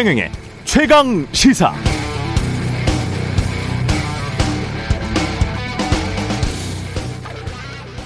[0.00, 0.32] 최경영의
[0.64, 1.74] 최강 시사.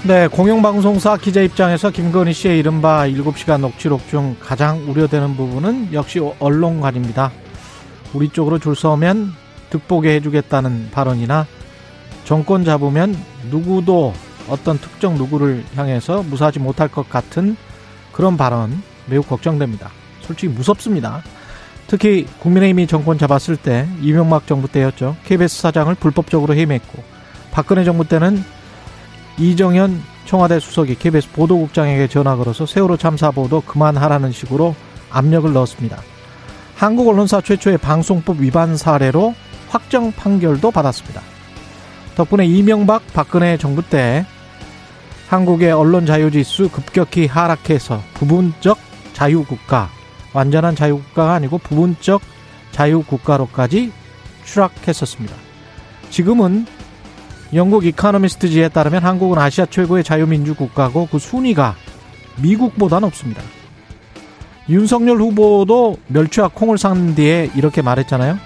[0.05, 7.31] 네, 공영방송사 기자 입장에서 김건희 씨의 이른바 7시간 녹취록 중 가장 우려되는 부분은 역시 언론관입니다.
[8.13, 9.31] 우리 쪽으로 줄 서면
[9.69, 11.47] 득보게 해주겠다는 발언이나
[12.25, 13.15] 정권 잡으면
[13.49, 14.13] 누구도
[14.49, 17.55] 어떤 특정 누구를 향해서 무사하지 못할 것 같은
[18.11, 19.91] 그런 발언 매우 걱정됩니다.
[20.19, 21.23] 솔직히 무섭습니다.
[21.87, 25.15] 특히 국민의힘이 정권 잡았을 때 이명박 정부 때였죠.
[25.25, 27.03] KBS 사장을 불법적으로 해임했고
[27.51, 28.43] 박근혜 정부 때는
[29.37, 34.75] 이정현 청와대 수석이 KBS 보도국장에게 전화 걸어서 세월호 참사 보도 그만하라는 식으로
[35.11, 36.01] 압력을 넣었습니다.
[36.75, 39.35] 한국 언론사 최초의 방송법 위반 사례로
[39.69, 41.21] 확정 판결도 받았습니다.
[42.15, 44.25] 덕분에 이명박 박근혜 정부 때
[45.27, 48.77] 한국의 언론 자유지수 급격히 하락해서 부분적
[49.13, 49.89] 자유국가,
[50.35, 52.21] 완전한 자유국가가 아니고 부분적
[52.71, 53.91] 자유국가로까지
[54.43, 55.33] 추락했었습니다.
[56.09, 56.65] 지금은
[57.53, 61.75] 영국 이카노미스트지에 따르면 한국은 아시아 최고의 자유민주 국가고 그 순위가
[62.41, 63.41] 미국보다 높습니다.
[64.67, 68.37] 윤석열 후보도 멸치와 콩을 산 뒤에 이렇게 말했잖아요.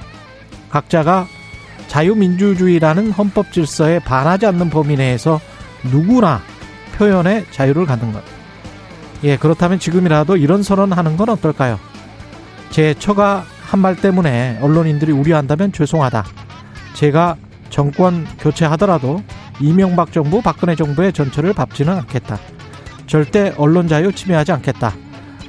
[0.70, 1.28] 각자가
[1.88, 5.40] 자유민주주의라는 헌법 질서에 반하지 않는 범위 내에서
[5.84, 6.42] 누구나
[6.98, 8.39] 표현의 자유를 갖는 것.
[9.24, 11.80] 예, 그렇다면 지금이라도 이런 선언하는 건 어떨까요?
[12.70, 16.26] 제 처가 한 말 때문에 언론인들이 우려한다면 죄송하다.
[16.96, 17.36] 제가
[17.70, 19.22] 정권 교체하더라도
[19.60, 22.40] 이명박 정부, 박근혜 정부의 전철을 밟지는 않겠다.
[23.06, 24.94] 절대 언론 자유 침해하지 않겠다.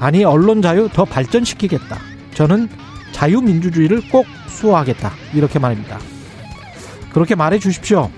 [0.00, 1.96] 아니, 언론 자유 더 발전시키겠다.
[2.34, 2.68] 저는
[3.12, 5.12] 자유민주주의를 꼭 수호하겠다.
[5.32, 5.98] 이렇게 말입니다.
[7.12, 8.10] 그렇게 말해 주십시오.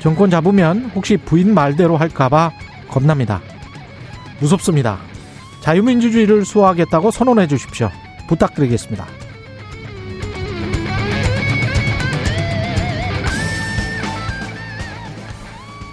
[0.00, 2.50] 정권 잡으면 혹시 부인 말대로 할까봐
[2.88, 3.40] 겁납니다.
[4.40, 4.98] 무섭습니다.
[5.60, 7.90] 자유민주주의를 수호하겠다고 선언해 주십시오.
[8.28, 9.06] 부탁드리겠습니다.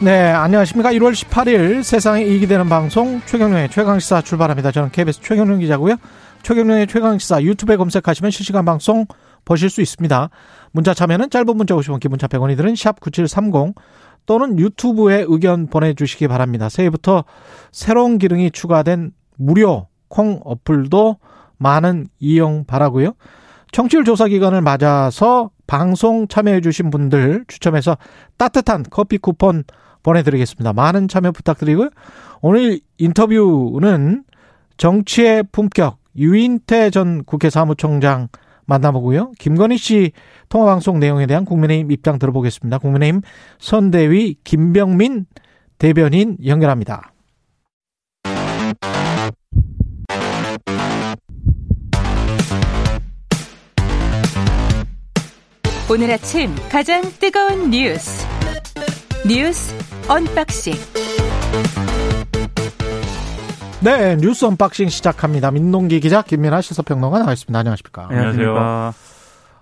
[0.02, 0.94] 네, 안녕하십니까.
[0.94, 4.72] 1월 18일 세상에 이익이 되는 방송 최경련의 최강시사 출발합니다.
[4.72, 5.98] 저는 KBS 최경련 기자고요.
[6.42, 9.06] 최경련의 최강시사 유튜브에 검색하시면 실시간 방송
[9.44, 10.30] 보실 수 있습니다.
[10.72, 13.74] 문자 참여는 짧은 문자 50원, 기본차 100원이 드는 샵9730
[14.30, 16.70] 또는 유튜브에 의견 보내주시기 바랍니다.
[16.70, 17.24] 새해부터
[17.72, 21.18] 새로운 기능이 추가된 무료 콩 어플도
[21.58, 23.14] 많은 이용 바라고요.
[23.72, 27.98] 청취율 조사 기간을 맞아서 방송 참여해 주신 분들 추첨해서
[28.38, 29.64] 따뜻한 커피 쿠폰
[30.04, 30.74] 보내드리겠습니다.
[30.74, 31.90] 많은 참여 부탁드리고요.
[32.42, 34.26] 오늘 인터뷰는
[34.78, 38.28] 정치의 품격 유인태 전 국회 사무총장
[38.70, 39.32] 만나보고요.
[39.40, 40.12] 김건희 씨
[40.48, 42.78] 통화 방송 내용에 대한 국민의힘 입장 들어보겠습니다.
[42.78, 43.22] 국민의힘
[43.60, 45.26] 선대위 김병민
[45.78, 47.12] 대변인 연결합니다.
[55.92, 58.28] 오늘 아침 가장 뜨거운 뉴스
[59.28, 59.74] 뉴스
[60.08, 60.74] 언박싱
[63.82, 65.52] 네 뉴스 unboxing 시작합니다.
[65.52, 67.58] 민동기 기자 김민아 시사평론가 나와 있습니다.
[67.58, 68.08] 안녕하십니까?
[68.10, 68.94] 안녕하세요.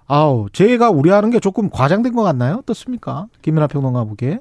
[0.07, 2.56] 아우 제가 우려하는 게 조금 과장된 것 같나요?
[2.56, 3.27] 어떻습니까?
[3.44, 4.39] 김민아 평론가 보기에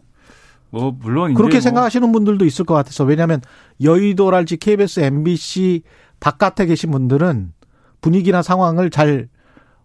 [0.70, 3.42] 뭐 물론 그렇게 뭐 생각하시는 분들도 있을 것 같아서 왜냐하면
[3.82, 5.82] 여의도랄지 KBS, MBC
[6.20, 7.53] 바깥에 계신 분들은
[8.00, 9.28] 분위기나 상황을 잘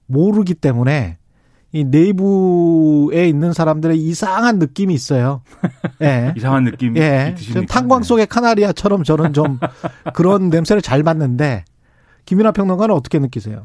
[0.06, 1.18] 모르기 때문에
[1.74, 5.42] 이 내부에 있는 사람들의 이상한 느낌이 있어요.
[6.02, 6.34] 예.
[6.36, 7.34] 이상한 느낌 예.
[7.54, 9.59] 좀 탄광 속의 카나리아처럼 저는 좀
[10.14, 11.64] 그런 냄새를 잘 맡는데
[12.26, 13.64] 김민아 평론가는 어떻게 느끼세요?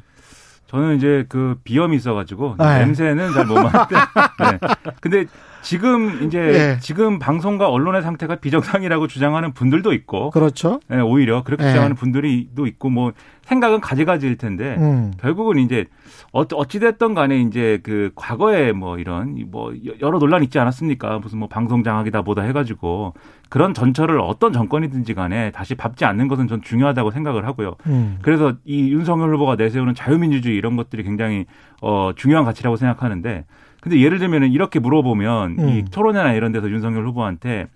[0.68, 2.84] 저는 이제 그 비염이 있어가지고 아, 예.
[2.84, 3.94] 냄새는 잘 못 맡는데.
[4.50, 4.58] 네.
[5.00, 5.24] 근데
[5.66, 6.78] 지금 이제 예.
[6.80, 10.78] 지금 방송과 언론의 상태가 비정상이라고 주장하는 분들도 있고, 그렇죠.
[10.92, 11.70] 예, 오히려 그렇게 예.
[11.70, 13.12] 주장하는 분들이도 있고, 뭐
[13.42, 15.12] 생각은 가지가지일 텐데 음.
[15.20, 15.86] 결국은 이제
[16.32, 21.18] 어- 어찌됐든 간에 이제 그 과거에 뭐 이런 뭐 여러 논란 있지 않았습니까?
[21.18, 23.14] 무슨 뭐 방송 장악이다 보다 해 가지고
[23.48, 27.74] 그런 전철을 어떤 정권이든지 간에 다시 밟지 않는 것은 전 중요하다고 생각을 하고요.
[27.86, 28.18] 음.
[28.22, 31.46] 그래서 이 윤석열 후보가 내세우는 자유민주주의 이런 것들이 굉장히
[31.82, 33.44] 어 중요한 가치라고 생각하는데
[33.86, 35.68] 근데 예를 들면은 이렇게 물어보면 음.
[35.68, 37.68] 이 토론회나 이런 데서 윤석열 후보한테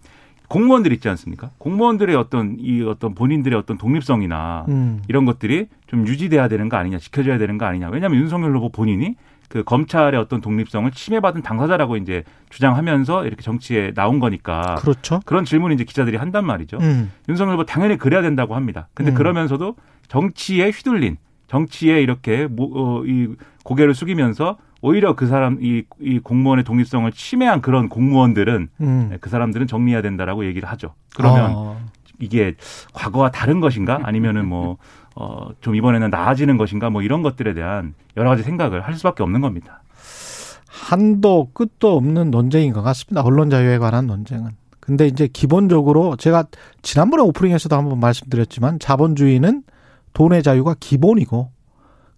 [0.48, 1.50] 공무원들 있지 않습니까?
[1.58, 5.02] 공무원들의 어떤 이 어떤 본인들의 어떤 독립성이나 음.
[5.06, 7.90] 이런 것들이 좀 유지돼야 되는 거 아니냐, 지켜져야 되는 거 아니냐.
[7.90, 9.14] 왜냐하면 윤석열 후보 본인이
[9.48, 15.20] 그 검찰의 어떤 독립성을 침해받은 당사자라고 이제 주장하면서 이렇게 정치에 나온 거니까 그렇죠.
[15.24, 16.78] 그런 질문을 이제 기자들이 한단 말이죠.
[16.80, 17.12] 음.
[17.28, 18.88] 윤석열 후보 당연히 그래야 된다고 합니다.
[18.94, 19.14] 근데 음.
[19.14, 19.76] 그러면서도
[20.08, 23.28] 정치에 휘둘린 정치에 이렇게 모- 어, 이
[23.62, 29.16] 고개를 숙이면서 오히려 그 사람 이, 이 공무원의 독립성을 침해한 그런 공무원들은 음.
[29.20, 30.94] 그 사람들은 정리해야 된다라고 얘기를 하죠.
[31.14, 31.80] 그러면 어.
[32.18, 32.54] 이게
[32.92, 34.00] 과거와 다른 것인가?
[34.02, 34.76] 아니면은 뭐
[35.14, 39.40] 어, 좀 이번에는 나아지는 것인가 뭐 이런 것들에 대한 여러 가지 생각을 할 수밖에 없는
[39.40, 39.82] 겁니다.
[40.66, 43.22] 한도 끝도 없는 논쟁인 것 같습니다.
[43.22, 44.50] 언론 자유에 관한 논쟁은.
[44.78, 46.44] 근데 이제 기본적으로 제가
[46.82, 49.62] 지난번에 오프닝에서도 한번 말씀드렸지만 자본주의는
[50.14, 51.50] 돈의 자유가 기본이고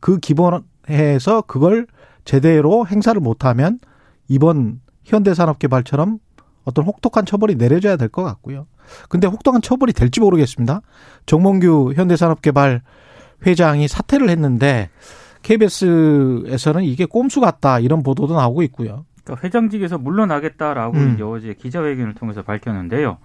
[0.00, 1.86] 그 기본에서 그걸
[2.24, 3.78] 제대로 행사를 못하면
[4.28, 6.18] 이번 현대산업개발처럼
[6.64, 8.66] 어떤 혹독한 처벌이 내려져야 될 것 같고요.
[9.08, 10.80] 근데 혹독한 처벌이 될지 모르겠습니다.
[11.26, 12.82] 정몽규 현대산업개발
[13.46, 14.90] 회장이 사퇴를 했는데
[15.42, 19.04] KBS에서는 이게 꼼수 같다 이런 보도도 나오고 있고요.
[19.24, 21.14] 그러니까 회장직에서 물러나겠다라고 음.
[21.14, 23.18] 이제 어제 기자회견을 통해서 밝혔는데요.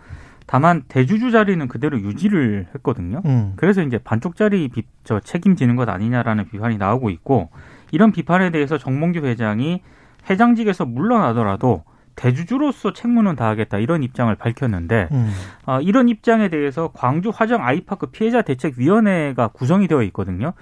[0.46, 3.22] 다만 대주주 자리는 그대로 유지를 했거든요.
[3.26, 3.54] 음.
[3.58, 7.50] 그래서 이제 반쪽짜리 비, 저 책임지는 것 아니냐라는 비판이 나오고 있고
[7.92, 9.82] 이런 비판에 대해서 정몽규 회장이
[10.30, 11.84] 회장직에서 물러나더라도
[12.16, 15.32] 대주주로서 책무는 다하겠다 이런 입장을 밝혔는데 음.
[15.66, 20.54] 어, 이런 입장에 대해서 광주 화정 아이파크 피해자 대책위원회가 구성이 되어 있거든요.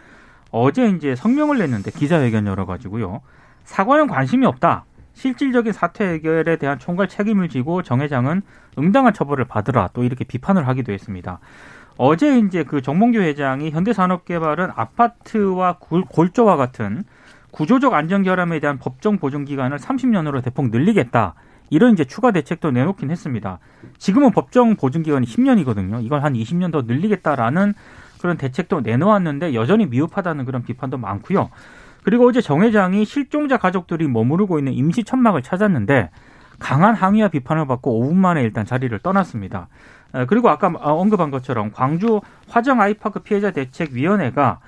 [0.51, 3.21] 어제 이제 성명을 냈는데 기자회견 열어가지고요.
[3.63, 4.85] 사과는 관심이 없다.
[5.13, 8.41] 실질적인 사태 해결에 대한 총괄 책임을 지고 정 회장은
[8.77, 11.39] 응당한 처벌을 받으라 또 이렇게 비판을 하기도 했습니다.
[11.97, 17.05] 어제 이제 그 정몽규 회장이 현대산업개발은 아파트와 골- 골조와 같은
[17.55, 21.35] 구조적 안전 결함에 대한 법정 보증 기간을 30년으로 대폭 늘리겠다.
[21.69, 23.59] 이런 이제 추가 대책도 내놓긴 했습니다.
[23.97, 26.03] 지금은 법정 보증 기간이 10년이거든요.
[26.03, 27.73] 이걸 한 20년 더 늘리겠다라는
[28.19, 31.49] 그런 대책도 내놓았는데 여전히 미흡하다는 그런 비판도 많고요.
[32.03, 36.09] 그리고 어제 정 회장이 실종자 가족들이 머무르고 있는 임시 천막을 찾았는데
[36.59, 39.69] 강한 항의와 비판을 받고 5분 만에 일단 자리를 떠났습니다.
[40.11, 42.19] 어, 그리고 아까 언급한 것처럼 광주
[42.49, 44.59] 화정 아이파크 피해자 대책위원회가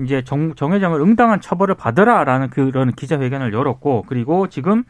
[0.00, 4.84] 이제 정, 정 회장을 응당한 처벌을 받으라라는 그런 기자회견을 열었고 그리고 지금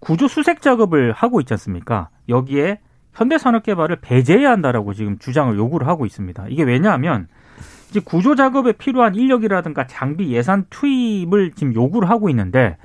[0.00, 2.08] 구조 수색 작업을 하고 있지 않습니까?
[2.28, 2.80] 여기에
[3.14, 6.46] 현대산업개발을 배제해야 한다라고 지금 주장을 요구를 하고 있습니다.
[6.48, 7.28] 이게 왜냐하면
[7.88, 12.76] 이제 구조 작업에 필요한 인력이라든가 장비 예산 투입을 지금 요구를 하고 있는데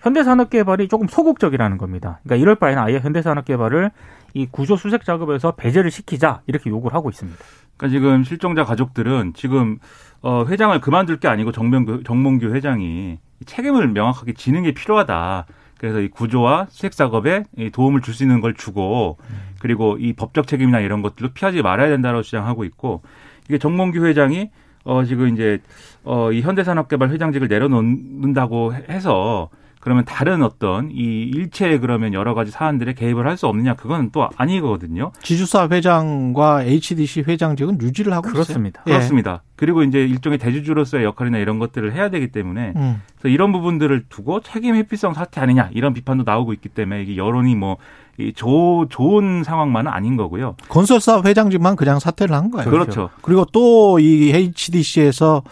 [0.00, 2.20] 현대산업개발이 조금 소극적이라는 겁니다.
[2.22, 3.90] 그러니까 이럴 바에는 아예 현대산업개발을
[4.34, 7.38] 이 구조 수색 작업에서 배제를 시키자 이렇게 요구를 하고 있습니다.
[7.76, 9.78] 그러니까 지금 실종자 가족들은 지금
[10.22, 15.46] 어, 회장을 그만둘 게 아니고 정명규, 정몽규 회장이 책임을 명확하게 지는 게 필요하다.
[15.78, 19.16] 그래서 이 구조와 수색 작업에 이 도움을 줄 수 있는 걸 주고
[19.60, 23.02] 그리고 이 법적 책임이나 이런 것들도 피하지 말아야 된다고 주장하고 있고
[23.48, 24.50] 이게 정몽규 회장이
[24.84, 25.60] 어 지금 이제
[26.02, 29.50] 어이 현대산업개발 회장직을 내려놓는다고 해서
[29.88, 34.28] 그러면 다른 어떤 이 일체의 그러면 여러 가지 사안들에 개입을 할 수 없느냐 그건 또
[34.36, 35.12] 아니거든요.
[35.22, 38.82] 지주사 회장과 HDC 회장직은 유지를 하고 그렇습니다.
[38.82, 38.92] 있어요.
[38.92, 38.98] 예.
[38.98, 39.42] 그렇습니다.
[39.56, 43.00] 그리고 이제 일종의 대주주로서의 역할이나 이런 것들을 해야 되기 때문에 음.
[43.16, 47.54] 그래서 이런 부분들을 두고 책임 회피성 사태 아니냐 이런 비판도 나오고 있기 때문에 이게 여론이
[47.54, 47.76] 뭐
[48.20, 50.56] 이 좋은 상황만은 아닌 거고요.
[50.68, 52.68] 건설사 회장직만 그냥 사퇴를 한 거예요.
[52.68, 53.10] 그렇죠.
[53.22, 55.42] 그리고 또 이 HDC에서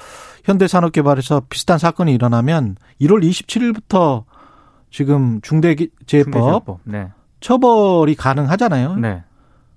[0.47, 4.25] 현대산업개발에서 비슷한 사건이 일어나면 1월 27일부터
[4.91, 6.81] 지금 중대재해법.
[6.85, 7.09] 네.
[7.41, 8.97] 처벌이 가능하잖아요.
[8.97, 9.25] 네.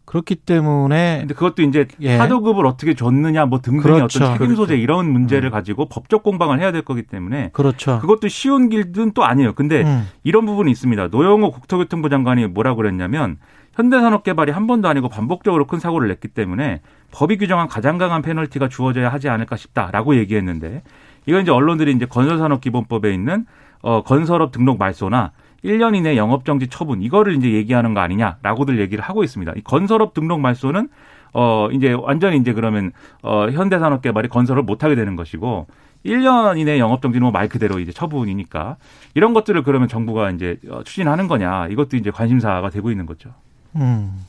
[0.06, 2.18] 그렇기 때문에 근데 그것도 이제 예.
[2.18, 4.24] 하도급을 어떻게 줬느냐 뭐 등등의 그렇죠.
[4.24, 4.82] 어떤 책임 소재 그렇죠.
[4.82, 8.00] 이런 문제를 가지고 법적 공방을 해야 될 거기 때문에 그렇죠.
[8.00, 9.54] 그것도 쉬운 길은 또 아니에요.
[9.54, 10.08] 근데 음.
[10.24, 11.10] 이런 부분이 있습니다.
[11.10, 13.38] 노영호 국토교통부 장관이 뭐라고 그랬냐면
[13.80, 19.10] 현대산업개발이 한 번도 아니고 반복적으로 큰 사고를 냈기 때문에 법이 규정한 가장 강한 페널티가 주어져야
[19.10, 20.84] 하지 않을까 싶다라고 얘기했는데
[21.26, 23.46] 이건 이제 언론들이 이제 건설산업기본법에 있는
[23.82, 25.32] 어 건설업 등록 말소나
[25.64, 29.54] 1년 이내 영업정지 처분 이거를 이제 얘기하는 거 아니냐라고들 얘기를 하고 있습니다.
[29.56, 30.90] 이 건설업 등록 말소는
[31.34, 32.92] 어 이제 완전히 이제 그러면
[33.24, 35.68] 어 현대산업개발이 건설을 못 하게 되는 것이고
[36.06, 38.76] 1년 이내 영업정지는 뭐 말 그대로 이제 처분이니까
[39.14, 43.30] 이런 것들을 그러면 정부가 이제 어, 추진하는 거냐 이것도 이제 관심사가 되고 있는 거죠.
[43.76, 44.26] 음.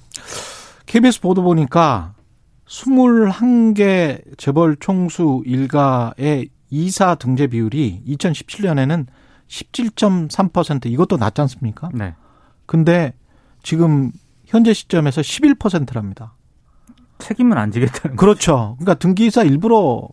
[0.86, 2.14] KBS 보도 보니까
[2.66, 9.06] 21개 재벌 총수 일가의 이사 등재 비율이 2017년에는
[9.48, 11.90] 17.3% 이것도 낮지 않습니까?
[11.92, 12.14] 네.
[12.66, 13.12] 근데
[13.62, 14.12] 지금
[14.46, 16.34] 현재 시점에서 11%랍니다.
[17.18, 18.20] 책임은 안 지겠다는 거.
[18.20, 18.76] 그렇죠.
[18.78, 20.08] 그러니까 등기이사 일부러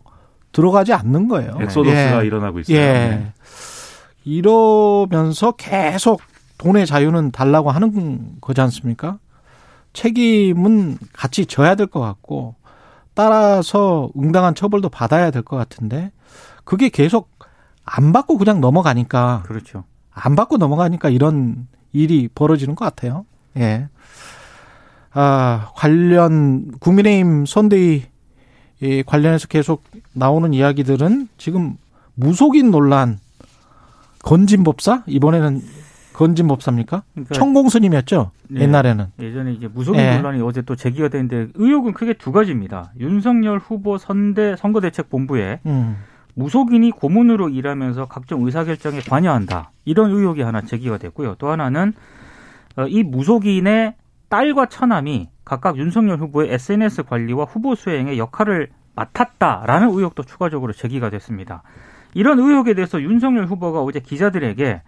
[0.52, 1.56] 들어가지 않는 거예요.
[1.60, 2.26] 엑소더스가 예.
[2.26, 2.76] 일어나고 있어요.
[2.76, 2.82] 예.
[2.82, 3.32] 네.
[4.24, 6.20] 이러면서 계속
[6.58, 9.18] 돈의 자유는 달라고 하는 거지 않습니까?
[9.92, 12.54] 책임은 같이 져야 될 것 같고
[13.14, 16.12] 따라서 응당한 처벌도 받아야 될 것 같은데
[16.64, 17.30] 그게 계속
[17.84, 19.84] 안 받고 그냥 넘어가니까 그렇죠.
[20.12, 23.24] 안 받고 넘어가니까 이런 일이 벌어지는 것 같아요.
[23.56, 23.88] 예.
[25.12, 28.04] 아, 관련, 국민의힘 선대위
[28.80, 31.76] 이 관련해서 계속 나오는 이야기들은 지금
[32.14, 33.18] 무속인 논란,
[34.22, 35.04] 건진법사?
[35.06, 35.62] 이번에는
[36.18, 37.04] 건진 법사입니까?
[37.14, 38.32] 그러니까 천공 스님이었죠.
[38.48, 38.62] 네.
[38.62, 39.06] 옛날에는.
[39.20, 40.16] 예전에 이제 무속인 예.
[40.16, 42.90] 논란이 어제 또 제기가 됐는데 의혹은 크게 두 가지입니다.
[42.98, 45.96] 윤석열 후보 선대 선거대책본부에 음.
[46.34, 49.70] 무속인이 고문으로 일하면서 각종 의사결정에 관여한다.
[49.84, 51.36] 이런 의혹이 하나 제기가 됐고요.
[51.38, 51.92] 또 하나는
[52.74, 53.94] 어, 이 무속인의
[54.28, 61.62] 딸과 처남이 각각 윤석열 후보의 SNS 관리와 후보 수행의 역할을 맡았다라는 의혹도 추가적으로 제기가 됐습니다.
[62.14, 64.82] 이런 의혹에 대해서 윤석열 후보가 어제 기자들에게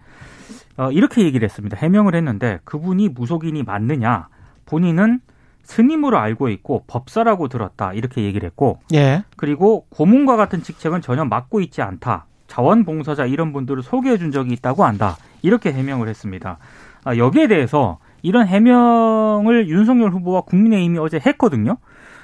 [0.81, 1.77] 어, 이렇게 얘기를 했습니다.
[1.77, 4.29] 해명을 했는데 그분이 무속인이 맞느냐?
[4.65, 5.19] 본인은
[5.61, 7.93] 스님으로 알고 있고 법사라고 들었다.
[7.93, 9.23] 이렇게 얘기를 했고 예.
[9.37, 12.25] 그리고 고문과 같은 직책은 전혀 맡고 있지 않다.
[12.47, 15.17] 자원봉사자 이런 분들을 소개해 준 적이 있다고 한다.
[15.43, 16.57] 이렇게 해명을 했습니다.
[17.03, 21.77] 아, 여기에 대해서 이런 해명을 윤석열 후보와 국민의힘이 어제 했거든요.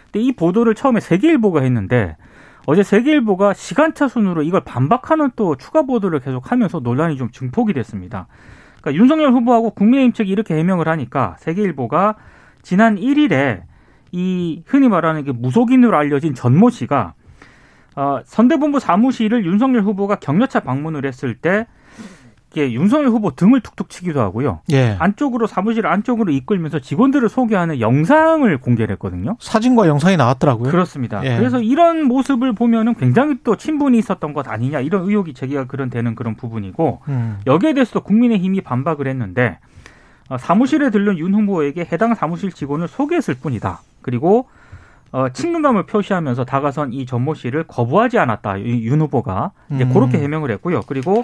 [0.05, 2.17] 근데 이 보도를 처음에 세계일보가 했는데
[2.69, 8.27] 어제 세계일보가 시간차 순으로 이걸 반박하는 또 추가 보도를 계속하면서 논란이 좀 증폭이 됐습니다.
[8.81, 12.15] 그러니까 윤석열 후보하고 국민의힘 측이 이렇게 해명을 하니까 세계일보가
[12.63, 13.61] 지난 1일에
[14.11, 17.13] 이 흔히 말하는 게 무속인으로 알려진 전모 씨가
[17.95, 21.67] 어, 선대본부 사무실을 윤석열 후보가 격려차 방문을 했을 때
[22.57, 24.61] 이게 윤석열 후보 등을 툭툭 치기도 하고요.
[24.71, 24.95] 예.
[24.97, 29.37] 안쪽으로 사무실 안쪽으로 이끌면서 직원들을 소개하는 영상을 공개를 했거든요.
[29.39, 30.71] 사진과 영상이 나왔더라고요.
[30.71, 31.23] 그렇습니다.
[31.23, 31.37] 예.
[31.37, 36.15] 그래서 이런 모습을 보면은 굉장히 또 친분이 있었던 것 아니냐 이런 의혹이 제기가 그런 되는
[36.15, 37.37] 그런 부분이고 음.
[37.45, 39.59] 여기에 대해서도 국민의힘이 반박을 했는데
[40.29, 43.81] 어, 사무실에 들른 윤 후보에게 해당 사무실 직원을 소개했을 뿐이다.
[44.01, 44.49] 그리고
[45.11, 48.57] 어, 친근감을 표시하면서 다가선 이 전모 씨를 거부하지 않았다.
[48.57, 49.93] 이 윤 후보가 이제 음.
[49.93, 50.81] 그렇게 해명을 했고요.
[50.87, 51.23] 그리고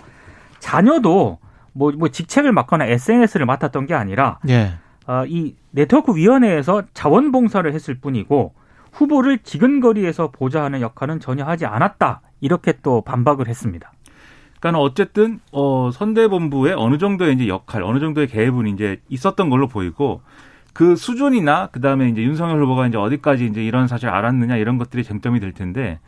[0.63, 1.39] 자녀도
[1.74, 4.75] 뭐, 뭐 직책을 맡거나 SNS를 맡았던 게 아니라 예.
[5.05, 8.53] 어, 이 네트워크 위원회에서 자원봉사를 했을 뿐이고
[8.93, 12.22] 후보를 지근거리에서 보좌하는 역할은 전혀 하지 않았다.
[12.39, 13.91] 이렇게 또 반박을 했습니다.
[14.60, 20.22] 그러니까 어쨌든 어 선대본부의 어느 정도의 이제 역할, 어느 정도의 계획은 이제 있었던 걸로 보이고
[20.72, 25.41] 그 수준이나 그다음에 이제 윤석열 후보가 이제 어디까지 이제 이런 사실 알았느냐 이런 것들이 쟁점이
[25.41, 26.00] 될 텐데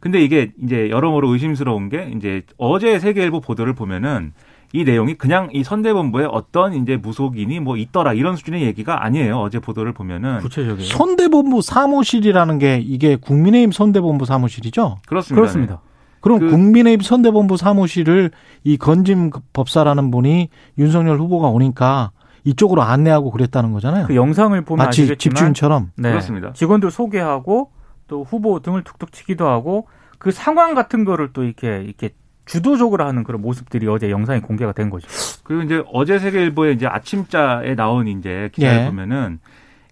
[0.00, 4.32] 근데 이게 이제 여러모로 의심스러운 게 이제 어제 세계일보 보도를 보면은
[4.72, 9.36] 이 내용이 그냥 이 선대본부에 어떤 이제 무속인이 뭐 있더라 이런 수준의 얘기가 아니에요.
[9.38, 10.88] 어제 보도를 보면은 구체적이에요.
[10.88, 14.98] 선대본부 사무실이라는 게 이게 국민의힘 선대본부 사무실이죠?
[15.06, 15.40] 그렇습니다.
[15.40, 15.80] 그렇습니다.
[16.20, 18.30] 그럼 그- 국민의힘 선대본부 사무실을
[18.62, 22.12] 이 건짐 법사라는 분이 윤석열 후보가 오니까
[22.44, 24.06] 이쪽으로 안내하고 그랬다는 거잖아요.
[24.06, 25.90] 그 영상을 보면 마치 아시겠지만 집주인처럼.
[25.96, 26.10] 네.
[26.10, 26.52] 그렇습니다.
[26.52, 27.70] 직원들 소개하고
[28.10, 29.86] 또 후보 등을 툭툭 치기도 하고
[30.18, 32.10] 그 상황 같은 거를 또 이렇게 이렇게
[32.44, 35.08] 주도적으로 하는 그런 모습들이 어제 영상에 공개가 된 거죠.
[35.44, 38.86] 그리고 이제 어제 세계일보에 이제 아침자에 나온 이제 기사를 예.
[38.86, 39.38] 보면은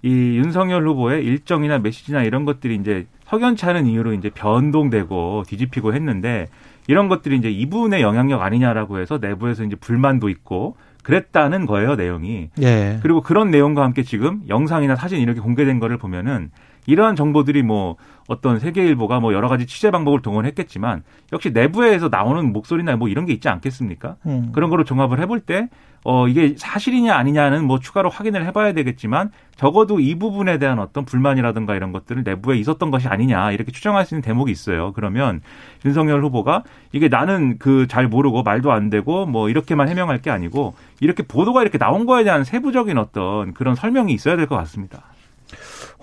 [0.02, 6.48] 이 윤석열 후보의 일정이나 메시지나 이런 것들이 이제 석연치 않은 이유로 이제 변동되고 뒤집히고 했는데
[6.88, 12.50] 이런 것들이 이제 이분의 영향력 아니냐라고 해서 내부에서 이제 불만도 있고 그랬다는 거예요, 내용이.
[12.60, 12.98] 예.
[13.02, 16.50] 그리고 그런 내용과 함께 지금 영상이나 사진 이렇게 공개된 거를 보면은
[16.88, 17.96] 이러한 정보들이 뭐
[18.28, 21.02] 어떤 세계일보가 뭐 여러 가지 취재 방법을 동원했겠지만
[21.32, 24.16] 역시 내부에서 나오는 목소리나 뭐 이런 게 있지 않겠습니까?
[24.26, 24.50] 음.
[24.52, 25.68] 그런 거를 종합을 해볼 때,
[26.04, 31.74] 어, 이게 사실이냐 아니냐는 뭐 추가로 확인을 해봐야 되겠지만 적어도 이 부분에 대한 어떤 불만이라든가
[31.74, 34.92] 이런 것들을 내부에 있었던 것이 아니냐 이렇게 추정할 수 있는 대목이 있어요.
[34.94, 35.40] 그러면
[35.84, 40.74] 윤석열 후보가 이게 나는 그 잘 모르고 말도 안 되고 뭐 이렇게만 해명할 게 아니고
[41.00, 45.02] 이렇게 보도가 이렇게 나온 거에 대한 세부적인 어떤 그런 설명이 있어야 될 것 같습니다.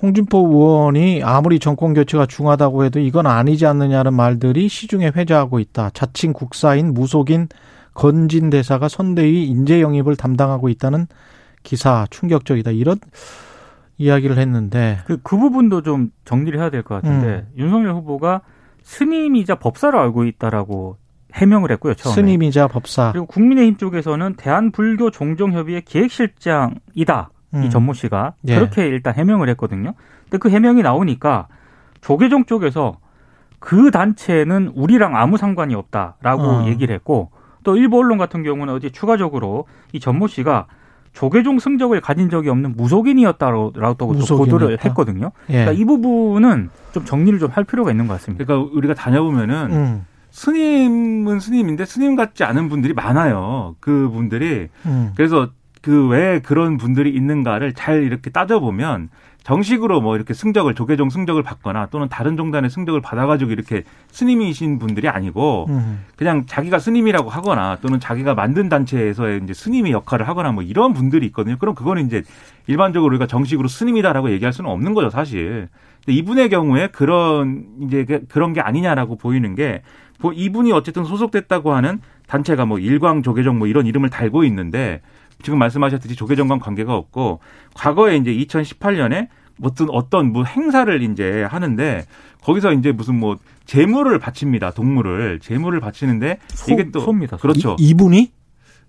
[0.01, 5.89] 홍준표 의원이 아무리 정권 교체가 중하다고 해도 이건 아니지 않느냐는 말들이 시중에 회자하고 있다.
[5.93, 7.47] 자칭 국사인 무속인
[7.93, 11.07] 건진 대사가 선대위 인재 영입을 담당하고 있다는
[11.63, 12.71] 기사 충격적이다.
[12.71, 12.97] 이런
[13.97, 18.41] 이야기를 했는데 그, 그 부분도 좀 정리를 해야 될 것 같은데 윤석열 후보가
[18.83, 20.97] 스님이자 법사로 알고 있다라고
[21.33, 21.93] 해명을 했고요.
[21.95, 22.15] 처음에.
[22.15, 23.11] 스님이자 법사.
[23.13, 27.29] 그리고 국민의힘 쪽에서는 대한불교 종종협의회 기획실장이다.
[27.55, 27.69] 이 음.
[27.69, 28.55] 전모 씨가 예.
[28.55, 29.93] 그렇게 일단 해명을 했거든요.
[30.23, 31.47] 근데 그 해명이 나오니까
[32.01, 32.97] 조계종 쪽에서
[33.59, 36.67] 그 단체는 우리랑 아무 상관이 없다라고 어.
[36.67, 37.31] 얘기를 했고
[37.63, 40.67] 또 일부 언론 같은 경우는 어제 추가적으로 이 전모 씨가
[41.13, 44.07] 조계종 승적을 가진 적이 없는 무속인이었다라고 또.
[44.37, 45.31] 보도를 했거든요.
[45.49, 45.63] 예.
[45.63, 48.43] 그러니까 이 부분은 좀 정리를 좀 할 필요가 있는 것 같습니다.
[48.43, 50.05] 그러니까 우리가 다녀보면은 음.
[50.31, 53.75] 스님은 스님인데 스님 같지 않은 분들이 많아요.
[53.79, 55.13] 그 분들이 음.
[55.15, 55.49] 그래서
[55.85, 59.09] 그 왜 그런 분들이 있는가를 잘 이렇게 따져보면
[59.43, 65.07] 정식으로 뭐 이렇게 승적을 조계종 승적을 받거나 또는 다른 종단의 승적을 받아가지고 이렇게 스님이신 분들이
[65.07, 66.03] 아니고 음.
[66.15, 71.27] 그냥 자기가 스님이라고 하거나 또는 자기가 만든 단체에서의 이제 스님의 역할을 하거나 뭐 이런 분들이
[71.27, 71.57] 있거든요.
[71.59, 72.23] 그럼 그거는 이제
[72.65, 75.67] 일반적으로 우리가 정식으로 스님이다라고 얘기할 수는 없는 거죠, 사실.
[76.03, 79.81] 근데 이분의 경우에 그런 이제 그- 그런 게 아니냐라고 보이는 게
[80.21, 85.01] 뭐 이분이 어쨌든 소속됐다고 하는 단체가 뭐 일광 조계종 뭐 이런 이름을 달고 있는데
[85.43, 87.39] 지금 말씀하셨듯이 조계종과 관계가 없고
[87.73, 89.27] 과거에 이제 2018년에
[89.61, 92.05] 어떤 어떤 뭐 행사를 이제 하는데
[92.43, 94.71] 거기서 이제 무슨 뭐 재물을 바칩니다.
[94.71, 97.37] 동물을 재물을 바치는데 소, 이게 또 소입니다.
[97.37, 97.41] 소.
[97.41, 97.75] 그렇죠.
[97.79, 98.31] 이, 이분이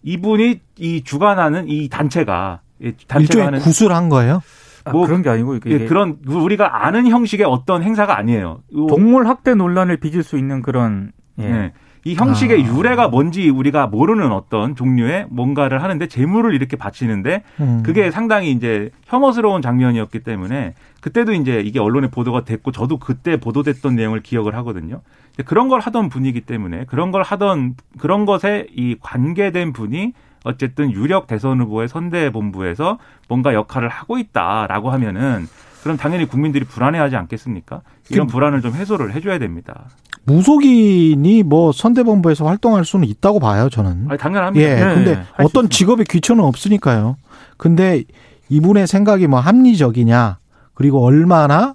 [0.03, 4.43] 이분이 이 주관하는 이 단체가 이 단체가 일종의 하는 구술한 거예요.
[4.85, 8.61] 아, 뭐 그런 게 아니고 이게 예, 그런 우리가 아는 형식의 어떤 행사가 아니에요.
[8.77, 11.49] 요- 동물 학대 논란을 빚을 수 있는 그런 예.
[11.49, 11.73] 네.
[12.07, 12.77] 이 형식의 아.
[12.77, 17.83] 유래가 뭔지 우리가 모르는 어떤 종류의 뭔가를 하는데 재물을 이렇게 바치는데 음.
[17.85, 23.97] 그게 상당히 이제 혐오스러운 장면이었기 때문에 그때도 이제 이게 언론에 보도가 됐고 저도 그때 보도됐던
[23.97, 25.01] 내용을 기억을 하거든요.
[25.47, 30.13] 그런 걸 하던 분이기 때문에 그런 걸 하던 그런 것에 이 관계된 분이
[30.45, 32.99] 어쨌든 유력 대선 후보의 선대 본부에서
[33.29, 35.49] 뭔가 역할을 하고 있다라고 하면은
[35.87, 37.83] 그럼 당연히 국민들이 불안해하지 않겠습니까?
[38.11, 39.85] 이런 그- 불안을 좀 해소를 해줘야 됩니다.
[40.25, 44.07] 무속인이 뭐 선대본부에서 활동할 수는 있다고 봐요, 저는.
[44.09, 44.69] 아니, 당연합니다.
[44.69, 44.75] 예.
[44.75, 45.69] 네, 근데 어떤.
[45.71, 47.17] 직업의 귀천은 없으니까요.
[47.57, 48.03] 근데
[48.49, 50.39] 이분의 생각이 뭐 합리적이냐,
[50.75, 51.75] 그리고 얼마나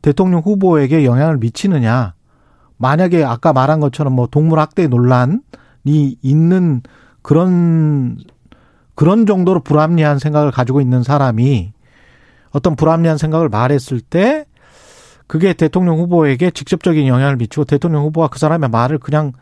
[0.00, 2.14] 대통령 후보에게 영향을 미치느냐.
[2.78, 5.38] 만약에 아까 말한 것처럼 뭐 동물 학대 논란이
[6.22, 6.80] 있는
[7.20, 8.16] 그런
[8.94, 11.72] 그런 정도로 불합리한 생각을 가지고 있는 사람이
[12.50, 14.46] 어떤 불합리한 생각을 말했을 때
[15.26, 19.32] 그게 대통령 후보에게 직접적인 영향을 미치고 대통령 후보가 그 사람의 말을 그냥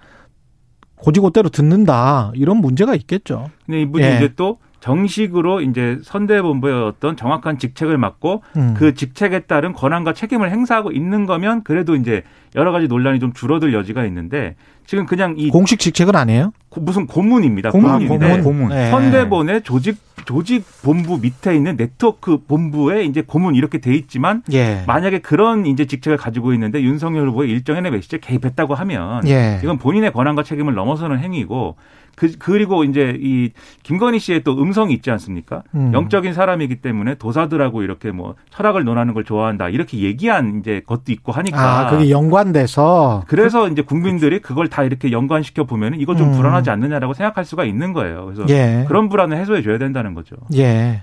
[0.97, 3.51] 고지고대로 듣는다 이런 문제가 있겠죠.
[3.67, 4.17] 근데 이분이 예.
[4.17, 8.75] 이제 또 정식으로 이제 선대본부의 어떤 정확한 직책을 맡고 음.
[8.77, 12.23] 그 직책에 따른 권한과 책임을 행사하고 있는 거면 그래도 이제
[12.55, 16.53] 여러 가지 논란이 좀 줄어들 여지가 있는데 지금 그냥 이 공식 직책은 아니에요?
[16.69, 17.71] 고- 무슨 고문입니다.
[17.71, 18.15] 고문입니다.
[18.15, 18.69] 고문인데 고문.
[18.69, 18.91] 네.
[18.91, 24.85] 선대본의 조직 조직 본부 밑에 있는 네트워크 본부에 이제 고문 이렇게 돼 있지만 예.
[24.87, 29.61] 만약에 그런 이제 직책을 가지고 있는데 윤석열 후보의 일정의 메시지에 개입했다고 하면 예.
[29.63, 31.77] 이건 본인의 권한과 책임을 넘어서는 행위고
[32.17, 33.51] 그, 그리고 이제 이
[33.83, 35.63] 김건희 씨의 또 음성이 있지 않습니까?
[35.75, 35.93] 음.
[35.93, 41.33] 영적인 사람이기 때문에 도사들하고 이렇게 뭐 철학을 논하는 걸 좋아한다 이렇게 얘기한 이제 것도 있고
[41.33, 46.37] 하니까 아, 그게 연관돼서 그래서 이제 국민들이 그걸 다 이렇게 연관시켜 보면 이거 좀 음.
[46.37, 48.25] 불안하지 않느냐라고 생각할 수가 있는 거예요.
[48.27, 48.85] 그래서 예.
[48.87, 50.37] 그런 불안을 해소해 줘야 된다는 거죠.
[50.57, 51.03] 예.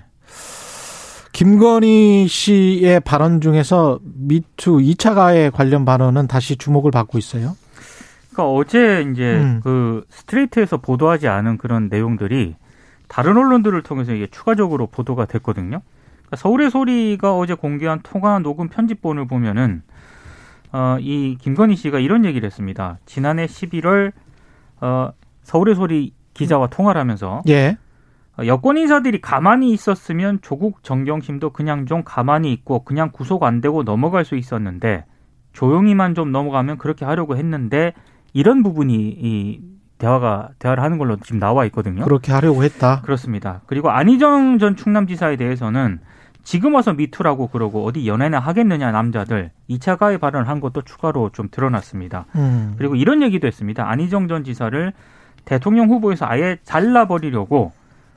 [1.32, 7.56] 김건희 씨의 발언 중에서 미투 2차 가해 관련 발언은 다시 주목을 받고 있어요.
[8.32, 9.60] 그러니까 어제 이제 음.
[9.62, 12.56] 그 스트레이트에서 보도하지 않은 그런 내용들이
[13.08, 15.82] 다른 언론들을 통해서 이게 추가적으로 보도가 됐거든요.
[16.12, 19.82] 그러니까 서울의 소리가 어제 공개한 통화 녹음 편집본을 보면은
[20.72, 22.98] 어, 이 김건희 씨가 이런 얘기를 했습니다.
[23.04, 24.12] 지난해 11월
[24.80, 27.76] 어, 서울의 소리 기자와 통화를 하면서 예.
[28.38, 33.84] 어, 여권 인사들이 가만히 있었으면 조국 정경심도 그냥 좀 가만히 있고 그냥 구속 안 되고
[33.84, 35.04] 넘어갈 수 있었는데
[35.52, 37.92] 조용히만 좀 넘어가면 그렇게 하려고 했는데
[38.32, 39.60] 이런 부분이 이
[39.98, 42.04] 대화가 대화를 하는 걸로 지금 나와 있거든요.
[42.04, 43.02] 그렇게 하려고 했다.
[43.02, 43.60] 그렇습니다.
[43.66, 46.00] 그리고 안희정 전 충남지사에 대해서는
[46.44, 51.48] 지금 와서 미투라고 그러고 어디 연애나 하겠느냐 남자들 2차 가해 발언을 한 것도 추가로 좀
[51.50, 52.26] 드러났습니다.
[52.34, 52.74] 음.
[52.78, 53.88] 그리고 이런 얘기도 했습니다.
[53.88, 54.92] 안희정 전 지사를
[55.44, 57.72] 대통령 후보에서 아예 잘라버리려고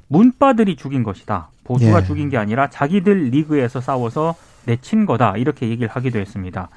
[0.08, 1.50] 문바들이 죽인 것이다.
[1.64, 2.04] 보수가 예.
[2.04, 5.38] 죽인 게 아니라 자기들 리그에서 싸워서 내친 거다.
[5.38, 6.70] 이렇게 얘기를 하기도 했습니다.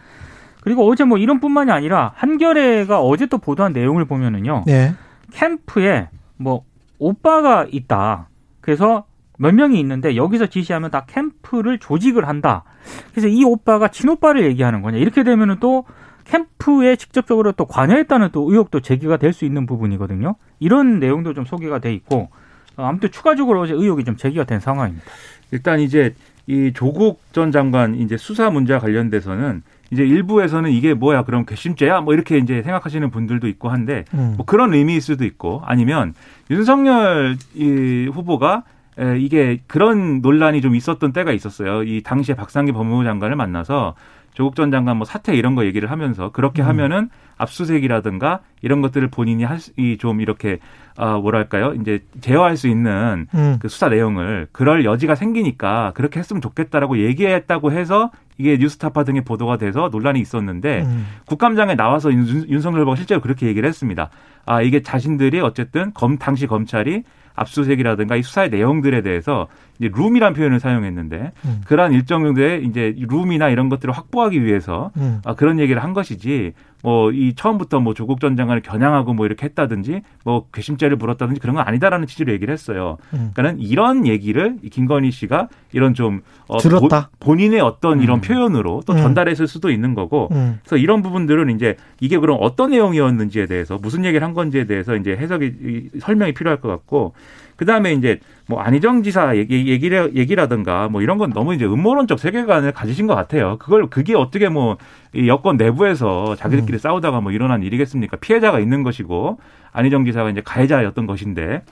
[0.69, 4.65] 그리고 어제 뭐 이런 뿐만이 아니라 한겨레가 어제 또 보도한 내용을 보면은요.
[4.69, 4.93] 예.
[5.33, 6.63] 캠프에 뭐
[6.99, 8.29] 오빠가 있다.
[8.61, 9.07] 그래서
[9.39, 12.65] 몇 명이 있는데 여기서 지시하면 다 캠프를 조직을 한다.
[13.13, 14.99] 그래서 이 오빠가 친오빠를 얘기하는 거냐.
[14.99, 15.87] 이렇게 되면은 또
[16.25, 20.35] 캠프에 직접적으로 또 관여했다는 또 의혹도 제기가 될 수 있는 부분이거든요.
[20.61, 22.29] 이런 내용도 좀 소개가 돼 있고
[22.77, 25.07] 어, 아무튼 추가적으로 어제 의혹이 좀 제기가 된 상황입니다.
[25.51, 26.15] 일단 이제
[26.47, 32.15] 이 조국 전 장관 이제 수사 문제와 관련돼서는 이제 일부에서는 이게 뭐야 그럼 괘씸죄야 뭐
[32.15, 34.35] 이렇게 이제 생각하시는 분들도 있고 한데 음.
[34.37, 36.15] 뭐 그런 의미일 수도 있고 아니면
[36.51, 38.65] 윤석열 이 후보가
[38.99, 41.85] 에, 이게 그런 논란이 좀 있었던 때가 있었어요.
[41.85, 43.95] 이 당시에 박상기 법무부 장관을 만나서
[44.35, 46.69] 조국 전 장관 뭐 사퇴 이런 거 얘기를 하면서 그렇게 음.
[46.69, 50.59] 하면은 압수수색이라든가 이런 것들을 본인이 할좀 이렇게
[50.97, 53.57] 아 뭐랄까요 이제 제어할 수 있는 음.
[53.61, 59.59] 그 수사 내용을 그럴 여지가 생기니까 그렇게 했으면 좋겠다라고 얘기했다고 해서 이게 뉴스타파 등의 보도가
[59.59, 61.07] 돼서 논란이 있었는데 음.
[61.27, 64.11] 국감장에 나와서 윤, 윤석열 후보가 실제로 그렇게 얘기를 했습니다.
[64.47, 67.03] 아 이게 자신들이 어쨌든 검 당시 검찰이
[67.35, 69.47] 압수수색이라든가 이 수사의 내용들에 대해서
[69.79, 71.61] 이제 룸이란 표현을 사용했는데 음.
[71.67, 75.21] 그러한 일정 정도의 이제 룸이나 이런 것들을 확보하기 위해서 음.
[75.25, 79.47] 아, 그런 얘기를 한 것이지 뭐 이 처음부터 뭐 조국 전 장관을 겨냥하고 뭐 이렇게
[79.47, 82.99] 했다든지 뭐 괘씸죄를 물었다든지 그런 건 아니다라는 취지로 얘기를 했어요.
[83.15, 83.31] 음.
[83.35, 87.11] 그러니까는 이런 얘기를 이 김건희 씨가 이런 좀 어, 들었다.
[87.19, 88.21] 보- 본인의 어떤 이런 음.
[88.21, 88.99] 표현으로 또 음.
[88.99, 90.59] 전달했을 수도 있는 거고 음.
[90.63, 95.13] 그래서 이런 부분들은 이제 이게 그럼 어떤 내용이었는지에 대해서 무슨 얘기를 한 건지에 대해서 이제
[95.17, 95.47] 해석이
[95.95, 97.13] 이- 설명이 필요할 것 같고
[97.59, 102.21] 그 다음에 이제 뭐 안희정 지사 얘기, 얘기를 얘기라든가 뭐 이런 건 너무 이제 음모론적
[102.21, 103.57] 세계관을 가지신 것 같아요.
[103.59, 106.79] 그걸 그게 어떻게 뭐이 여권 내부에서 자기들끼리 음.
[106.79, 108.19] 싸우다가 뭐 일어난 일이겠습니까?
[108.19, 109.41] 피해자가 있는 것이고
[109.73, 111.65] 안희정 지사가 이제 가해자였던 것인데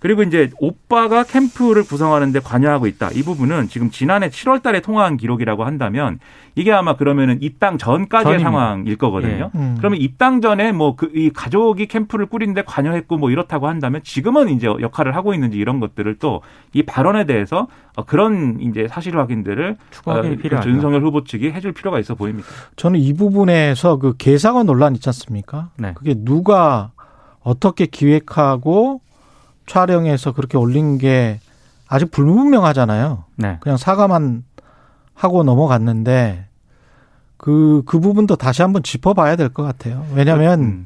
[0.00, 3.10] 그리고 이제 오빠가 캠프를 구성하는데 관여하고 있다.
[3.14, 6.20] 이 부분은 지금 지난해 7월 달에 통화한 기록이라고 한다면
[6.54, 8.50] 이게 아마 그러면은 입당 전까지의 전입니다.
[8.50, 9.50] 상황일 거거든요.
[9.54, 9.58] 예.
[9.58, 9.74] 음.
[9.78, 14.66] 그러면 입당 전에 뭐 그 이 가족이 캠프를 꾸리는데 관여했고 뭐 이렇다고 한다면 지금은 이제
[14.68, 16.40] 역할을 하고 있는지 이런 것들을 또
[16.74, 20.68] 이 발언에 대해서 어, 그런 이제 사실 확인들을 추가 확인이 어, 필요하죠.
[20.70, 22.46] 윤석열 후보 측이 해줄 필요가 있어 보입니다.
[22.76, 25.70] 저는 이 부분에서 그 개사관 논란 있지 않습니까?
[25.78, 25.92] 네.
[25.94, 26.90] 그게 누가
[27.42, 29.00] 어떻게 기획하고
[29.68, 31.40] 촬영해서 그렇게 올린 게
[31.86, 33.24] 아직 불분명하잖아요.
[33.36, 33.56] 네.
[33.60, 34.44] 그냥 사과만
[35.14, 36.46] 하고 넘어갔는데
[37.36, 40.04] 그, 그 부분도 다시 한번 짚어봐야 될 것 같아요.
[40.14, 40.84] 왜냐하면 음.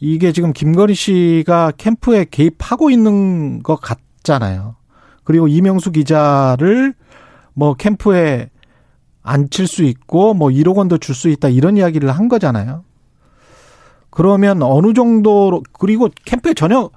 [0.00, 4.76] 이게 지금 김건희 씨가 캠프에 개입하고 있는 것 같잖아요.
[5.24, 6.94] 그리고 이명수 기자를
[7.54, 8.50] 뭐 캠프에
[9.22, 12.84] 앉힐 수 있고 뭐 1억 원도 줄 수 있다 이런 이야기를 한 거잖아요.
[14.10, 16.90] 그러면 어느 정도로 그리고 캠프에 전혀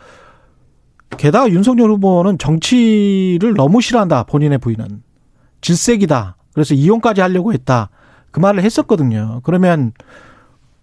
[1.12, 4.24] 게다가 윤석열 후보는 정치를 너무 싫어한다.
[4.24, 5.04] 본인의 부인은.
[5.62, 6.36] 질색이다.
[6.54, 7.90] 그래서 이혼까지 하려고 했다.
[8.32, 9.42] 그 말을 했었거든요.
[9.44, 9.94] 그러면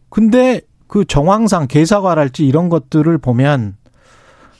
[0.08, 3.76] 근데 그 정황상 개사과랄지 이런 것들을 보면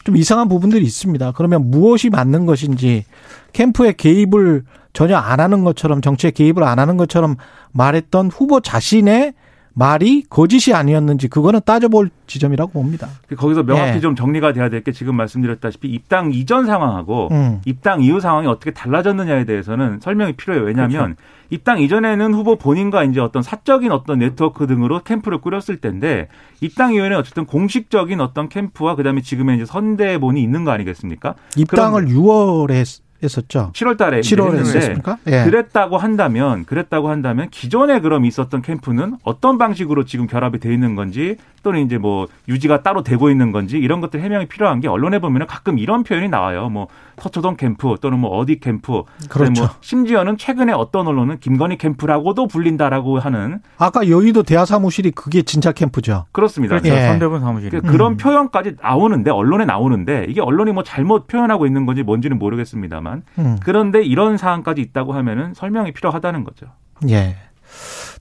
[0.05, 1.33] 좀 이상한 부분들이 있습니다.
[1.33, 3.05] 그러면 무엇이 맞는 것인지
[3.53, 7.37] 캠프에 개입을 전혀 안 하는 것처럼 정치에 개입을 안 하는 것처럼
[7.73, 9.35] 말했던 후보 자신의
[9.77, 13.09] 말이 거짓이 아니었는지 그거는 따져볼 지점이라고 봅니다.
[13.37, 14.01] 거기서 명확히 예.
[14.01, 17.61] 좀 정리가 돼야 될 게 지금 말씀드렸다시피 입당 이전 상황하고 음.
[17.65, 20.65] 입당 이후 상황이 어떻게 달라졌느냐에 대해서는 설명이 필요해요.
[20.65, 21.23] 왜냐하면 그렇죠.
[21.51, 26.29] 입당 이전에는 후보 본인과 이제 어떤 사적인 어떤 네트워크 등으로 캠프를 꾸렸을 텐데
[26.61, 31.35] 입당 이후에는 어쨌든 공식적인 어떤 캠프와 그다음에 지금의 이제 선대본이 있는 거 아니겠습니까?
[31.57, 32.85] 입당을 6월에
[33.23, 33.71] 했었죠.
[33.75, 35.19] 7월 달에 7월에 했습니까?
[35.27, 35.45] 예.
[35.45, 41.37] 그랬다고 한다면 그랬다고 한다면 기존에 그럼 있었던 캠프는 어떤 방식으로 지금 결합이 돼 있는 건지
[41.65, 45.49] 또는 이제 뭐 유지가 따로 되고 있는 건지 이런 것들 해명이 필요한 게 언론에 보면은
[45.49, 46.69] 가끔 이런 표현이 나와요.
[46.69, 46.87] 뭐
[47.19, 49.63] 서초동 캠프 또는 뭐 어디 캠프 그렇죠.
[49.63, 55.73] 뭐 심지어는 최근에 어떤 언론은 김건희 캠프라고도 불린다라고 하는 아까 여의도 대하 사무실이 그게 진짜
[55.73, 56.27] 캠프죠.
[56.31, 56.79] 그렇습니다.
[56.79, 56.95] 그렇죠.
[56.95, 57.09] 예.
[57.09, 57.71] 선대본 사무실.
[57.71, 58.17] 그 그런 음.
[58.19, 63.57] 표현까지 나오는데 언론에 나오는데 이게 언론이 뭐 잘못 표현하고 있는 건지 뭔지는 모르겠습니다만 음.
[63.65, 66.67] 그런데 이런 사안까지 있다고 하면은 설명이 필요하다는 거죠.
[67.09, 67.37] 예.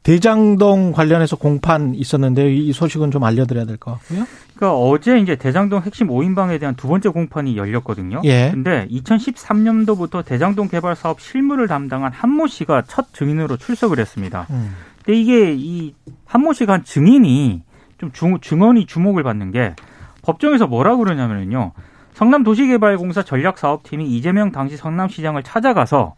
[0.04, 4.26] 대장동 관련해서 공판 있었는데 이 소식은 좀 알려드려야 될 것 같고요.
[4.56, 8.22] 그러니까 어제 이제 대장동 핵심 5인방에 대한 두 번째 공판이 열렸거든요.
[8.26, 8.52] 예.
[8.52, 14.46] 근데 2013년도부터 대장동 개발 사업 실무를 담당한 한모 씨가 첫 증인으로 출석을 했습니다.
[14.52, 14.76] 음.
[15.04, 15.94] 근데 이게 이
[16.26, 17.64] 한모 씨가 한 증인이
[17.98, 19.74] 좀 중, 증언이 주목을 받는 게
[20.22, 21.72] 법정에서 뭐라고 그러냐면요.
[22.14, 26.16] 성남도시개발공사 전략사업팀이 이재명 당시 성남시장을 찾아가서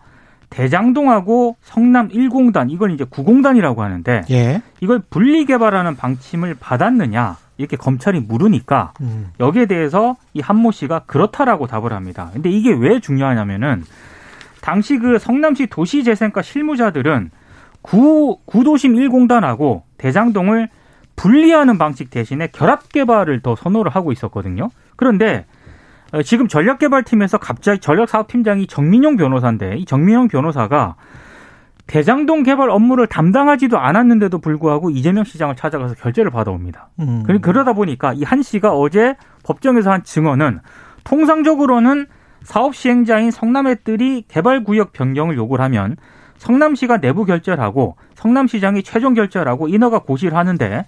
[0.50, 4.62] 대장동하고 성남 1공단 이걸 이제 9공단이라고 하는데 예.
[4.82, 9.32] 이걸 분리 개발하는 방침을 받았느냐 이렇게 검찰이 물으니까 음.
[9.40, 12.30] 여기에 대해서 이 한모 씨가 그렇다라고 답을 합니다.
[12.34, 13.84] 근데 이게 왜 중요하냐면은
[14.62, 17.32] 당시 그 성남시 도시재생과 실무자들은
[17.82, 20.70] 구, 구도심 1공단하고 대장동을
[21.16, 24.70] 분리하는 방식 대신에 결합 개발을 더 선호를 하고 있었거든요.
[24.96, 25.55] 그런데 어,
[26.24, 30.96] 지금 전략개발팀에서 갑자기 전략사업팀장이 정민용 변호사인데 이 정민용 변호사가
[31.88, 36.90] 대장동 개발 업무를 담당하지도 않았는데도 불구하고 이재명 시장을 찾아가서 결재를 받아옵니다.
[37.00, 37.24] 음.
[37.42, 40.60] 그러다 보니까 이 한 씨가 어제 법정에서 한 증언은
[41.04, 42.08] 통상적으로는
[42.44, 45.96] 사업 시행자인 성남의들이 개발 구역 변경을 요구를 하면
[46.38, 50.86] 성남시가 내부 결재를 하고 성남시장이 최종 결재를 하고 인허가 고시를 하는데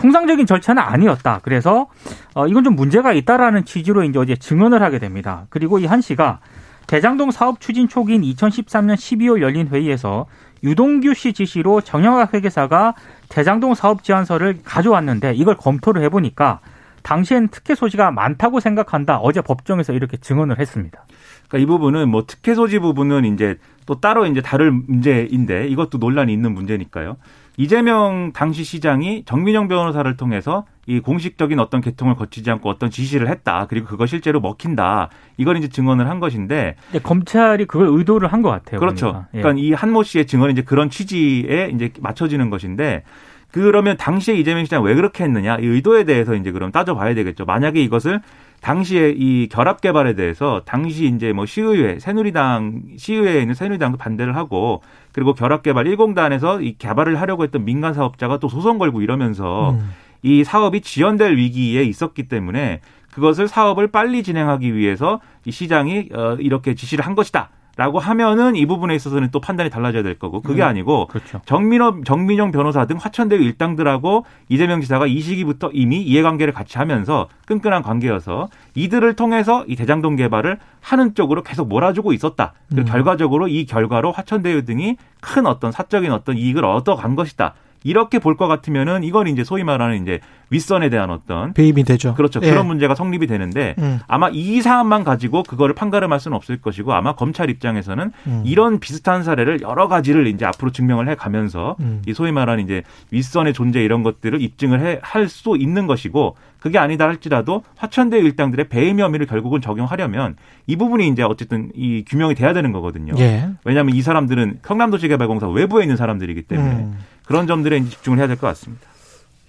[0.00, 1.40] 통상적인 절차는 아니었다.
[1.42, 1.88] 그래서
[2.34, 5.46] 어, 이건 좀 문제가 있다라는 취지로 이제 어제 증언을 하게 됩니다.
[5.50, 6.38] 그리고 이 한 씨가
[6.86, 10.26] 대장동 사업 추진 초기인 2013년 12월 열린 회의에서
[10.62, 12.94] 유동규 씨 지시로 정영학 회계사가
[13.28, 16.60] 대장동 사업 제안서를 가져왔는데 이걸 검토를 해보니까
[17.02, 19.18] 당시엔 특혜 소지가 많다고 생각한다.
[19.18, 21.04] 어제 법정에서 이렇게 증언을 했습니다.
[21.48, 26.32] 그러니까 이 부분은 뭐 특혜 소지 부분은 이제 또 따로 이제 다를 문제인데 이것도 논란이
[26.32, 27.16] 있는 문제니까요.
[27.60, 33.66] 이재명 당시 시장이 정민영 변호사를 통해서 이 공식적인 어떤 개통을 거치지 않고 어떤 지시를 했다.
[33.68, 35.10] 그리고 그거 실제로 먹힌다.
[35.36, 38.80] 이걸 이제 증언을 한 것인데 검찰이 그걸 의도를 한 것 같아요.
[38.80, 39.26] 그렇죠.
[39.34, 39.42] 예.
[39.42, 43.02] 그러니까 이 한모 씨의 증언이 이제 그런 취지에 이제 맞춰지는 것인데
[43.50, 47.44] 그러면 당시에 이재명 시장 왜 그렇게 했느냐 이 의도에 대해서 이제 그럼 따져봐야 되겠죠.
[47.44, 48.22] 만약에 이것을
[48.62, 54.82] 당시에 이 결합 개발에 대해서 당시 이제 뭐 시의회 새누리당 시의회에 있는 새누리당도 반대를 하고
[55.12, 59.90] 그리고 결합 개발 1공단에서 이 개발을 하려고 했던 민간 사업자가 또 소송 걸고 이러면서 음.
[60.22, 62.80] 이 사업이 지연될 위기에 있었기 때문에
[63.12, 67.50] 그것을 사업을 빨리 진행하기 위해서 이 시장이 어, 이렇게 지시를 한 것이다.
[67.80, 71.40] 라고 하면은 이 부분에 있어서는 또 판단이 달라져야 될 거고 그게 음, 아니고 그렇죠.
[71.46, 77.80] 정민호 정민용 변호사 등 화천대유 일당들하고 이재명 지사가 이 시기부터 이미 이해관계를 같이 하면서 끈끈한
[77.80, 82.52] 관계여서 이들을 통해서 이 대장동 개발을 하는 쪽으로 계속 몰아주고 있었다.
[82.68, 82.84] 그 음.
[82.84, 87.54] 결과적으로 이 결과로 화천대유 등이 큰 어떤 사적인 어떤 이익을 얻어간 것이다.
[87.84, 92.14] 이렇게 볼 것 같으면은 이건 이제 소위 말하는 이제 윗선에 대한 어떤 배임이 되죠.
[92.14, 92.40] 그렇죠.
[92.42, 92.50] 예.
[92.50, 94.00] 그런 문제가 성립이 되는데 음.
[94.08, 98.42] 아마 이 사안만 가지고 그거를 판가름할 수는 없을 것이고 아마 검찰 입장에서는 음.
[98.44, 102.02] 이런 비슷한 사례를 여러 가지를 이제 앞으로 증명을 해 가면서 음.
[102.06, 106.78] 이 소위 말하는 이제 윗선의 존재 이런 것들을 입증을 해 할 수 있는 것이고 그게
[106.78, 112.52] 아니다 할지라도 화천대 일당들의 배임 혐의를 결국은 적용하려면 이 부분이 이제 어쨌든 이 규명이 돼야
[112.52, 113.14] 되는 거거든요.
[113.18, 113.48] 예.
[113.64, 116.98] 왜냐하면 이 사람들은 경남도시개발공사 외부에 있는 사람들이기 때문에 음.
[117.30, 118.88] 그런 점들에 집중을 해야 될 것 같습니다.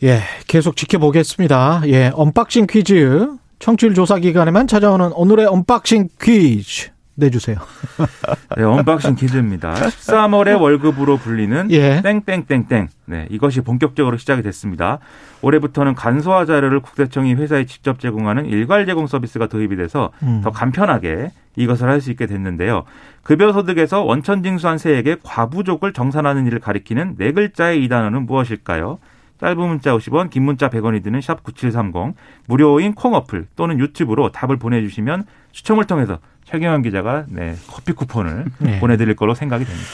[0.03, 1.81] 예, 계속 지켜보겠습니다.
[1.87, 3.27] 예, unboxing 퀴즈.
[3.57, 7.57] 청취율 조사 기간에만 찾아오는 오늘의 unboxing 퀴즈 내주세요.
[8.57, 9.73] 네, unboxing 퀴즈입니다.
[9.73, 12.01] 13월의 월급으로 불리는 예.
[12.01, 12.87] 땡땡땡땡.
[13.05, 14.99] 네, 이것이 본격적으로 시작이 됐습니다.
[15.41, 20.41] 올해부터는 간소화 자료를 국세청이 회사에 직접 제공하는 일괄 제공 서비스가 도입이 돼서 음.
[20.43, 22.83] 더 간편하게 이것을 할 수 있게 됐는데요.
[23.23, 28.99] 급여 소득에서 원천 징수한 세액의 과부족을 정산하는 일을 가리키는 네 글자의 이 단어는 무엇일까요?
[29.39, 32.15] 짧은 문자 50원, 긴 문자 100원이 드는 샵 9730,
[32.47, 36.19] 무료인 콩 어플 또는 유튜브로 답을 보내주시면 추첨을 통해서
[36.51, 38.79] 최경영 기자가 네, 커피 쿠폰을 네.
[38.79, 39.87] 보내드릴 걸로 생각이 됩니다.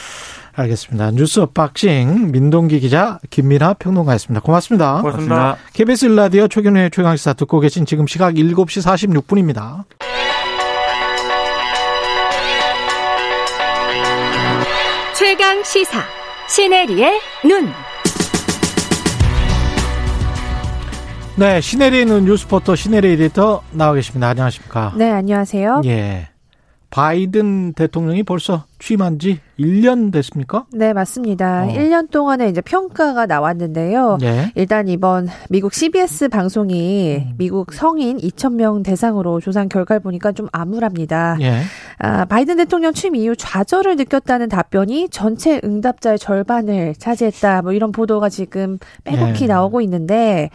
[0.54, 1.12] 알겠습니다.
[1.12, 4.40] 뉴스 unboxing 민동기 기자 김민아 평론가였습니다.
[4.44, 5.00] 고맙습니다.
[5.02, 5.56] 고맙습니다.
[5.72, 9.84] KBS 일라디오 최경영의 최강시사 듣고 계신 지금 시각 7시 46분입니다.
[15.16, 16.00] 최강 시사
[16.48, 17.68] 시네리의 눈.
[21.36, 24.28] 네, 시내리에 있는 뉴스포터 시내리 에디터 나와 계십니다.
[24.30, 24.94] 안녕하십니까?
[24.96, 25.82] 네, 안녕하세요.
[25.84, 26.28] 예.
[26.90, 30.64] 바이든 대통령이 벌써 취임한 지 1년 됐습니까?
[30.72, 31.64] 네, 맞습니다.
[31.64, 31.68] 어.
[31.68, 34.18] 1년 동안에 이제 평가가 나왔는데요.
[34.22, 34.52] 예.
[34.54, 37.34] 일단 이번 미국 CBS 방송이 음.
[37.36, 41.38] 미국 성인 2,000명 대상으로 조사한 결과를 보니까 좀 암울합니다.
[41.42, 41.60] 예.
[41.98, 47.62] 아, 바이든 대통령 취임 이후 좌절을 느꼈다는 답변이 전체 응답자의 절반을 차지했다.
[47.62, 49.46] 뭐 이런 보도가 지금 빼곡히 예.
[49.48, 50.48] 나오고 있는데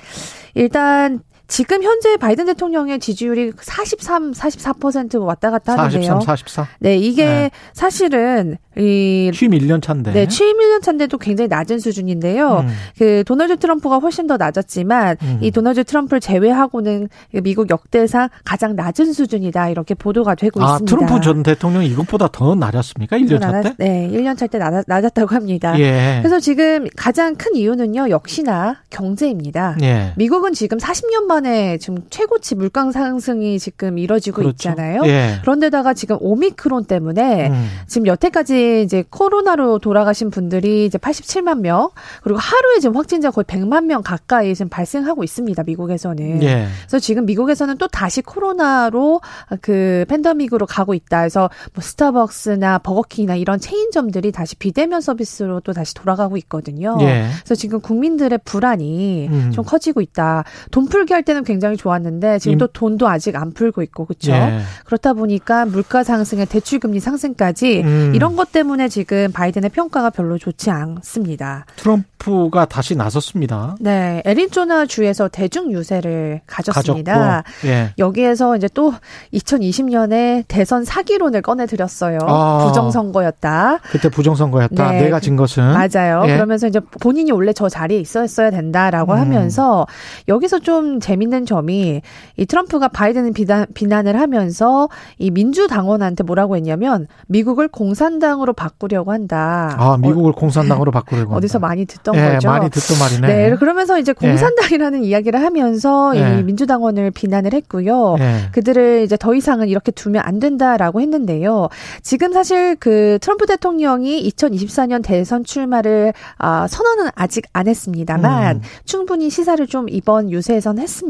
[0.56, 6.01] 일단 지금 현재 바이든 대통령의 지지율이 43, 44% 왔다 갔다 하는데요.
[6.01, 6.67] 43, 44.
[6.79, 7.51] 네, 이게 네.
[7.73, 10.13] 사실은 이 취임 1년 차인데.
[10.13, 12.65] 네, 취임 1년 차인데도 굉장히 낮은 수준인데요.
[12.65, 12.69] 음.
[12.97, 15.38] 그 도널드 트럼프가 훨씬 더 낮았지만 음.
[15.41, 17.10] 이 도널드 트럼프를 제외하고는
[17.43, 20.95] 미국 역대상 가장 낮은 수준이다 이렇게 보도가 되고 아, 있습니다.
[20.95, 23.17] 트럼프 전 대통령이 이것보다 더 낮았습니까?
[23.17, 23.73] 1년 차 때?
[23.77, 25.77] 네, 1년 차 때 낮았다고 합니다.
[25.79, 26.19] 예.
[26.21, 29.77] 그래서 지금 가장 큰 이유는요, 역시나 경제입니다.
[29.82, 30.13] 예.
[30.15, 34.69] 미국은 지금 40년 만에 지금 최고치 물가 상승이 지금 이뤄지고 그렇죠.
[34.69, 35.02] 있잖아요.
[35.06, 35.39] 예.
[35.41, 37.67] 그런데다가 지금 오미크론 때문에 음.
[37.88, 41.89] 지금 여태까지 이제 코로나로 돌아가신 분들이 이제 87만 명
[42.22, 45.63] 그리고 하루에 지금 확진자 거의 100만 명 가까이 지금 발생하고 있습니다.
[45.63, 46.43] 미국에서는.
[46.43, 46.67] 예.
[46.82, 49.22] 그래서 지금 미국에서는 또 다시 코로나로
[49.62, 51.22] 그 팬데믹으로 가고 있다.
[51.22, 56.98] 그래서 뭐 스타벅스나 버거킹이나 이런 체인점들이 다시 비대면 서비스로 또 다시 돌아가고 있거든요.
[57.02, 57.26] 예.
[57.43, 59.52] 그래서 지금 국민들의 불안이 음.
[59.52, 60.43] 좀 커지고 있다.
[60.69, 64.31] 돈 풀기 할 때는 굉장히 좋았는데 지금 임- 또 돈도 아직 안 풀고 있고 그렇죠.
[64.31, 64.59] 예.
[64.86, 68.12] 그렇다 보니까 물가 상승에 대출 금리 상승까지 음.
[68.15, 71.65] 이런 것 때문에 지금 바이든의 평가가 별로 좋지 않습니다.
[71.77, 73.75] 트럼프가 다시 나섰습니다.
[73.79, 77.43] 네, 애리조나 주에서 대중 유세를 가졌습니다.
[77.65, 77.93] 예.
[77.97, 78.93] 여기에서 이제 또
[79.33, 82.19] 2020년에 대선 사기론을 꺼내 드렸어요.
[82.27, 82.65] 아.
[82.67, 83.79] 부정 선거였다.
[83.91, 84.91] 그때 부정선거였다.
[84.91, 85.63] 네, 내가 진 것은.
[85.63, 86.23] 맞아요.
[86.27, 86.33] 예.
[86.36, 89.19] 그러면서 이제 본인이 원래 저 자리에 있었어야 된다라고 음.
[89.19, 89.88] 하면서
[90.27, 92.02] 여기서 좀 재밌는 점이
[92.38, 99.76] 이 트럼프가 바이든을 비난, 비난을 하면서 이 민주당원한테 뭐라고 했냐면 미국을 공산당으로 바꾸려고 한다.
[99.78, 101.36] 아, 미국을 공산당으로 바꾸려고.
[101.38, 101.67] 어, 디서 한다.
[101.67, 102.47] 많이 듣던 예, 거죠.
[102.47, 103.28] 많이 듣던 말이네.
[103.28, 106.39] 네, 그러면서 이제 공산당이라는 이야기를 하면서 예.
[106.39, 108.15] 이 민주당원을 비난을 했고요.
[108.19, 108.49] 예.
[108.52, 111.69] 그들을 이제 더 이상은 이렇게 두면 안 된다라고 했는데요.
[112.02, 118.62] 지금 사실 그 트럼프 대통령이 2024년 대선 출마를 아, 선언은 아직 안 했습니다만 음.
[118.86, 121.02] 충분히 시사를 좀 이번 유세에선 했습니다.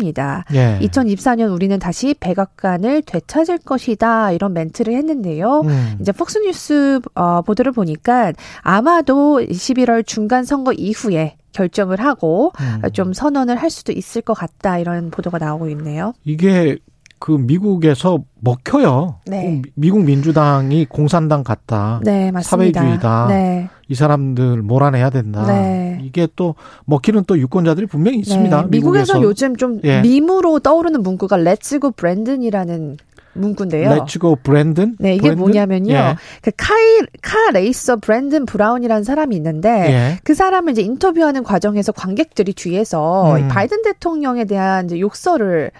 [0.53, 0.79] 예.
[0.81, 5.61] 2024년 우리는 다시 백악관을 되찾을 것이다 이런 멘트를 했는데요.
[5.61, 5.97] 음.
[6.01, 12.89] 이제 폭스뉴스 어, 보도를 보니까 아마도 11월 중간 선거 이후에 결정을 하고 음.
[12.91, 16.13] 좀 선언을 할 수도 있을 것 같다 이런 보도가 나오고 있네요.
[16.25, 16.77] 이게
[17.23, 19.21] 그 미국에서 먹혀요.
[19.27, 19.61] 네.
[19.75, 22.01] 미국 민주당이 공산당 같다.
[22.03, 22.81] 네, 맞습니다.
[22.81, 23.27] 사회주의다.
[23.29, 23.69] 네.
[23.87, 25.45] 이 사람들 몰아내야 된다.
[25.47, 26.01] 네.
[26.03, 28.63] 이게 또 먹히는 또 유권자들이 분명히 있습니다.
[28.63, 29.21] 네, 미국에서 미국에서.
[29.21, 30.01] 요즘 좀 예.
[30.01, 32.97] 밈으로 떠오르는 문구가 Let's go 브랜든이라는
[33.35, 33.89] 문구인데요.
[33.89, 34.97] Let's go 브랜든.
[34.99, 35.39] 네, 이게 브랜든?
[35.39, 35.93] 뭐냐면요.
[35.93, 36.15] 예.
[36.41, 40.19] 그 카이 카 레이서 브랜든 브라운이라는 사람이 있는데 예.
[40.25, 43.39] 그 사람을 이제 인터뷰하는 과정에서 관객들이 뒤에서 음.
[43.39, 45.71] 이 바이든 대통령에 대한 이제 욕설을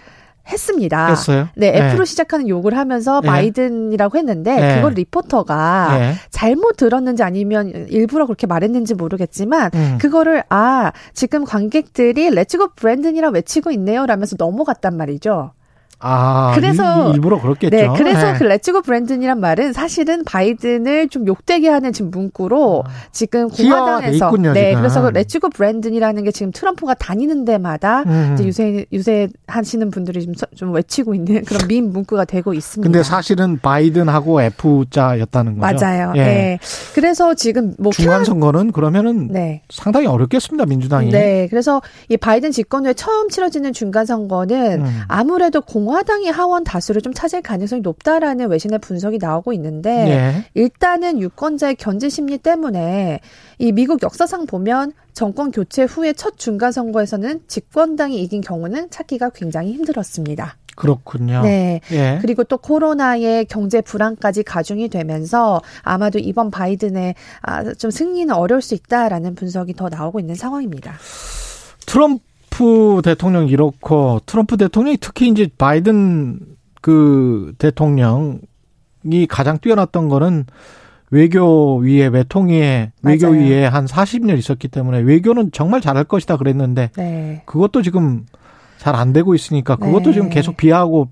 [0.48, 1.08] 했습니다.
[1.08, 1.48] 했어요.
[1.56, 1.86] 네, 예.
[1.92, 3.28] F로 시작하는 욕을 하면서 예.
[3.28, 4.76] 바이든이라고 했는데 예.
[4.76, 6.14] 그걸 리포터가 예.
[6.30, 9.98] 잘못 들었는지 아니면 일부러 그렇게 말했는지 모르겠지만 음.
[10.02, 15.52] 그거를 아 지금 관객들이 Let's go 브랜든이라 외치고 있네요 라면서 넘어갔단 말이죠.
[16.06, 17.76] 아, 그래서- 일- 일부러 그렇겠죠.
[17.76, 18.34] 네, 그래서 예.
[18.38, 24.26] 그 Let's go 브랜든이란 말은 사실은 바이든을 좀 욕되게 하는 지금 문구로 지금 희화화돼 공화당에서
[24.28, 24.82] 있군요, 네, 지금.
[24.82, 28.32] 그래서 그 Let's go 브랜든이라는 게 지금 트럼프가 다니는 데마다 음.
[28.34, 32.86] 이제 유세 유세 하시는 분들이 좀, 서- 좀 외치고 있는 그런 밈 문구가 되고 있습니다.
[32.86, 35.86] 근데 사실은 바이든하고 F자였다는 거죠.
[35.86, 36.14] 맞아요.
[36.16, 36.24] 예.
[36.24, 36.60] 네.
[36.96, 39.62] 그래서 지금 뭐 중간 선거는 그러면은 네.
[39.70, 41.12] 상당히 어렵겠습니다, 민주당이.
[41.12, 41.48] 네.
[41.50, 45.02] 그래서 이 바이든 집권 후에 처음 치러지는 중간 선거는 음.
[45.08, 50.46] 아무래도 공화 당이 하원 다수를 좀 차지할 가능성이 높다라는 외신의 분석이 나오고 있는데 예.
[50.56, 53.20] 일단은 유권자의 견제 심리 때문에
[53.60, 59.74] 이 미국 역사상 보면 정권 교체 후에 첫 중간 선거에서는 집권당이 이긴 경우는 찾기가 굉장히
[59.74, 60.58] 힘들었습니다.
[60.76, 61.42] 그렇군요.
[61.44, 61.82] 네.
[61.92, 62.18] 예.
[62.22, 68.74] 그리고 또 코로나의 경제 불안까지 가중이 되면서 아마도 이번 바이든의 아, 좀 승리는 어려울 수
[68.74, 70.96] 있다라는 분석이 더 나오고 있는 상황입니다.
[71.86, 72.24] 트럼프
[73.04, 76.40] 대통령 이렇고 트럼프 대통령이 특히 이제 바이든
[76.82, 80.46] 그 대통령이 가장 뛰어났던 거는
[81.10, 83.16] 외교 위에 외통 위에 맞아요.
[83.16, 87.44] 외교 위에 한 40년 있었기 때문에 외교는 정말 잘할 것이다 그랬는데 네.
[87.46, 88.26] 그것도 지금
[88.78, 90.14] 잘 안 되고 있으니까 그것도 네.
[90.14, 91.08] 지금 계속 비하하고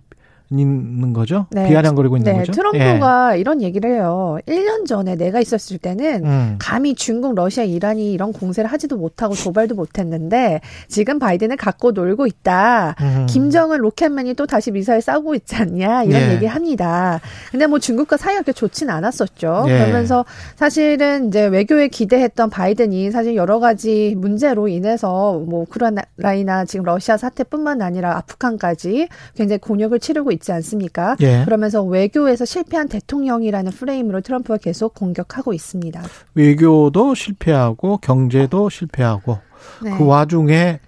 [0.59, 1.45] 있는 거죠.
[1.51, 1.69] 네.
[1.69, 2.51] 비아냥거리고 있는 네, 거죠.
[2.51, 4.37] 트럼프가 이런 얘기를 해요.
[4.47, 6.27] 1년 전에 내가 있었을 때는 예.
[6.27, 6.55] 음.
[6.59, 12.95] 감히 중국, 러시아, 이란이 이런 공세를 하지도 못하고 도발도 못했는데 지금 바이든을 갖고 놀고 있다.
[12.99, 13.25] 음.
[13.29, 16.31] 김정은 로켓맨이 또 다시 미사일 싸우고 있지 않냐 이런 예.
[16.31, 17.21] 얘기를 합니다.
[17.51, 19.65] 근데 뭐 중국과 사이가 그렇게 좋진 않았었죠.
[19.67, 19.77] 예.
[19.77, 27.17] 그러면서 사실은 이제 외교에 기대했던 바이든이 사실 여러 가지 문제로 인해서 뭐 우크라이나 지금 러시아
[27.17, 31.15] 사태뿐만 아니라 아프간까지 굉장히 곤욕을 치르고 있지 않습니까?
[31.21, 31.43] 예.
[31.45, 36.01] 그러면서 외교에서 실패한 대통령이라는 프레임으로 트럼프가 계속 공격하고 있습니다.
[36.34, 39.38] 외교도 실패하고 경제도 실패하고
[39.84, 39.97] 네.
[39.97, 40.80] 그 와중에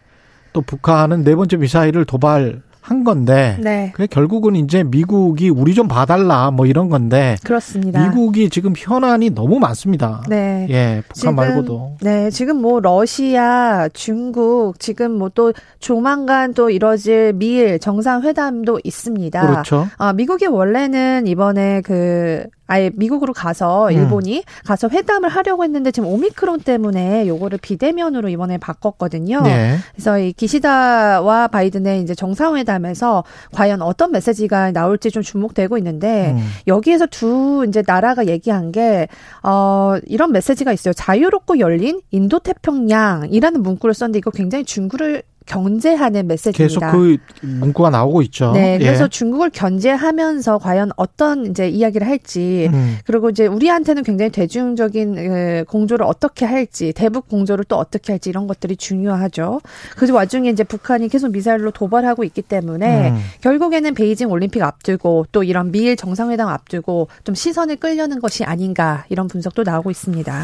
[0.52, 3.92] 또 북한은 네 번째 미사일을 도발 한 건데 네.
[3.94, 8.08] 그게 결국은 이제 미국이 우리 좀 봐달라 뭐 이런 건데 그렇습니다.
[8.08, 10.24] 미국이 지금 현안이 너무 많습니다.
[10.30, 10.68] 네.
[10.70, 17.34] 예, 북한 지금, 말고도 네, 지금 뭐 러시아, 중국, 지금 뭐 또 조만간 또 이뤄질
[17.34, 19.42] 미일 정상회담도 있습니다.
[19.48, 19.88] 그렇죠.
[19.98, 23.92] 아, 미국이 원래는 이번에 그 아예 미국으로 가서 음.
[23.92, 29.42] 일본이 가서 회담을 하려고 했는데 지금 오미크론 때문에 요거를 비대면으로 이번에 바꿨거든요.
[29.42, 29.78] 네.
[29.94, 36.46] 그래서 이 기시다와 바이든의 이제 정상회담에서 과연 어떤 메시지가 나올지 좀 주목되고 있는데 음.
[36.68, 39.08] 여기에서 두 이제 나라가 얘기한 게
[39.44, 40.94] 어, 이런 메시지가 있어요.
[40.94, 46.92] 자유롭고 열린 인도 태평양이라는 문구를 썼는데 이거 굉장히 중국을 견제하는 계속 메시지입니다.
[46.92, 48.52] 그 문구가 나오고 있죠.
[48.54, 48.86] 네, 예.
[48.86, 52.98] 그래서 중국을 견제하면서 과연 어떤 이제 이야기를 할지 음.
[53.06, 58.48] 그리고 이제 우리한테는 굉장히 대중적인 그 공조를 어떻게 할지 대북 공조를 또 어떻게 할지 이런
[58.48, 59.62] 것들이 중요하죠.
[59.96, 63.18] 그 와중에 이제 북한이 계속 미사일로 도발하고 있기 때문에 음.
[63.42, 69.28] 결국에는 베이징 올림픽 앞두고 또 이런 미일 정상회담 앞두고 좀 시선을 끌려는 것이 아닌가 이런
[69.28, 70.44] 분석도 나오고 있습니다.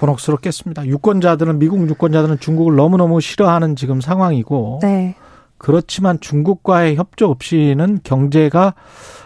[0.00, 0.86] 곤혹스럽겠습니다.
[0.86, 5.14] 유권자들은 미국 유권자들은 중국을 너무너무 싫어하는 지금 상황이고 네,
[5.58, 8.74] 그렇지만 중국과의 협조 없이는 경제가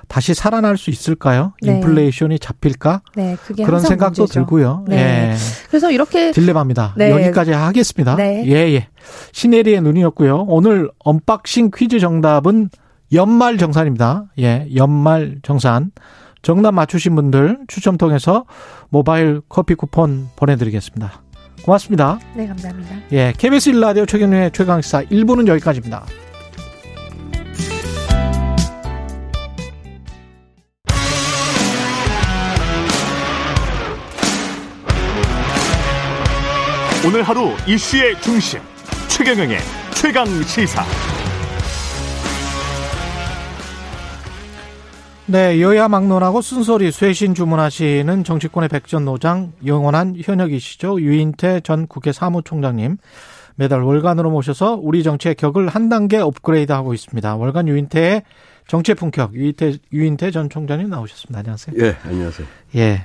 [0.09, 1.53] 다시 살아날 수 있을까요?
[1.63, 1.77] 네.
[1.77, 3.03] 인플레이션이 잡힐까?
[3.15, 4.41] 네, 그게 그런 생각도 문제죠.
[4.41, 4.85] 들고요.
[4.89, 4.97] 네.
[4.97, 5.35] 예.
[5.69, 6.95] 그래서 이렇게 딜레마입니다.
[6.97, 7.11] 네.
[7.11, 8.17] 여기까지 하겠습니다.
[8.17, 8.45] 네.
[8.47, 8.89] 예, 예.
[9.33, 10.47] 시네리의 눈이었고요.
[10.49, 12.69] 오늘 unboxing 퀴즈 정답은
[13.13, 14.25] 연말 정산입니다.
[14.41, 15.93] 예, 연말 정산.
[16.45, 18.45] 정답 맞추신 분들 추첨 통해서
[18.91, 21.23] 모바일 커피 쿠폰 보내드리겠습니다.
[21.65, 22.21] 고맙습니다.
[22.37, 22.97] 네 감사합니다.
[23.13, 26.05] 예, KBS 1라디오 최경련의 최강시사 1부는 여기까지입니다.
[37.07, 38.61] 오늘 하루 이슈의 중심
[39.09, 39.59] 최경영의
[39.95, 41.14] 최강 시사.
[45.27, 51.01] 네, 여야 막론하고 쓴소리 쇄신 주문하시는 정치권의 백전 노장 영원한 현역이시죠.
[51.01, 52.99] 유인태 전 국회 사무총장님
[53.55, 57.37] 매달 월간으로 모셔서 우리 정치의 격을 한 단계 업그레이드하고 있습니다.
[57.37, 58.23] 월간 유인태의
[58.69, 61.39] 정치의 품격 유인태 유인태 전 총장님 나오셨습니다.
[61.39, 61.77] 안녕하세요.
[61.83, 62.47] 예, 안녕하세요.
[62.77, 63.05] 예.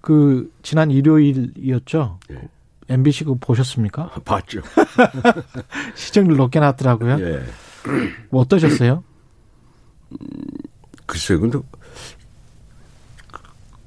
[0.00, 2.20] 그 지난 일요일이었죠.
[2.30, 2.40] 예.
[2.88, 4.10] MBC 그 보셨습니까?
[4.24, 4.62] 봤죠.
[5.94, 7.18] 시청률 높게 나왔더라고요.
[7.20, 7.42] 예.
[8.30, 9.04] 뭐 어떠셨어요?
[11.06, 11.58] 글쎄요, 근데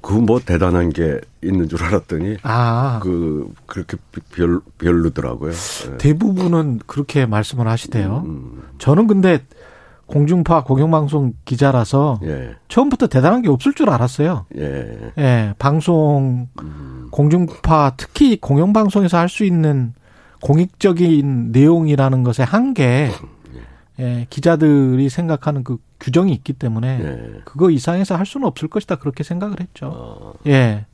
[0.00, 3.96] 그 뭐 대단한 게 있는 줄 알았더니 아, 그 그렇게
[4.32, 5.52] 별 별로더라고요.
[5.52, 5.96] 예.
[5.98, 8.22] 대부분은 그렇게 말씀을 하시대요.
[8.24, 9.44] 음, 저는 근데
[10.06, 14.46] 공중파 공영방송 기자라서 예, 처음부터 대단한 게 없을 줄 알았어요.
[14.56, 19.92] 예, 예, 방송 음, 공중파 특히 공영방송에서 할 수 있는
[20.40, 23.10] 공익적인 내용이라는 것의 한계,
[24.00, 27.40] 예, 기자들이 생각하는 그 규정이 있기 때문에 예.
[27.44, 29.86] 그거 이상해서 할 수는 없을 것이다 그렇게 생각을 했죠.
[29.92, 30.86] 어, 예,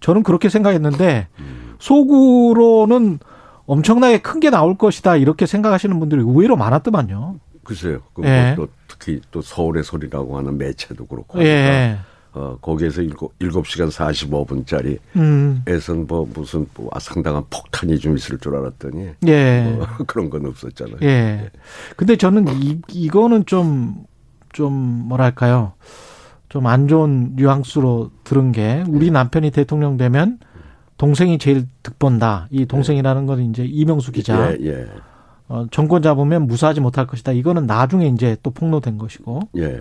[0.00, 3.18] 저는 그렇게 생각했는데 음, 속으로는
[3.66, 7.36] 엄청나게 큰 게 나올 것이다 이렇게 생각하시는 분들이 의외로 많았더만요.
[7.64, 8.00] 글쎄요.
[8.14, 8.54] 그 예.
[8.56, 11.98] 뭐 또 특히 또 서울의 소리라고 하는 매체도 그렇고 하니까 예,
[12.38, 18.38] 어, 거기에서 일곱 일곱 시간 45분짜리 음, 에선 뭐 무슨 뭐 상당한 폭탄이 좀 있을
[18.38, 19.74] 줄 알았더니 예.
[19.76, 20.98] 뭐 그런 건 없었잖아요.
[21.02, 21.50] 예.
[21.96, 24.04] 근데 저는 이, 이거는 좀,
[24.52, 25.72] 좀, 뭐랄까요.
[26.48, 30.38] 좀 안 좋은 뉘앙스로 들은 게, 우리 남편이 대통령 되면
[30.96, 32.46] 동생이 제일 득본다.
[32.50, 34.52] 이 동생이라는 건 이제 이명수 기자.
[34.52, 34.86] 예, 예,
[35.48, 37.32] 어, 정권 잡으면 무사하지 못할 것이다.
[37.32, 39.80] 이거는 나중에 이제 또 폭로된 것이고, 예.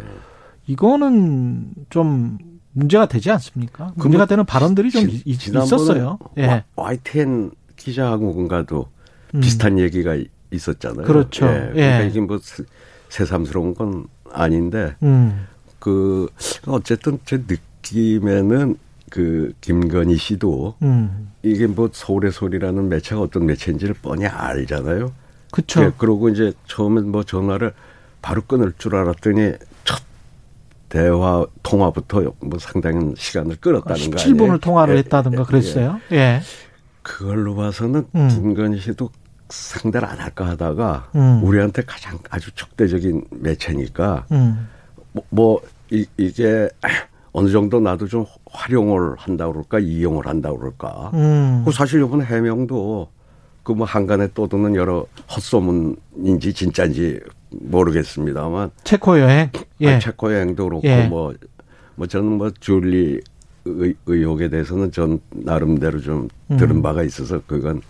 [0.68, 2.38] 이거는 좀
[2.74, 3.88] 문제가 되지 않습니까?
[3.95, 6.20] 그 문제가 뭐 되는 발언들이 좀 지- 있, 있었어요.
[6.38, 6.45] 예.
[6.47, 8.88] 와- YTN 기자하고가도
[9.36, 9.39] 음.
[9.39, 11.05] 비슷한 얘기가 이- 있었잖아요.
[11.07, 11.45] 그렇죠.
[11.47, 11.49] 예.
[11.74, 12.07] 그러니까 예.
[12.07, 12.63] 이게 뭐 새-
[13.09, 15.47] 새삼스러운 건 아닌데 음.
[15.80, 16.28] 그
[16.68, 18.76] 어쨌든 제 느낌에는
[19.09, 21.32] 그 김건희 씨도 음.
[21.43, 25.13] 이게 뭐 서울의 소리라는 매체가 어떤 매체인지를 뻔히 알잖아요.
[25.51, 25.84] 그쵸.
[25.84, 27.74] 예, 그러고 이제 처음엔 뭐 전화를
[28.22, 29.57] 바로 끊을 줄 알았더니 첫
[30.90, 34.36] 대화 통화부터 뭐 상당한 시간을 끌었다는 거 아니에요?
[34.36, 36.00] 17분을 통화를 예, 했다든가 예, 그랬어요.
[36.12, 36.42] 예.
[37.02, 38.28] 그걸로 봐서는 음.
[38.30, 39.10] 김건희 씨도
[39.50, 41.44] 상대를 안 할까 하다가 음.
[41.44, 44.68] 우리한테 가장 아주 적대적인 매체니까 음.
[45.12, 46.70] 뭐, 뭐 이, 이게
[47.32, 51.12] 어느 정도 나도 좀 활용을 한다 그럴까 이용을 한다 그럴까.
[51.14, 51.64] 음.
[51.66, 53.10] 그 사실 이번 해명도
[53.68, 57.20] 그 뭐 한간에 떠도는 여러 헛소문인지 진짜인지
[57.52, 59.50] 모르겠습니다만 체코 여행.
[59.82, 59.95] 예.
[59.95, 61.08] 아, 체코 여행도 그렇고 예.
[61.08, 61.34] 뭐,
[61.95, 63.20] 뭐 저는 뭐 줄리
[63.66, 66.58] 의, 의혹에 대해서는 전 나름대로 좀 음.
[66.58, 67.82] 들은 바가 있어서 그건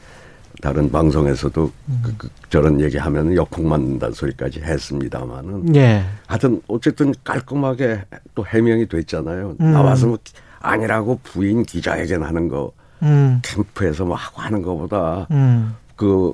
[0.62, 2.00] 다른 방송에서도 음.
[2.04, 6.04] 그, 그 저런 얘기 하면 역풍 맞는다는 소리까지 했습니다마는 예.
[6.26, 9.56] 하여튼 어쨌든 깔끔하게 또 해명이 됐잖아요.
[9.60, 9.72] 음.
[9.72, 10.18] 나와서 뭐
[10.60, 12.72] 아니라고 부인 기자회견 하는 거
[13.04, 13.40] 음.
[13.44, 15.76] 캠프에서 뭐 하고 하는 것보다 음.
[15.96, 16.34] 그,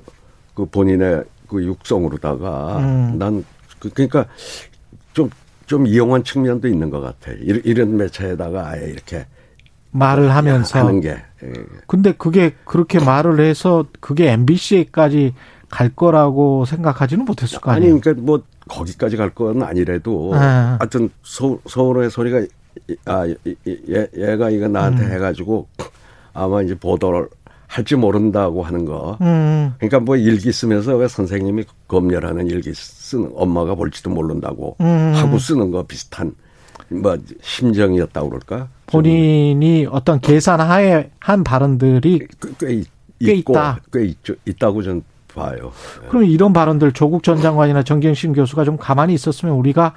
[0.53, 3.17] 그 본인의 그 육성으로다가 음.
[3.17, 3.45] 난
[3.79, 4.25] 그, 그러니까
[5.13, 5.29] 좀,
[5.65, 7.31] 좀 이용한 측면도 있는 것 같아.
[7.39, 9.25] 이런, 이런 매체에다가 아예 이렇게
[9.91, 10.79] 말을 하면서.
[10.79, 11.09] 하는 게.
[11.43, 11.53] 예.
[11.87, 15.33] 근데 그게 그렇게 말을 해서 그게 MBC에까지
[15.69, 17.99] 갈 거라고 생각하지는 못했을 거 아니, 아니에요.
[17.99, 20.77] 그러니까 뭐 거기까지 갈 건 아니래도 아.
[20.79, 25.11] 하여튼 서, 서울의 소리가 이- 아, 얘, 얘가 이거 나한테 음.
[25.11, 25.67] 해가지고
[26.33, 27.27] 아마 이제 보도를
[27.74, 29.17] 할지 모른다고 하는 거.
[29.21, 29.74] 음.
[29.80, 35.13] 그러니까 뭐 일기 쓰면서 왜 선생님이 검열하는 일기 쓰는 엄마가 볼지도 모른다고 음.
[35.15, 36.36] 하고 쓰는 거 비슷한
[36.89, 38.67] 뭐 심정이었다고 그럴까?
[38.86, 42.28] 본인이 어떤 계산 하에 한 발언들이
[42.59, 42.84] 꽤,
[43.19, 43.80] 꽤, 있고, 있다.
[43.91, 44.36] 꽤 있죠.
[44.45, 45.01] 있다고 전
[45.34, 45.71] 봐요.
[46.09, 49.95] 그럼 이런 발언들 조국 전 장관이나 정경심 교수가 좀 가만히 있었으면 우리가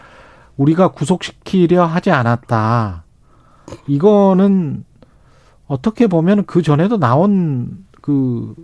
[0.57, 3.05] 우리가 구속시키려 하지 않았다.
[3.87, 4.85] 이거는
[5.67, 8.55] 어떻게 보면 그 전에도 나온 그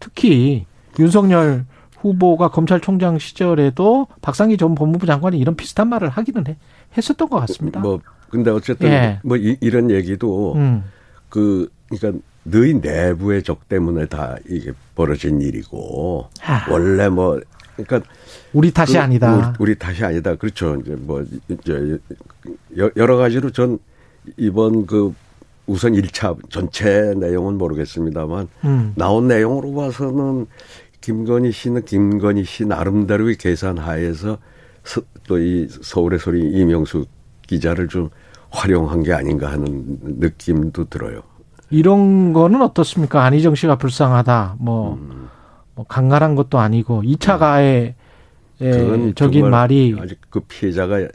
[0.00, 0.66] 특히
[0.98, 1.64] 윤석열
[1.98, 6.56] 후보가 검찰총장 시절에도 박상기 전 법무부 장관이 이런 비슷한 말을 하기는 해,
[6.96, 7.80] 했었던 것 같습니다.
[7.80, 8.00] 뭐
[8.30, 9.20] 근데 어쨌든 예.
[9.22, 10.84] 뭐 이, 런 얘기도 음,
[11.28, 16.70] 그 그러니까 너희 내부의 적 때문에 다 이게 벌어진 일이고 하.
[16.72, 17.40] 원래 뭐
[17.76, 18.08] 그러니까
[18.52, 19.54] 우리 탓이 그 아니다.
[19.58, 20.34] 우리, 우리 탓이 아니다.
[20.34, 20.76] 그렇죠.
[20.76, 21.98] 이제 뭐 이제
[22.78, 23.78] 여- 여러 가지로 전
[24.36, 25.14] 이번 그
[25.66, 30.46] 우선 1차 전체 내용은 모르겠습니다만 음, 나온 내용으로 봐서는
[31.00, 34.38] 김건희 씨는 김건희 씨 나름대로의 계산 하에서
[35.28, 37.06] 또 이 서울의 소리 이명수
[37.46, 38.10] 기자를 좀
[38.50, 41.22] 활용한 게 아닌가 하는 느낌도 들어요.
[41.70, 43.24] 이런 거는 어떻습니까?
[43.24, 44.56] 안희정 씨가 불쌍하다.
[44.58, 45.28] 뭐, 음.
[45.74, 47.94] 뭐 강간한 것도 아니고 2차 가해
[48.60, 51.08] 에, 적인 말이 아직 그 피해자가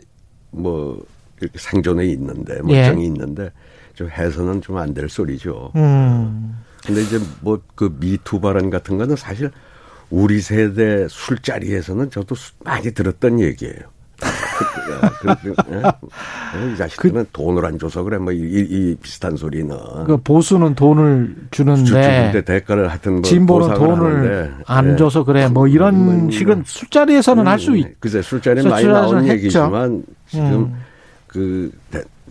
[0.52, 1.06] 뭐
[1.41, 2.82] 이렇게 생존에 있는데 예.
[2.88, 3.52] 멀쩡히 있는데
[3.98, 5.72] 좀 해서는 좀 안 될 소리죠.
[5.76, 9.50] 음, 근데 이제 뭐 그 미투 발언 같은 거는 사실
[10.12, 13.82] 우리 세대 술자리에서는 저도 수- 많이 들었던 얘기예요.
[15.22, 16.74] 그, 그, 예?
[16.74, 19.76] 이 자식들은 돈을 안 줘서 그래 뭐 이, 이 비슷한 소리는
[20.06, 24.95] 그 보수는 돈을 주는데 주는데 대가를 하여튼 뭐 진보는 돈을 안 예.
[24.95, 25.48] 줘서 그래.
[25.48, 25.95] 뭐 이런
[26.26, 28.00] 음, 식은 술자리에서는 할수 있.
[28.00, 29.28] 글쎄 술자리 술- 많이 했죠.
[29.28, 30.84] 얘기지만 지금 음.
[31.28, 31.72] 그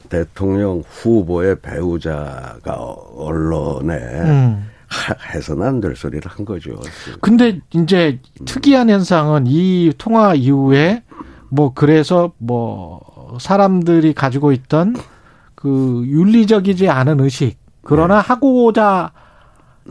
[0.08, 2.72] 대, 대통령 후보의 배우자가
[3.16, 4.68] 언론에 음.
[4.88, 6.80] 하- 해서는 안 될 소리를 한 거죠.
[7.20, 11.02] 근데 이제 특이한 현상은 이 통화 이후에
[11.48, 13.00] 뭐 그래서 뭐
[13.40, 14.96] 사람들이 가지고 있던
[15.54, 19.12] 그 윤리적이지 않은 의식 그러나 하고자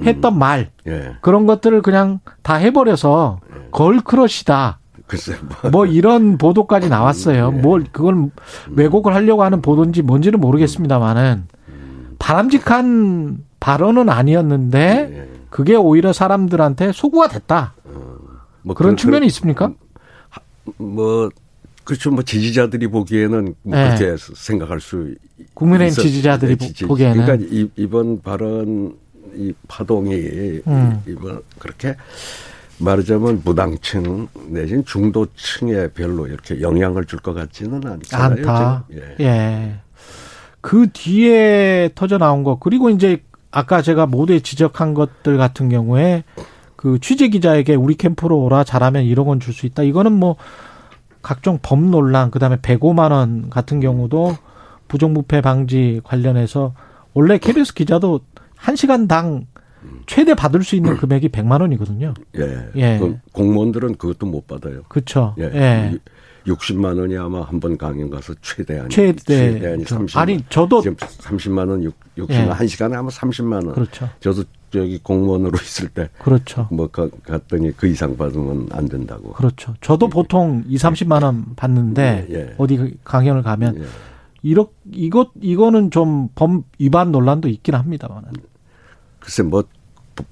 [0.01, 3.39] 했던 말 예, 그런 것들을 그냥 다 해버려서
[3.72, 4.80] 걸크러시다.
[5.07, 7.51] 글쎄 뭐 뭐 이런 보도까지 나왔어요.
[7.51, 8.29] 뭘 그걸
[8.71, 11.47] 왜곡을 하려고 하는 보도인지 뭔지는 모르겠습니다만은
[12.19, 14.79] 바람직한 발언은 아니었는데
[15.29, 15.29] 예.
[15.49, 17.73] 그게 오히려 사람들한테 소구가 됐다.
[18.63, 19.71] 뭐 그런 그- 측면이 그- 있습니까?
[20.77, 21.29] 뭐
[21.83, 22.09] 그렇죠.
[22.09, 23.95] 뭐 지지자들이 보기에는 뭐 네.
[23.97, 25.13] 그렇게 생각할 수
[25.53, 27.23] 국민의힘 있었- 지지자들이 네, 지지- 보기에는.
[27.25, 28.95] 그러니까 이, 이번 발언
[29.35, 30.13] 이 파동이
[30.65, 31.01] 음.
[31.07, 31.95] 이번 그렇게
[32.80, 38.30] 말하자면 무당층 내진 중도층에 별로 이렇게 영향을 줄 것 같지는 않잖아요.
[38.49, 38.86] 않다.
[38.93, 39.15] 예.
[39.26, 39.76] 예.
[40.61, 46.23] 그 뒤에 터져 나온 거 그리고 이제 아까 제가 모두에 지적한 것들 같은 경우에
[46.76, 49.84] 그 취재 기자에게 우리 캠프로 오라 잘하면 1억 원 줄 수 있다.
[49.84, 50.36] 이거는 뭐
[51.21, 54.36] 각종 법 논란 그다음에 105만 원 같은 경우도
[54.88, 56.73] 부정부패 방지 관련해서
[57.13, 58.19] 원래 KBS 기자도
[58.59, 59.45] 1시간당
[60.05, 62.13] 최대 받을 수 있는 금액이 100만 원이거든요.
[62.38, 62.69] 예.
[62.75, 62.97] 예.
[62.99, 64.83] 그 공무원들은 그것도 못 받아요.
[64.88, 65.36] 그렇죠.
[65.39, 65.43] 예.
[65.45, 65.97] 예.
[66.47, 69.17] 60만 원이 아마 한 번 강연 가서 최대한 최대.
[69.53, 72.36] 최대한이 저- 30만 아니, 저도- 지금 30만 원 6, 60만 예.
[72.51, 73.73] 한 시간에 아마 30만 원.
[73.73, 74.07] 그렇죠.
[74.19, 76.67] 저도 저기 공무원으로 있을 때 그렇죠.
[76.69, 79.31] 뭐 가- 갔더니 그 이상 받으면 안 된다고.
[79.33, 79.73] 그렇죠.
[79.81, 82.55] 저도 보통 2, 30만 원 받는데 예, 예.
[82.59, 83.86] 어디 강연을 가면 예.
[84.43, 88.29] 이렇 이것 이거는 좀법 위반 논란도 있긴 합니다만은.
[89.19, 89.63] 글쎄 뭐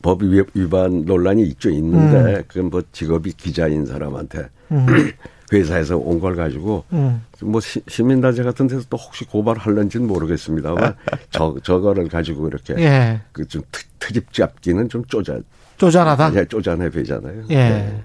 [0.02, 2.44] 법 위- 위반 논란이 있죠 있는데 음.
[2.48, 4.86] 그건 뭐 직업이 기자인 사람한테 음.
[5.52, 7.22] 회사에서 온 걸 가지고 음.
[7.42, 10.96] 뭐 시, 시민단체 같은 데서 또 혹시 고발할는지는 모르겠습니다만
[11.32, 13.22] 저 저거를 가지고 이렇게 예.
[13.34, 13.62] 그좀
[14.00, 15.44] 트집 잡기는 좀 쪼잔
[15.78, 16.36] 쪼잔하다.
[16.36, 17.44] 예, 쪼잔해 보이잖아요.
[17.50, 17.56] 예.
[17.56, 18.04] 네.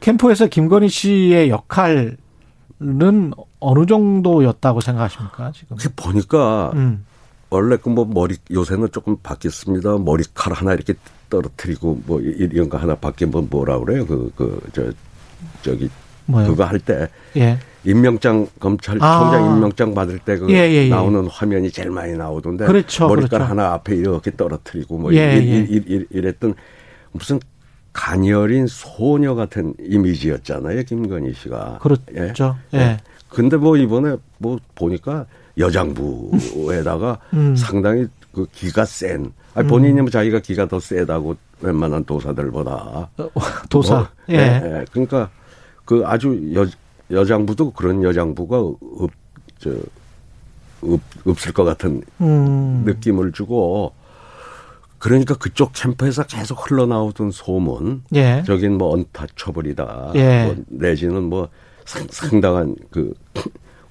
[0.00, 2.16] 캠프에서 김건희 씨의 역할은
[3.60, 5.76] 어느 정도였다고 생각하십니까, 지금?
[5.76, 7.04] 그 보니까 음.
[7.50, 9.98] 원래 그 뭐 머리 요새는 조금 바뀌었습니다.
[9.98, 10.94] 머리카락 하나 이렇게
[11.30, 14.06] 떨어뜨리고 뭐 이- 이런 거 하나 바뀌면 뭐 뭐라 그래요?
[14.06, 14.90] 그 그 저
[15.62, 15.88] 저기
[16.26, 16.48] 뭐요?
[16.48, 17.58] 그거 할때 예.
[17.84, 19.04] 임명장 검찰총장
[19.44, 19.54] 아.
[19.54, 20.88] 임명장 받을 때그 예, 예, 예.
[20.88, 23.44] 나오는 화면이 제일 많이 나오던데 그렇죠, 머리카락 그렇죠.
[23.44, 25.58] 하나 앞에 이렇게 떨어뜨리고 뭐 예, 이, 예.
[25.60, 26.54] 이, 이, 이 랬던
[27.12, 27.40] 무슨
[27.92, 32.56] 가녀린 소녀 같은 이미지였잖아요 김건희 씨가 그렇죠.
[32.74, 32.98] 예.
[33.28, 35.26] 근데 뭐 이번에 뭐 보니까
[35.56, 37.56] 여장부에다가 음.
[37.56, 43.10] 상당히 그 기가 센 아니 본인이 뭐 자기가 기가 더 세다고 웬만한 도사들보다
[43.68, 43.96] 도사.
[43.96, 44.36] 뭐, 예.
[44.36, 45.30] 예, 그러니까
[45.84, 46.66] 그 아주 여
[47.10, 49.10] 여장부도 그런 여장부가 없,
[49.58, 49.70] 저,
[50.82, 52.84] 없, 없을 것 같은 음.
[52.84, 53.92] 느낌을 주고
[54.98, 58.44] 그러니까 그쪽 캠프에서 계속 흘러나오던 소문 예.
[58.46, 60.44] 저긴 뭐 언타처벌이다 예.
[60.44, 61.48] 뭐 내지는 뭐
[61.84, 63.14] 상, 상당한 그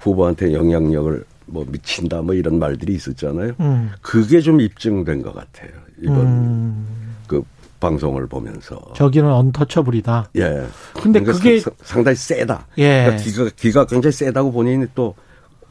[0.00, 3.52] 후보한테 영향력을 뭐 미친다 뭐 이런 말들이 있었잖아요.
[3.60, 3.90] 음.
[4.02, 5.70] 그게 좀 입증된 것 같아요.
[6.00, 6.86] 이번 음.
[7.26, 7.42] 그
[7.80, 8.80] 방송을 보면서.
[8.94, 10.30] 저기는 언터처블이다.
[10.36, 10.66] 예.
[10.94, 12.66] 근데 그러니까 그게- 상- 상당히 세다.
[12.78, 13.04] 예.
[13.04, 15.14] 그러니까 기가 기가 굉장히 세다고 본인이 또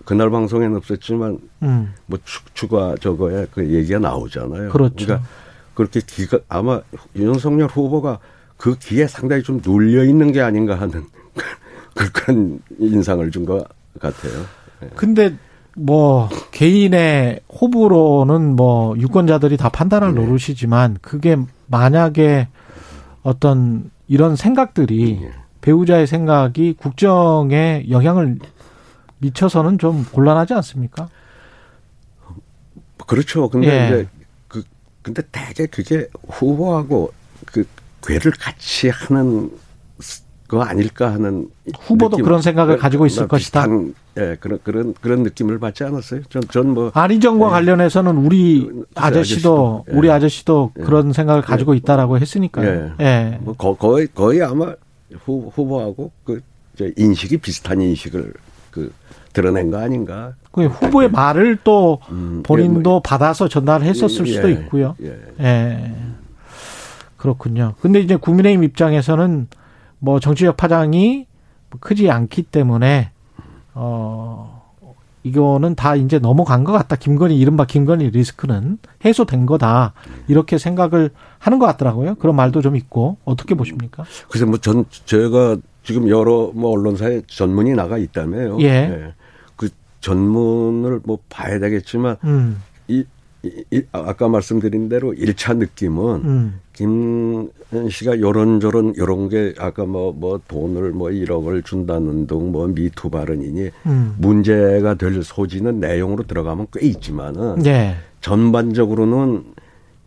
[0.05, 1.93] 그날 방송에는 없었지만 음.
[2.05, 4.69] 뭐 추, 추가 저거에 그 얘기가 나오잖아요.
[4.69, 4.95] 그렇죠.
[5.05, 5.28] 그러니까
[5.73, 6.82] 그렇게 기가 아마
[7.15, 8.19] 윤석열 후보가
[8.55, 11.05] 그 기에 상당히 좀 눌려 있는 게 아닌가 하는
[12.13, 13.67] 그런 인상을 준 것
[13.99, 14.45] 같아요.
[14.84, 14.89] 예.
[14.95, 15.36] 근데
[15.80, 20.21] 뭐 개인의 호불호는 뭐 유권자들이 다 판단할 네.
[20.21, 22.47] 노릇이지만 그게 만약에
[23.21, 25.32] 어떤 이런 생각들이 예.
[25.61, 28.39] 배우자의 생각이 국정에 영향을
[29.19, 31.09] 미쳐서는 좀 곤란하지 않습니까?
[33.05, 33.49] 그렇죠.
[33.49, 33.86] 근데 예.
[33.88, 34.07] 이제
[34.47, 34.63] 그
[35.03, 37.13] 근데 대개 그게 후보하고
[37.45, 37.67] 그
[38.01, 39.51] 괴를 같이 하는
[40.47, 43.63] 거 아닐까 하는 후보도 그런 생각을 가지고 있을 것이다.
[43.63, 46.23] 비슷한, 예, 그런 그런 그런 느낌을 받지 않았어요.
[46.29, 47.51] 전 전뭐 안희정과 예.
[47.51, 49.97] 관련해서는 우리 그 아저씨도 아저씨도, 예.
[49.97, 50.83] 우리 아저씨도 예.
[50.83, 52.93] 그런 생각을 가지고 있다라고 했으니까요.
[53.01, 53.03] 예.
[53.03, 53.39] 예.
[53.41, 54.73] 뭐 거, 거의 거의 아마
[55.25, 58.33] 후, 후보하고 그저 인식이 비슷한 인식을
[58.71, 58.93] 그
[59.33, 60.33] 드러낸 거 아닌가.
[60.51, 64.95] 그 후보의 말을 또 음, 본인도 예, 뭐, 받아서 전달했었을 예, 수도 있고요.
[65.03, 65.19] 예.
[65.41, 65.93] 예.
[67.17, 67.73] 그렇군요.
[67.81, 69.47] 근데 이제 국민의힘 입장에서는
[69.99, 71.25] 뭐 정치적 파장이
[71.79, 73.11] 크지 않기 때문에
[73.73, 74.57] 어
[75.23, 76.95] 이거는 다 이제 넘어간 것 같다.
[76.95, 79.93] 김건희 이른바 김건희 리스크는 해소된 거다.
[80.27, 82.15] 이렇게 생각을 하는 것 같더라고요.
[82.15, 84.05] 그런 말도 좀 있고 어떻게 보십니까?
[84.29, 88.59] 그래서 뭐전 제가 지금 여러 뭐 언론사에 전문이 나가 있다며요.
[88.61, 89.13] 예.
[89.55, 89.69] 그
[90.01, 93.03] 전문을 뭐 봐야 되겠지만 음, 이
[93.91, 97.49] 아까 말씀드린 대로 1차 느낌은 음, 김
[97.89, 104.15] 씨가 요런저런 요런 게 아까 뭐뭐 돈을 뭐 1억을 준다는 등 뭐 미투 발언이니 음.
[104.17, 107.95] 문제가 될 소지는 내용으로 들어가면 꽤 있지만은 예.
[108.21, 109.43] 전반적으로는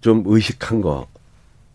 [0.01, 1.07] 좀 의식한 거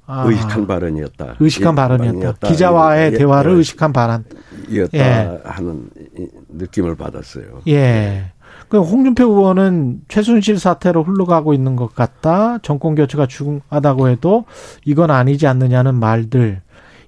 [0.08, 1.36] 아, 의식한 발언이었다.
[1.40, 2.48] 의식한 이- 발언이었다.
[2.48, 4.24] 기자와의 예, 대화를 예, 의식한 발언.
[4.70, 5.40] 이었다 예.
[5.44, 7.62] 하는 이- 느낌을 받았어요.
[7.68, 8.32] 예.
[8.70, 12.58] 그 홍준표 의원은 최순실 사태로 흘러가고 있는 것 같다.
[12.60, 14.46] 정권 교체가 중하다고 해도
[14.86, 16.62] 이건 아니지 않느냐는 말들.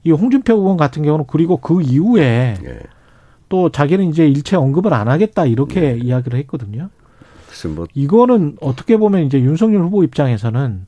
[0.03, 2.79] 이 홍준표 의원 같은 경우는 그리고 그 이후에 예.
[3.49, 6.89] 또 자기는 이제 일체 언급을 안 하겠다 이렇게 이야기를 했거든요.
[7.75, 10.85] 뭐 이거는 어떻게 보면 이제 윤석열 후보 입장에서는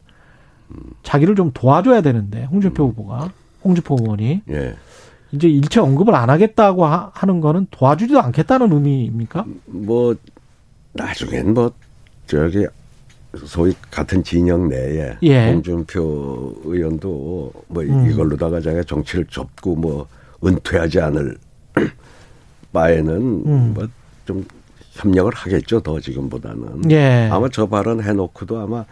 [1.04, 3.32] 자기를 좀 도와줘야 되는데 홍준표 후보가
[3.64, 4.76] 홍준표 의원이 예.
[5.32, 9.46] 이제 일체 언급을 안 하겠다고 하- 하는 거는 도와주지도 않겠다는 의미입니까?
[9.66, 10.16] 뭐
[10.94, 11.72] 나중엔 뭐
[12.28, 12.66] 저기
[13.46, 15.52] 소위 같은 진영 내에 예.
[15.52, 18.10] 홍준표 의원도 뭐 음.
[18.10, 20.08] 이걸로다가 자기가 정치를 접고 뭐
[20.44, 21.38] 은퇴하지 않을
[22.74, 23.12] 바에는
[23.46, 23.74] 음.
[23.74, 24.46] 뭐좀
[24.92, 27.30] 협력을 하겠죠 더 지금보다는 예.
[27.32, 28.86] 아마 저 발언 해놓고도 아마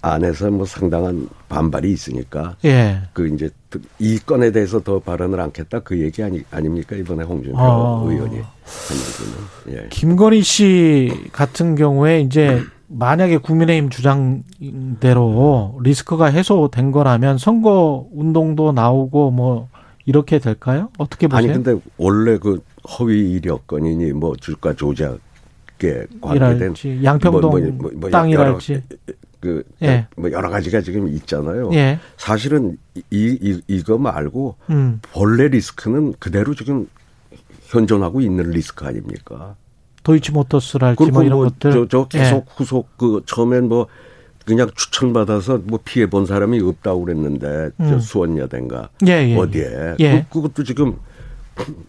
[0.00, 3.02] 안에서 뭐 상당한 반발이 있으니까 예.
[3.12, 3.50] 그 이제
[3.98, 8.02] 이 건에 대해서 더 발언을 않겠다 그 얘기 아니 아닙니까 이번에 홍준표 아.
[8.06, 8.96] 의원이 한
[9.68, 9.88] 얘기는 예.
[9.90, 19.68] 김건희 씨 같은 경우에 이제 만약에 국민의힘 주장대로 리스크가 해소된 거라면 선거 운동도 나오고 뭐
[20.06, 20.88] 이렇게 될까요?
[20.96, 21.52] 어떻게 보세요?
[21.52, 22.62] 아니 근데 원래 그
[22.98, 25.18] 허위 이력 건이니 뭐 주가 조작에
[26.22, 28.82] 관계된 양평동 뭐, 뭐, 뭐, 뭐 땅이랄지
[29.40, 30.06] 그, 예.
[30.16, 31.70] 뭐 여러 가지가 지금 있잖아요.
[31.74, 31.98] 예.
[32.16, 32.76] 사실은
[33.10, 35.00] 이, 이, 이거 말고 음.
[35.12, 36.88] 본래 리스크는 그대로 지금
[37.66, 39.54] 현존하고 있는 리스크 아닙니까?
[40.02, 42.52] 도이치모터스랄지 뭐 이런 뭐 것들 저, 저 계속 예.
[42.56, 43.86] 후속 그 처음엔 뭐
[44.46, 48.00] 그냥 추천받아서 뭐 피해 본 사람이 없다고 그랬는데 저 음.
[48.00, 50.26] 수원여대인가 예, 예, 어디에 예.
[50.30, 50.96] 그, 그것도 지금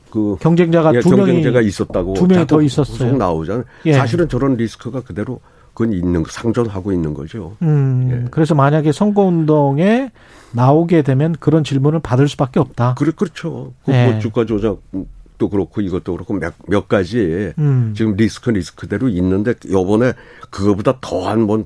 [0.10, 3.16] 그 경쟁자가 예, 두 경쟁자가 있었다고 두 명이 자꾸 더 있었어요.
[3.16, 3.64] 나오잖아요.
[3.86, 3.94] 예.
[3.94, 5.40] 사실은 저런 리스크가 그대로
[5.80, 7.56] 그건 있는 상존하고 있는 거죠.
[7.62, 8.28] 음, 예.
[8.32, 10.12] 그래서 만약에 선거운동에
[10.52, 12.96] 나오게 되면 그런 질문을 받을 수밖에 없다.
[12.96, 13.72] 그래 그렇죠.
[13.86, 14.12] 그 예.
[14.12, 17.94] 뭐 주가 조작도 그렇고 이것도 그렇고 몇, 몇 가지 음.
[17.96, 20.12] 지금 리스크 리스크대로 있는데 요번에
[20.50, 21.66] 그거보다 더한 뭔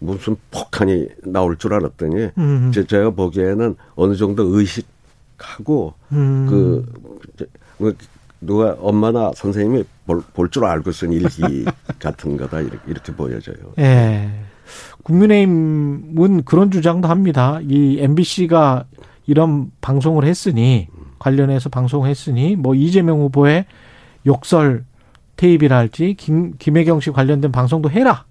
[0.00, 2.70] 무슨 폭탄이 나올 줄 알았더니 음.
[2.74, 6.46] 제, 제가 보기에는 어느 정도 의식하고 음.
[6.50, 6.92] 그,
[7.38, 7.46] 저,
[7.78, 7.94] 뭐
[8.40, 9.84] 누가 엄마나 선생님이
[10.34, 11.64] 볼 줄 알고 쓴 일기
[11.98, 13.56] 같은 거다 이렇게, 이렇게 보여져요.
[13.78, 14.30] 예.
[15.04, 17.60] 국민의힘은 그런 주장도 합니다.
[17.62, 18.84] 이 MBC가
[19.26, 23.66] 이런 방송을 했으니 관련해서 방송했으니 뭐 이재명 후보의
[24.26, 24.84] 욕설
[25.36, 28.24] 테이프랄지 김 김혜경 씨 관련된 방송도 해라.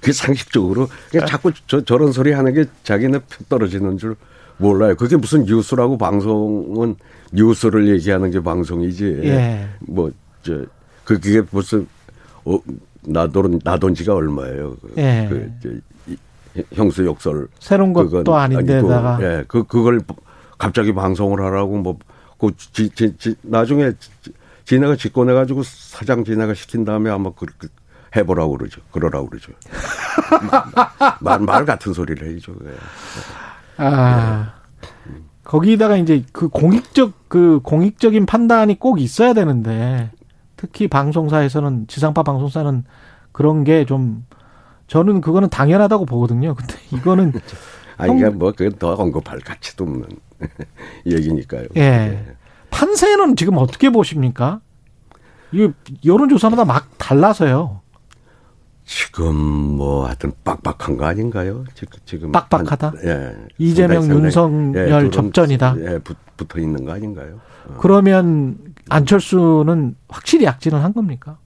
[0.00, 4.16] 그 상식적으로 그냥 자꾸 저, 저런 소리 하는 게 자기네 표 떨어지는 줄
[4.56, 4.96] 몰라요.
[4.96, 6.96] 그게 무슨 뉴스라고 방송은
[7.32, 9.20] 뉴스를 얘기하는 게 방송이지.
[9.24, 9.68] 예.
[9.80, 10.10] 뭐,
[10.42, 10.54] 저,
[11.04, 11.86] 그, 그게 무슨,
[12.44, 12.58] 어,
[13.02, 14.76] 나돈, 나돈 지가 얼마예요.
[14.80, 15.26] 그, 예.
[15.28, 15.68] 그, 저,
[16.12, 17.48] 이, 형수 욕설.
[17.58, 19.14] 새로운 것도 그건 아닌데다가.
[19.16, 19.44] 아니고, 예.
[19.48, 20.00] 그, 그걸
[20.58, 21.98] 갑자기 방송을 하라고 뭐,
[22.38, 24.32] 그, 지, 지, 지, 나중에 지-
[24.64, 27.68] 지네가 직권해가지고 사장 지네가 시킨 다음에 아마 그, 그
[28.14, 28.80] 해보라고 그러죠.
[28.92, 29.52] 그러라고 그러죠.
[31.20, 32.52] 말, 말 같은 소리를 해야죠.
[32.66, 32.70] 예.
[33.78, 34.52] 아.
[35.44, 40.10] 거기다가 이제 그 공익적 그 공익적인 판단이 꼭 있어야 되는데
[40.56, 42.84] 특히 방송사에서는 지상파 방송사는
[43.32, 44.24] 그런 게 좀
[44.86, 46.54] 저는 그거는 당연하다고 보거든요.
[46.54, 47.32] 근데 이거는
[47.98, 50.06] 아니, 그러니까 뭐, 그건 더 언급할 가치도 없는
[51.06, 51.66] 얘기니까요.
[51.76, 52.24] 예.
[52.70, 54.60] 판세는 지금 어떻게 보십니까?
[55.52, 55.70] 이게
[56.04, 57.81] 여론조사마다 막 달라서요.
[58.84, 61.64] 지금 뭐 하여튼 빡빡한 거 아닌가요?
[62.04, 62.88] 지금 빡빡하다?
[62.88, 63.32] 한- 예.
[63.58, 65.76] 이재명, 상당히- 윤석열 둘은, 접전이다.
[65.78, 67.40] 예, 붙, 붙어 있는 거 아닌가요?
[67.68, 67.76] 어.
[67.80, 68.58] 그러면
[68.88, 71.38] 안철수는 확실히 약진을 한 겁니까?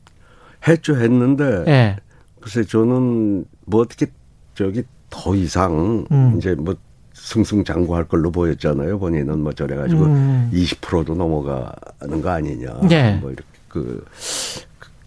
[0.67, 1.97] 했죠 했는데 예.
[2.41, 4.07] 글쎄 저는 뭐 어떻게
[4.55, 6.35] 저기 더 이상 음.
[6.39, 6.75] 이제 뭐
[7.13, 8.99] 승승장구할 걸로 보였잖아요.
[8.99, 10.51] 본인은 뭐 저래 가지고 음.
[10.53, 12.81] 20%도 넘어가는 거 아니냐.
[12.91, 13.19] 예.
[13.21, 14.05] 뭐 이렇게 그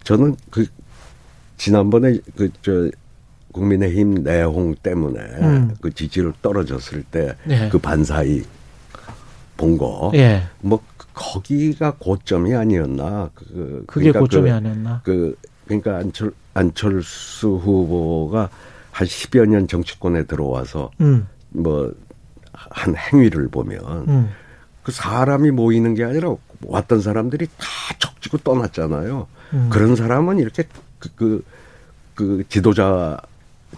[0.04, 0.66] 저는 그
[1.60, 2.90] 지난번에 그 저
[3.52, 5.74] 국민의힘 내홍 때문에 음.
[5.80, 7.70] 그 지지율 떨어졌을 때그 예.
[7.82, 8.42] 반사이
[9.56, 10.10] 본 거.
[10.14, 10.42] 예.
[10.60, 10.80] 뭐
[11.12, 13.30] 거기가 고점이 아니었나.
[13.34, 15.00] 그 그게 그러니까 고점이 그, 아니었나.
[15.04, 15.36] 그
[15.66, 18.48] 그러니까 안철 안철수 후보가
[18.90, 21.26] 한 10여 년 정치권에 들어와서 음.
[21.50, 24.30] 뭐한 행위를 보면 음.
[24.82, 26.34] 그 사람이 모이는 게 아니라
[26.64, 27.66] 왔던 사람들이 다
[27.98, 29.26] 척지고 떠났잖아요.
[29.52, 29.68] 음.
[29.70, 30.64] 그런 사람은 이렇게
[31.00, 31.44] 그, 그,
[32.14, 33.18] 그 지도자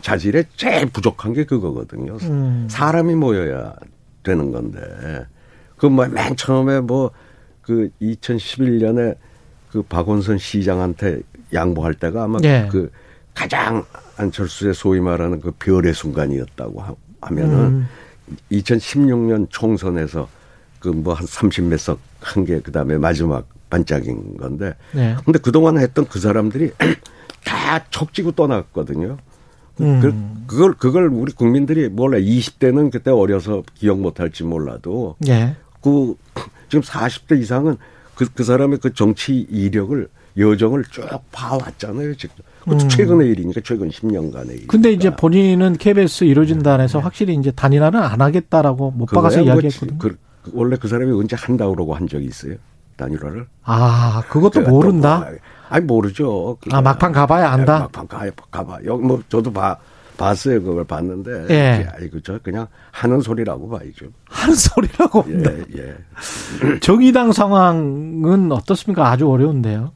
[0.02, 2.16] 자질에 제일 부족한 게 그거거든요.
[2.22, 2.66] 음.
[2.70, 3.74] 사람이 모여야
[4.22, 4.80] 되는 건데.
[5.78, 7.10] 그 뭐 맨 처음에 뭐
[7.62, 9.16] 그 2011년에
[9.70, 11.20] 그 박원순 시장한테
[11.52, 12.68] 양보할 때가 아마 예.
[12.70, 12.90] 그
[13.34, 13.84] 가장
[14.16, 17.88] 안철수의 소위 말하는 그 별의 순간이었다고 하- 하면은 음.
[18.50, 20.28] 2016년 총선에서
[20.80, 25.16] 그 뭐 한 30몇 석 한 게 그다음에 마지막 반짝인 건데 네.
[25.24, 26.72] 근데 그동안 했던 그 사람들이
[27.44, 29.16] 다 척지고 떠났거든요.
[29.80, 30.00] 음.
[30.00, 30.14] 그,
[30.46, 35.56] 그걸 그걸 우리 국민들이 몰라 20대는 그때 어려서 기억 못 할지 몰라도 예.
[35.80, 36.14] 그
[36.68, 37.76] 지금 40대 이상은
[38.14, 40.06] 그, 그 사람의 그 정치 이력을
[40.36, 42.14] 여정을 쭉 봐왔잖아요.
[42.16, 42.88] 지금 그것도 음.
[42.88, 44.66] 최근의 일이니까 최근 10년간의 일.
[44.66, 49.98] 근데 이제 본인은 KBS 이루어진단에서 확실히 이제 단일화는 안 하겠다라고 못 박아서 이야기했거든요.
[49.98, 52.56] 그, 그 원래 그 사람이 언제 한다 그러고 한 적이 있어요?
[52.96, 53.46] 단일화를?
[53.64, 55.20] 아, 그것도 모른다.
[55.24, 55.38] 또 뭐,
[55.68, 56.56] 아니 모르죠.
[56.60, 56.76] 그거.
[56.76, 57.74] 아, 막판 가봐야 안다?
[57.74, 58.78] 네, 막판 가 가봐.
[58.84, 59.76] 여기 뭐 저도 봐
[60.16, 60.62] 봤어요.
[60.62, 61.46] 그걸 봤는데.
[61.50, 61.88] 예.
[61.94, 64.06] 아이고 저 그냥 하는 소리라고 봐야죠.
[64.28, 65.24] 하는 소리라고.
[65.28, 65.64] 예, 네.
[65.76, 66.78] 예.
[66.80, 69.10] 정의당 상황은 어떻습니까?
[69.10, 69.92] 아주 어려운데요.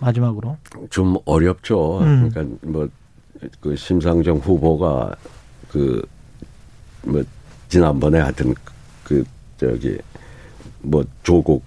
[0.00, 0.56] 마지막으로.
[0.90, 2.00] 좀 어렵죠.
[2.00, 2.30] 음.
[2.32, 2.88] 그러니까 뭐
[3.60, 5.14] 그 심상정 후보가
[5.70, 6.02] 그
[7.06, 7.22] 뭐
[7.68, 8.54] 지난번에 하여튼
[9.02, 9.22] 그
[9.58, 9.98] 저기
[10.80, 11.62] 뭐 조국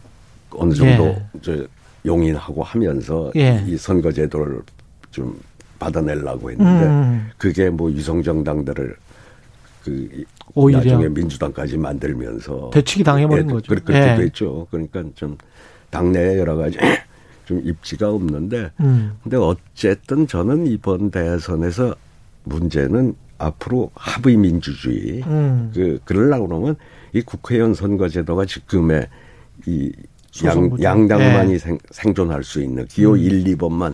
[0.57, 1.23] 어느 정도 예.
[1.41, 1.65] 저
[2.05, 3.63] 용인하고 하면서 예.
[3.67, 4.61] 이 선거 제도를
[5.11, 5.39] 좀
[5.79, 7.29] 받아내려고 했는데 음.
[7.37, 8.95] 그게 뭐 위성정당들을
[9.83, 10.79] 그 이- 오히려.
[10.79, 13.69] 나중에 민주당까지 만들면서 대치기 당해버린 예, 거죠.
[13.69, 14.15] 그렇- 그렇게 예.
[14.15, 14.67] 됐죠.
[14.71, 15.37] 그러니까 좀
[15.91, 16.77] 당내에 여러 가지
[17.45, 19.13] 좀 입지가 없는데 음.
[19.23, 21.95] 근데 어쨌든 저는 이번 대선에서
[22.43, 25.71] 문제는 앞으로 합의 민주주의 음.
[25.73, 26.75] 그 그러려고 그러면
[27.13, 29.07] 이 국회의원 선거제도가 지금의
[29.67, 30.01] 이 양,
[30.37, 30.83] 소선거죠.
[30.83, 31.57] 양당만이 예.
[31.57, 33.19] 생, 생존할 수 있는 기호 음.
[33.19, 33.93] 1, 2번만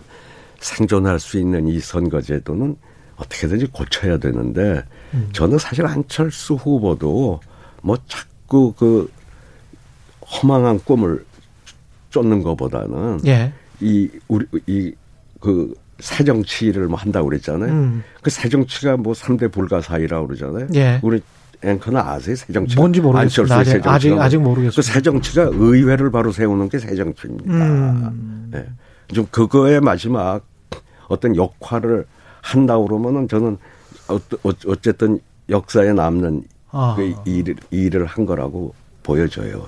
[0.60, 2.76] 생존할 수 있는 이 선거제도는
[3.16, 4.84] 어떻게든지 고쳐야 되는데
[5.14, 5.28] 음.
[5.32, 7.40] 저는 사실 안철수 후보도
[7.82, 9.10] 뭐 자꾸 그
[10.26, 11.24] 허망한 꿈을
[12.10, 13.52] 쫓는 것보다는 예.
[13.80, 17.72] 이 우리 이그 새정치를 뭐 한다고 그랬잖아요.
[17.72, 18.04] 음.
[18.22, 20.68] 그 새정치가 뭐 3대 불가사의라고 그러잖아요.
[20.74, 20.98] 예.
[21.02, 21.20] 우리
[21.64, 22.36] 앵커는 아세요?
[22.36, 22.76] 새정치.
[22.76, 23.56] 뭔지 모르겠습니다.
[23.56, 24.76] 아직- 아직- 아직 모르겠습니다.
[24.76, 27.52] 그 새정치가 의회를 바로 세우는 게 새정치입니다.
[27.52, 28.50] 음.
[28.54, 28.66] 예.
[29.14, 30.40] 좀 그거의 마지막
[31.08, 32.06] 어떤 역할을
[32.42, 33.56] 한다고 그러면은 저는
[34.66, 36.94] 어쨌든 역사에 남는 아.
[36.96, 39.66] 그 일을, 일을 한 거라고 보여져요.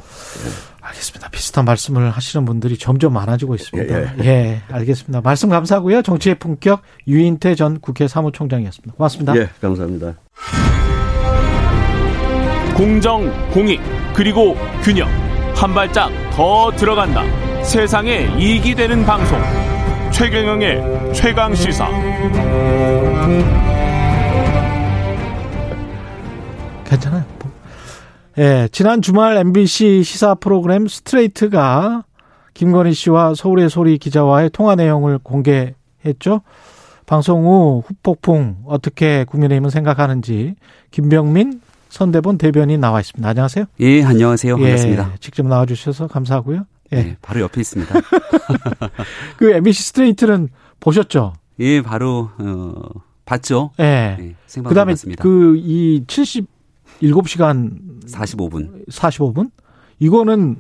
[0.80, 1.28] 알겠습니다.
[1.30, 4.02] 비슷한 말씀을 하시는 분들이 점점 많아지고 있습니다.
[4.24, 5.20] 예, 예, 알겠습니다.
[5.20, 6.02] 말씀 감사하고요.
[6.02, 8.94] 정치의 품격 유인태 전 국회 사무총장이었습니다.
[8.96, 9.36] 고맙습니다.
[9.36, 10.14] 예, 감사합니다.
[12.76, 13.80] 공정, 공익,
[14.12, 15.08] 그리고 균형.
[15.54, 17.22] 한 발짝 더 들어간다.
[17.62, 19.38] 세상에 이익이 되는 방송.
[20.12, 21.88] 최경영의 최강 시사.
[26.84, 27.24] 괜찮아요.
[27.38, 27.50] 뭐.
[28.36, 32.04] 예, 지난 주말 MBC 시사 프로그램 스트레이트가
[32.52, 36.42] 김건희 씨와 서울의 소리 기자와의 통화 내용을 공개했죠.
[37.06, 40.56] 방송 후 후폭풍 어떻게 국민의힘은 생각하는지
[40.90, 43.26] 김병민 선대본 대변인 나와 있습니다.
[43.28, 43.64] 안녕하세요.
[43.80, 44.56] 예, 안녕하세요.
[44.56, 45.10] 반갑습니다.
[45.12, 46.66] 예, 직접 나와 주셔서 감사하고요.
[46.92, 47.94] 예, 예, 바로 옆에 있습니다.
[49.38, 50.48] 그 MBC 스트레이트는
[50.80, 51.32] 보셨죠?
[51.60, 52.74] 예, 바로 어
[53.24, 53.70] 봤죠.
[53.80, 54.16] 예.
[54.20, 54.94] 예, 생방송 그다음에.
[55.22, 58.86] 그 이 77시간 45분.
[58.90, 59.50] 45분?
[59.98, 60.56] 이거는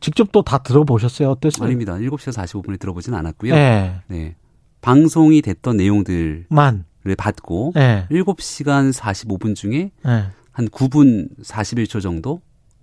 [0.00, 1.28] 직접 또 다 들어보셨어요?
[1.30, 1.66] 어땠어요?
[1.66, 1.94] 아닙니다.
[1.94, 3.52] 7시 45분에 들어보진 않았고요.
[3.54, 3.94] 예.
[4.06, 4.36] 네.
[4.80, 6.84] 방송이 됐던 내용들을 만.
[7.16, 8.06] 받고 예.
[8.10, 10.24] 7시간 45분 중에 예.
[10.58, 12.40] 한 9분 41초 정도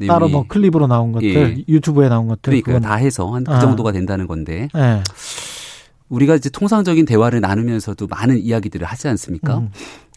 [0.07, 1.63] 따로 뭐 클립으로 나온 것들, 예.
[1.67, 2.61] 유튜브에 나온 것들.
[2.61, 3.59] 그러니까 다 해서 한그 아.
[3.59, 5.03] 정도가 된다는 건데 예.
[6.07, 9.57] 우리가 이제 통상적인 대화를 나누면서도 많은 이야기들을 하지 않습니까?
[9.57, 9.71] 음.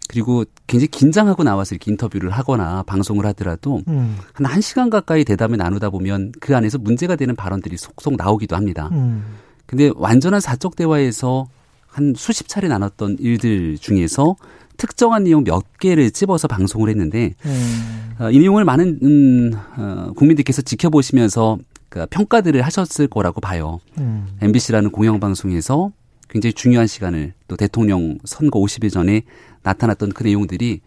[0.09, 4.17] 그리고 굉장히 긴장하고 나와서 이렇게 인터뷰를 하거나 방송을 하더라도 음.
[4.35, 8.89] 한 1시간 가까이 대담을 나누다 보면 그 안에서 문제가 되는 발언들이 속속 나오기도 합니다.
[8.93, 9.25] 음.
[9.67, 11.49] 근데 완전한 사적 대화에서
[11.89, 14.37] 한 수십 차례 나눴던 일들 중에서
[14.79, 18.15] 특정한 내용 몇 개를 찝어서 방송을 했는데 음.
[18.19, 21.59] 어, 이 내용을 많은 음, 어, 국민들께서 지켜보시면서
[21.91, 23.81] 그 평가들을 하셨을 거라고 봐요.
[23.99, 24.29] 음.
[24.41, 25.93] MBC라는 공영방송에서
[26.31, 29.23] 굉장히 중요한 시간을 또 대통령 선거 50일 전에
[29.63, 30.81] 나타났던 그 내용들이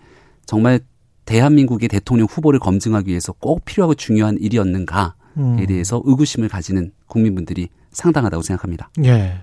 [0.45, 0.79] 정말
[1.25, 5.65] 대한민국의 대통령 후보를 검증하기 위해서 꼭 필요하고 중요한 일이었는가에 음.
[5.67, 8.89] 대해서 의구심을 가지는 국민분들이 상당하다고 생각합니다.
[9.03, 9.41] 예.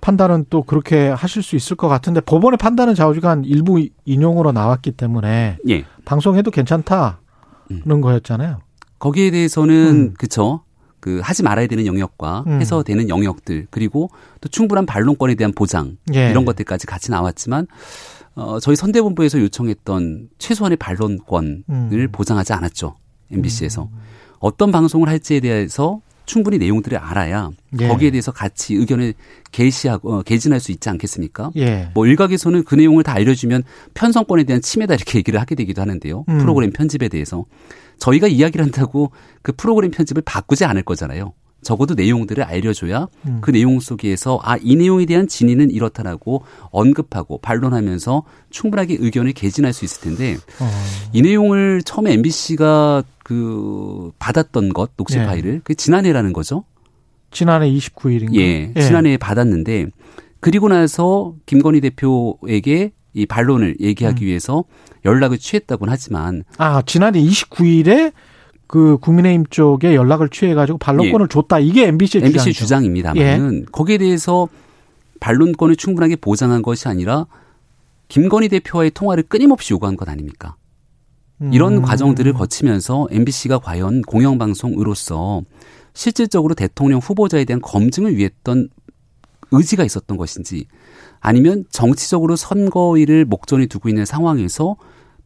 [0.00, 5.58] 판단은 또 그렇게 하실 수 있을 것 같은데 법원의 판단은 좌우지간 일부 인용으로 나왔기 때문에
[5.68, 5.84] 예.
[6.04, 7.16] 방송해도 괜찮다는
[7.70, 8.00] 음.
[8.00, 8.58] 거였잖아요.
[8.98, 10.14] 거기에 대해서는 음.
[10.18, 10.60] 그쵸.
[11.00, 12.60] 그 하지 말아야 되는 영역과 음.
[12.60, 14.10] 해서 되는 영역들 그리고
[14.40, 16.30] 또 충분한 반론권에 대한 보장 예.
[16.30, 17.68] 이런 것들까지 같이 나왔지만
[18.34, 22.08] 어 저희 선대본부에서 요청했던 최소한의 반론권을 음.
[22.10, 22.96] 보장하지 않았죠.
[23.30, 23.88] MBC에서
[24.38, 27.50] 어떤 방송을 할지에 대해서 충분히 내용들을 알아야
[27.80, 27.88] 예.
[27.88, 29.14] 거기에 대해서 같이 의견을
[29.52, 31.52] 게시하고 어, 개진할 수 있지 않겠습니까?
[31.56, 31.90] 예.
[31.94, 33.62] 뭐 일각에서는 그 내용을 다 알려주면
[33.94, 36.24] 편성권에 대한 침해다 이렇게 얘기를 하게 되기도 하는데요.
[36.28, 36.38] 음.
[36.38, 37.44] 프로그램 편집에 대해서
[37.98, 39.12] 저희가 이야기를 한다고
[39.42, 41.32] 그 프로그램 편집을 바꾸지 않을 거잖아요.
[41.66, 43.38] 적어도 내용들을 알려줘야 음.
[43.40, 49.84] 그 내용 속에서 아 이 내용에 대한 진위는 이렇다라고 언급하고 반론하면서 충분하게 의견을 개진할 수
[49.84, 50.70] 있을 텐데 어.
[51.12, 55.26] 이 내용을 처음에 MBC가 그 받았던 것 녹취 네.
[55.26, 56.64] 파일을 그 지난해라는 거죠.
[57.30, 58.34] 지난해 29일인가?
[58.36, 59.86] 예, 지난해에 받았는데
[60.40, 64.26] 그리고 나서 김건희 대표에게 이 반론을 얘기하기 음.
[64.26, 64.64] 위해서
[65.04, 68.12] 연락을 취했다고는 하지만 아, 지난해 29일에
[68.66, 71.60] 그 국민의힘 쪽에 연락을 취해가지고 반론권을 줬다.
[71.60, 72.52] 이게 MBC의 MBC.
[72.52, 74.48] 주장입니다만은 거기에 대해서
[75.20, 77.26] 반론권을 충분하게 보장한 것이 아니라
[78.08, 80.56] 김건희 대표와의 통화를 끊임없이 요구한 것 아닙니까?
[81.52, 81.82] 이런 음.
[81.82, 85.42] 과정들을 거치면서 MBC가 과연 공영방송으로서
[85.92, 88.68] 실질적으로 대통령 후보자에 대한 검증을 위했던
[89.50, 90.66] 의지가 있었던 것인지
[91.20, 94.76] 아니면 정치적으로 선거일을 목전에 두고 있는 상황에서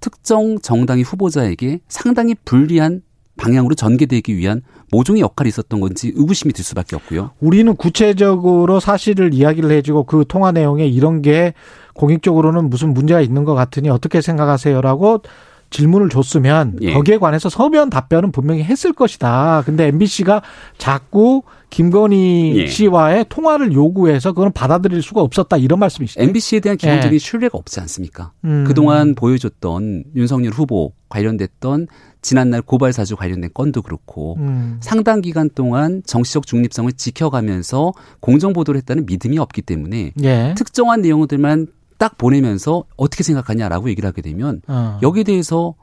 [0.00, 3.02] 특정 정당의 후보자에게 상당히 불리한
[3.40, 4.60] 방향으로 전개되기 위한
[4.92, 7.30] 모종의 역할이 있었던 건지 의구심이 들 수밖에 없고요.
[7.40, 11.54] 우리는 구체적으로 사실을 이야기를 해주고 그 통화 내용에 이런 게
[11.94, 15.22] 공익적으로는 무슨 문제가 있는 것 같으니 어떻게 생각하세요라고
[15.70, 16.92] 질문을 줬으면 예.
[16.92, 19.62] 거기에 관해서 서면 답변은 분명히 했을 것이다.
[19.64, 20.42] 근데 MBC가
[20.78, 22.66] 자꾸 김건희 예.
[22.66, 26.20] 씨와의 통화를 요구해서 그건 받아들일 수가 없었다 이런 말씀이시죠.
[26.20, 28.32] MBC에 대한 기본적인 신뢰가 없지 않습니까?
[28.44, 28.64] 음.
[28.66, 31.86] 그동안 보여줬던 윤석열 후보 관련됐던
[32.22, 34.78] 지난날 고발 사주 관련된 건도 그렇고 음.
[34.80, 40.54] 상당 기간 동안 정치적 중립성을 지켜가면서 공정 보도를 했다는 믿음이 없기 때문에 예.
[40.56, 41.68] 특정한 내용들만
[41.98, 44.98] 딱 보내면서 어떻게 생각하냐라고 얘기를 하게 되면 어.
[45.02, 45.74] 여기에 대해서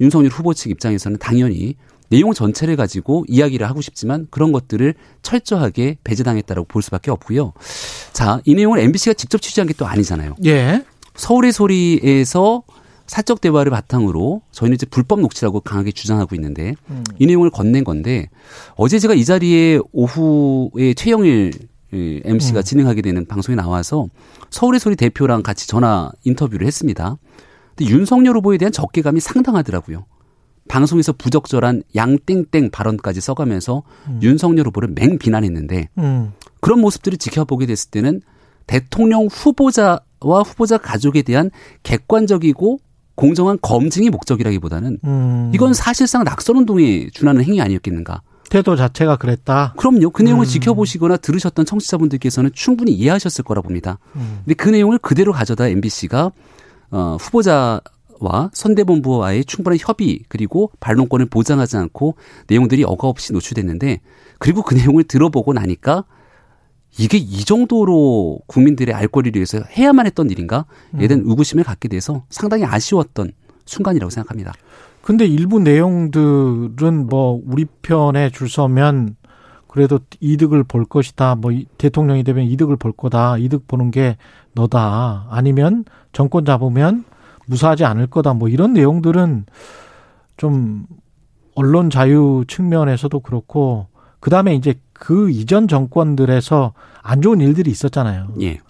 [0.00, 1.76] 윤석열 후보 측 입장에서는 당연히
[2.08, 7.52] 내용 전체를 가지고 이야기를 하고 싶지만 그런 것들을 철저하게 배제당했다라고 볼 수밖에 없고요.
[8.12, 10.36] 자, 이 내용을 MBC가 직접 취재한 게 또 아니잖아요.
[10.46, 10.84] 예.
[11.16, 12.62] 서울의 소리에서
[13.06, 17.04] 사적 대화를 바탕으로 저희는 이제 불법 녹취라고 강하게 주장하고 있는데 음.
[17.18, 18.28] 이 내용을 건넨 건데
[18.74, 21.52] 어제 제가 이 자리에 오후에 최영일
[21.94, 22.62] 예, MC가 음.
[22.62, 24.08] 진행하게 되는 방송에 나와서
[24.50, 27.16] 서울의 소리 대표랑 같이 전화 인터뷰를 했습니다.
[27.74, 30.04] 근데 윤석열 후보에 대한 적개감이 상당하더라고요.
[30.68, 33.84] 방송에서 부적절한 양땡땡 발언까지 써가면서
[34.20, 36.32] 윤석열 후보를 맹 비난했는데 음.
[36.60, 38.20] 그런 모습들을 지켜보게 됐을 때는
[38.66, 41.50] 대통령 후보자와 후보자 가족에 대한
[41.84, 42.80] 객관적이고
[43.16, 45.50] 공정한 검증이 목적이라기보다는 음.
[45.54, 48.22] 이건 사실상 낙선 운동에 준하는 행위 아니었겠는가?
[48.48, 49.74] 태도 자체가 그랬다.
[49.76, 50.10] 그럼요.
[50.10, 50.48] 그 내용을 음.
[50.48, 53.98] 지켜보시거나 들으셨던 청취자분들께서는 충분히 이해하셨을 거라 봅니다.
[54.14, 54.42] 음.
[54.44, 56.30] 근데 그 내용을 그대로 가져다 MBC가
[56.90, 57.80] 어, 후보자
[58.20, 64.00] 와 선대본부와의 충분한 협의 그리고 반론권을 보장하지 않고 내용들이 어가 없이 노출됐는데
[64.38, 66.04] 그리고 그 내용을 들어보고 나니까
[66.98, 70.64] 이게 이 정도로 국민들의 알 권리를 위해서 해야만 했던 일인가?
[70.98, 73.32] 에 대한 의구심을 갖게 돼서 상당히 아쉬웠던
[73.66, 74.52] 순간이라고 생각합니다.
[75.02, 79.16] 근데 일부 내용들은 뭐 우리 편에 줄 서면
[79.68, 81.34] 그래도 이득을 볼 것이다.
[81.36, 83.36] 뭐 이- 대통령이 되면 이득을 볼 거다.
[83.38, 84.16] 이득 보는 게
[84.54, 85.26] 너다.
[85.30, 87.04] 아니면 정권 잡으면
[87.46, 88.32] 무사하지 않을 거다.
[88.34, 89.44] 뭐 이런 내용들은
[90.38, 90.86] 좀
[91.54, 93.86] 언론 자유 측면에서도 그렇고
[94.20, 96.72] 그다음에 이제 그 이전 정권들에서
[97.02, 98.34] 안 좋은 일들이 있었잖아요.
[98.40, 98.60] 예.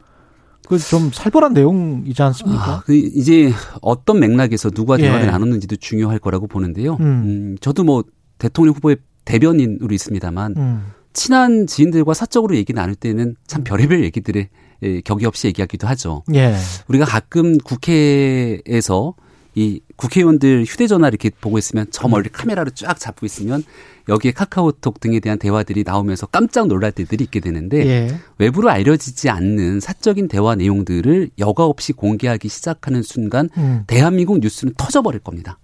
[0.68, 2.62] 그 좀 살벌한 내용이지 않습니까?
[2.64, 5.02] 아, 그 이제 어떤 맥락에서 누가 예.
[5.02, 6.94] 대화를 나눴는지도 중요할 거라고 보는데요.
[7.00, 7.04] 음.
[7.04, 8.04] 음, 저도 뭐
[8.38, 10.86] 대통령 후보의 대변인으로 있습니다만 음.
[11.12, 14.48] 친한 지인들과 사적으로 얘기 나눌 때는 참 별의별 얘기들을
[14.82, 16.22] 예, 격이 없이 얘기하기도 하죠.
[16.34, 16.54] 예.
[16.88, 19.14] 우리가 가끔 국회에서
[19.56, 23.64] 이 국회의원들 휴대전화 이렇게 보고 있으면 저 멀리 카메라로 쫙 잡고 있으면
[24.06, 28.14] 여기에 카카오톡 등에 대한 대화들이 나오면서 깜짝 놀랄 때들이 있게 되는데 예.
[28.38, 33.84] 외부로 알려지지 않는 사적인 대화 내용들을 여과 없이 공개하기 시작하는 순간 음.
[33.86, 35.58] 대한민국 뉴스는 터져버릴 겁니다.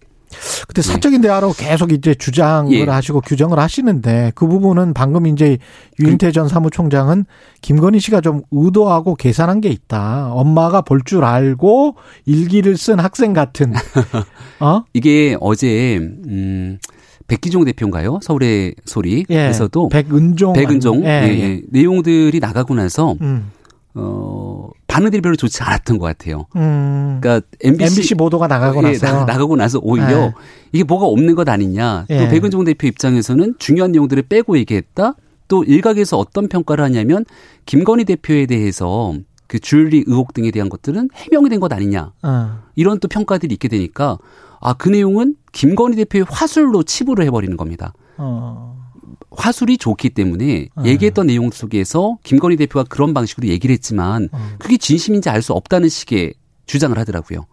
[0.66, 2.84] 근데 사적인 대화로 계속 이제 주장을 예.
[2.84, 5.58] 하시고 규정을 하시는데 그 부분은 방금 이제
[6.00, 7.24] 유인태 그전 사무총장은
[7.60, 10.32] 김건희 씨가 좀 의도하고 계산한 게 있다.
[10.32, 13.72] 엄마가 볼 줄 알고 일기를 쓴 학생 같은.
[14.60, 14.84] 어?
[14.94, 16.78] 이게 어제 음
[17.26, 18.20] 백기종 대표인가요?
[18.22, 19.24] 서울의 소리.
[19.30, 19.46] 예.
[19.46, 20.52] 에서도 백은종.
[20.52, 21.40] 백은종 예, 예, 예.
[21.42, 21.60] 예.
[21.70, 23.50] 내용들이 나가고 나서 음.
[23.94, 26.46] 어 반응들이 별로 좋지 않았던 것 같아요.
[26.56, 27.18] 음.
[27.20, 30.32] 그러니까 MBC, MBC 보도가 나가고 예, 나서 나, 가고 나서 오히려 예.
[30.72, 32.06] 이게 뭐가 없는 것 아니냐.
[32.10, 32.18] 예.
[32.18, 35.14] 또 백은종 대표 입장에서는 중요한 내용들을 빼고 얘기했다.
[35.48, 37.24] 또 일각에서 어떤 평가를 하냐면
[37.66, 39.14] 김건희 대표에 대해서
[39.46, 42.12] 그 줄리 의혹 등에 대한 것들은 해명이 된 것 아니냐.
[42.22, 42.58] 어.
[42.74, 44.18] 이런 또 평가들이 있게 되니까
[44.60, 47.92] 아 그 내용은 김건희 대표의 화술로 치부를 해버리는 겁니다.
[48.16, 48.81] 어.
[49.30, 50.82] 화술이 좋기 때문에 어.
[50.84, 54.38] 얘기했던 내용 속에서 김건희 대표가 그런 방식으로 얘기를 했지만 어.
[54.58, 56.34] 그게 진심인지 알 수 없다는 식의
[56.66, 57.46] 주장을 하더라고요.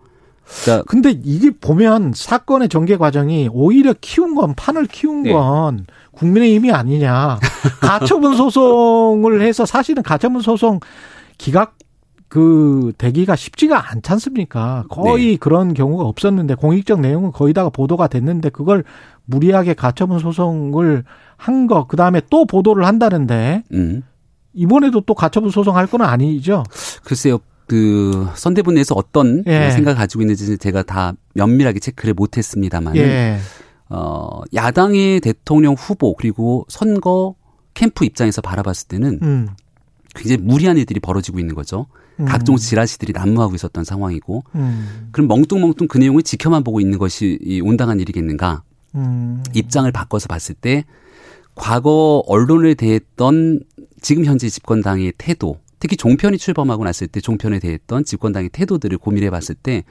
[0.63, 5.31] 그러니까 근데 이게 보면 사건의 전개 과정이 오히려 키운 건 판을 키운 네.
[5.31, 7.39] 건 국민의힘이 아니냐.
[7.81, 10.79] 가처분 소송을 해서 사실은 가처분 소송
[11.37, 11.77] 기각
[12.29, 14.85] 그 되기가 쉽지가 않지 않습니까?
[14.89, 15.37] 거의 네.
[15.37, 18.83] 그런 경우가 없었는데 공익적 내용은 거의 다가 보도가 됐는데 그걸
[19.25, 21.03] 무리하게 가처분 소송을
[21.37, 24.03] 한 거, 그 다음에 또 보도를 한다는데 음.
[24.53, 26.63] 이번에도 또 가처분 소송할 건 아니죠?
[27.03, 27.39] 글쎄요.
[27.67, 29.69] 그 선대본 내에서 어떤 예.
[29.71, 33.37] 생각을 가지고 있는지 제가 다 면밀하게 체크를 못했습니다만 예.
[33.89, 37.35] 어, 야당의 대통령 후보 그리고 선거
[37.75, 39.47] 캠프 입장에서 바라봤을 때는 음.
[40.15, 41.85] 굉장히 무리한 일들이 벌어지고 있는 거죠.
[42.19, 42.25] 음.
[42.25, 45.09] 각종 지라시들이 난무하고 있었던 상황이고 음.
[45.11, 48.63] 그럼 멍뚱멍뚱 그 내용을 지켜만 보고 있는 것이 이 온당한 일이겠는가?
[48.95, 49.43] 음.
[49.53, 50.83] 입장을 바꿔서 봤을 때
[51.55, 53.61] 과거 언론을 대했던
[54.01, 59.55] 지금 현재 집권당의 태도, 특히 종편이 출범하고 났을 때 종편에 대했던 집권당의 태도들을 고민해 봤을
[59.55, 59.83] 때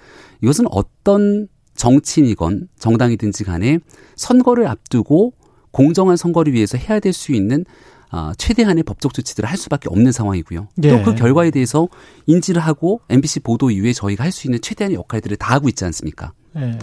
[0.43, 3.79] 이것은 어떤 정치인이건 정당이든지 간에
[4.17, 5.33] 선거를 앞두고
[5.71, 7.65] 공정한 선거를 위해서 해야 될 수 있는
[8.11, 10.69] 아, 최대한의 법적 조치들을 할 수밖에 없는 상황이고요.
[10.85, 10.89] 예.
[10.89, 11.89] 또그 결과에 대해서
[12.27, 16.33] 인지를 하고 MBC 보도 이후에 저희가 할 수 있는 최대한의 역할들을 다 하고 있지 않습니까?
[16.57, 16.79] 예.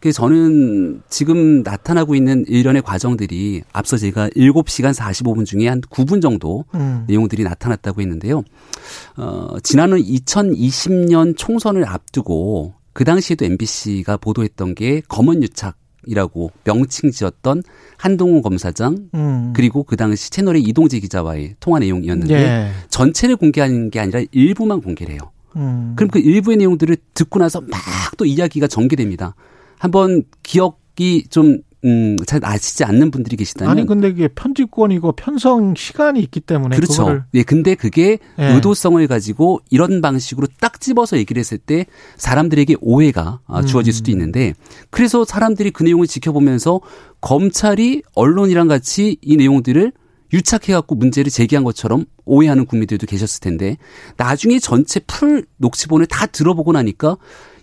[0.00, 6.64] 그래서 저는 지금 나타나고 있는 일련의 과정들이 앞서 제가 7시간 45분 중에 한 9분 정도
[6.74, 7.04] 음.
[7.08, 8.42] 내용들이 나타났다고 했는데요.
[9.16, 15.76] 어, 지난해 2020년 총선을 앞두고 그 당시에도 MBC가 보도했던 게 검언 유착
[16.06, 17.62] 이라고 명칭 지었던
[17.96, 19.52] 한동훈 검사장 음.
[19.54, 22.70] 그리고 그 당시 채널의 이동재 기자와의 통화 내용이었는데 예.
[22.88, 25.20] 전체를 공개하는 게 아니라 일부만 공개를 해요.
[25.56, 25.94] 음.
[25.96, 27.80] 그럼 그 일부의 내용들을 듣고 나서 막
[28.16, 29.34] 또 이야기가 전개됩니다.
[29.78, 33.70] 한번 기억이 좀, 음, 잘 아시지 않는 분들이 계시다면.
[33.70, 37.22] 아니 근데 이게 편집권이고 편성 시간이 있기 때문에 그렇죠.
[37.34, 38.54] 예, 근데 그게 예.
[38.54, 43.66] 의도성을 가지고 이런 방식으로 딱 집어서 얘기를 했을 때 사람들에게 오해가 아, 음.
[43.66, 44.54] 주어질 수도 있는데
[44.90, 46.80] 그래서 사람들이 그 내용을 지켜보면서
[47.20, 49.92] 검찰이 언론이랑 같이 이 내용들을
[50.32, 53.76] 유착해갖고 문제를 제기한 것처럼 오해하는 국민들도 계셨을 텐데
[54.16, 57.18] 나중에 전체 풀 녹취본을 다 들어보고 나니까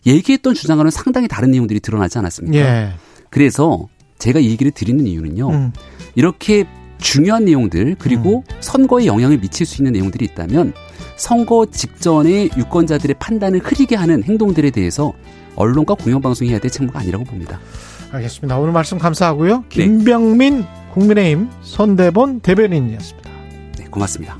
[0.05, 2.57] 얘기했던 주장과는 상당히 다른 내용들이 드러나지 않았습니까?
[2.57, 2.93] 예.
[3.29, 3.87] 그래서
[4.21, 5.49] 제가 이 얘기를 드리는 이유는요.
[5.49, 5.73] 음.
[6.15, 6.65] 이렇게
[6.99, 10.73] 중요한 내용들 그리고 선거에 영향을 미칠 수 있는 내용들이 있다면
[11.17, 15.13] 선거 직전에 유권자들의 판단을 흐리게 하는 행동들에 대해서
[15.55, 17.59] 언론과 공영방송이 해야 될 책무가 아니라고 봅니다.
[18.11, 18.59] 알겠습니다.
[18.59, 19.57] 오늘 말씀 감사하고요.
[19.57, 19.63] 네.
[19.69, 23.29] 김병민 국민의힘 선대본 대변인이었습니다.
[23.79, 24.39] 네, 고맙습니다.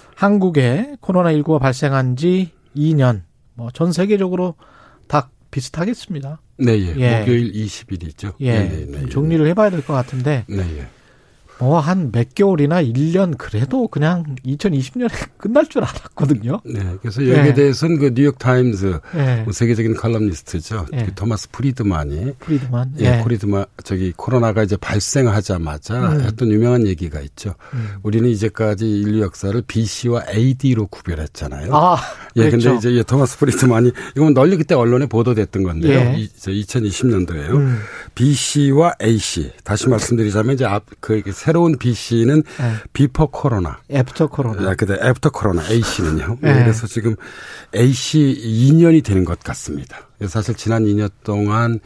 [0.21, 3.23] 한국에 코로나19가 발생한 지 2년,
[3.55, 4.53] 뭐 전 세계적으로
[5.07, 6.39] 다 비슷하겠습니다.
[6.59, 6.95] 네, 예.
[6.95, 7.19] 예.
[7.21, 8.35] 목요일 20일이죠.
[8.39, 9.09] 예, 네, 네, 좀 네.
[9.09, 10.87] 정리를 해봐야 될 것 같은데 네, 예.
[11.61, 16.61] 뭐 한 몇 개월이나 1년 그래도 그냥 2020년에 끝날 줄 알았거든요.
[16.65, 16.95] 네.
[17.01, 17.53] 그래서 여기에 네.
[17.53, 19.41] 대해서는 그 뉴욕 타임즈 예.
[19.43, 20.87] 뭐 세계적인 칼럼니스트죠.
[20.93, 21.03] 예.
[21.05, 22.93] 그 토마스 프리드만이 프리드만.
[22.99, 23.21] 예, 예.
[23.23, 26.21] 코리드마 저기 코로나가 이제 발생하자마자 음.
[26.21, 27.53] 했던 유명한 얘기가 있죠.
[27.73, 27.95] 음.
[28.03, 31.73] 우리는 이제까지 인류 역사를 BC와 AD로 구별했잖아요.
[31.75, 31.97] 아,
[32.37, 32.71] 예, 그렇죠.
[32.71, 35.99] 근데 이제 이 토마스 프리드만이 이건 널리 그때 언론에 보도됐던 건데요.
[35.99, 36.15] 예.
[36.17, 37.49] 이, 2020년도에요.
[37.55, 37.79] 음.
[38.15, 42.73] BC와 AC 다시 말씀드리자면 이제 앞그 새 로운 BC는 예.
[42.93, 43.79] before 코로나.
[43.89, 44.69] after 코로나.
[44.69, 46.37] 야, 근데 after 코로나 AC는요.
[46.41, 46.53] 네.
[46.53, 47.15] 그래서 지금
[47.75, 50.07] AC 2년이 되는 것 같습니다.
[50.27, 51.79] 사실 지난 2년 동안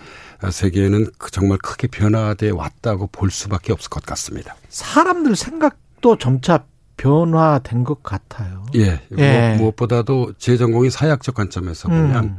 [0.49, 4.55] 세계는 그 정말 크게 변화돼 왔다고 볼 수밖에 없을 것 같습니다.
[4.69, 6.65] 사람들 생각도 점차
[6.97, 8.65] 변화된 것 같아요.
[8.75, 9.01] 예.
[9.17, 9.49] 예.
[9.49, 12.37] 무엇, 무엇보다도 제 전공이 사회학적 관점에서 보면 음.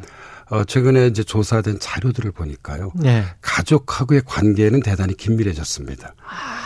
[0.49, 2.92] 어, 최근에 이제 조사된 자료들을 보니까요.
[3.05, 3.24] 예.
[3.40, 6.14] 가족하고의 관계는 대단히 긴밀해졌습니다.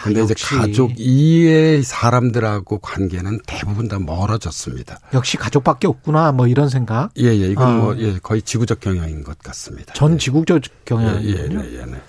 [0.05, 0.55] 근데 이제 아, 역시.
[0.55, 4.99] 가족 이외의 사람들하고 관계는 대부분 다 멀어졌습니다.
[5.15, 7.11] 역시 가족밖에 없구나 뭐 이런 생각.
[7.19, 7.51] 예, 예.
[7.51, 7.73] 이건 아.
[7.77, 9.95] 뭐, 예, 거의 지구적 경향인 것 같습니다.
[9.95, 10.19] 전 예.
[10.19, 11.63] 지국적 예, 예, 경향이거든요.
[11.63, 12.03] 네, 예, 네.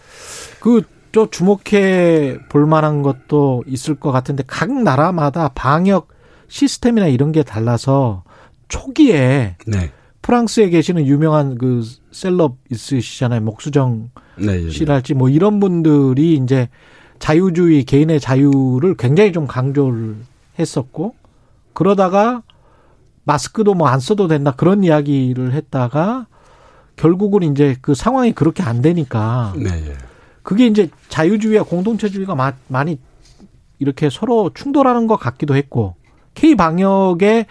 [0.59, 6.09] 그저 주목해 볼 만한 것도 있을 것 같은데 각 나라마다 방역
[6.49, 8.23] 시스템이나 이런 게 달라서
[8.67, 9.91] 초기에 네.
[10.21, 13.41] 프랑스에 계시는 유명한 그 셀럽 있으시잖아요.
[13.41, 14.69] 목수정 네, 예, 네.
[14.69, 16.69] 씨랄지 뭐 이런 분들이 이제
[17.19, 20.15] 자유주의 개인의 자유를 굉장히 좀 강조를
[20.59, 21.15] 했었고
[21.73, 22.43] 그러다가
[23.23, 26.27] 마스크도 뭐 안 써도 된다 그런 이야기를 했다가
[26.95, 29.93] 결국은 이제 그 상황이 그렇게 안 되니까 네, 예.
[30.43, 32.99] 그게 이제 자유주의와 공동체주의가 마- 많이
[33.79, 35.95] 이렇게 서로 충돌하는 것 같기도 했고
[36.35, 37.45] K 방역에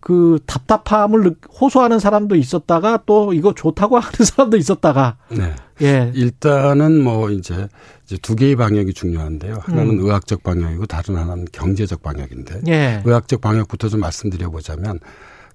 [0.00, 5.54] 그 답답함을 느- 호소하는 사람도 있었다가 또 이거 좋다고 하는 사람도 있었다가 네.
[5.82, 7.68] 예 일단은 뭐 이제,
[8.06, 9.58] 이제 두 개의 방역이 중요한데요.
[9.62, 10.04] 하나는 음.
[10.04, 12.62] 의학적 방역이고 다른 하나는 경제적 방역인데.
[12.68, 13.02] 예.
[13.04, 14.98] 의학적 방역부터 좀 말씀드려 보자면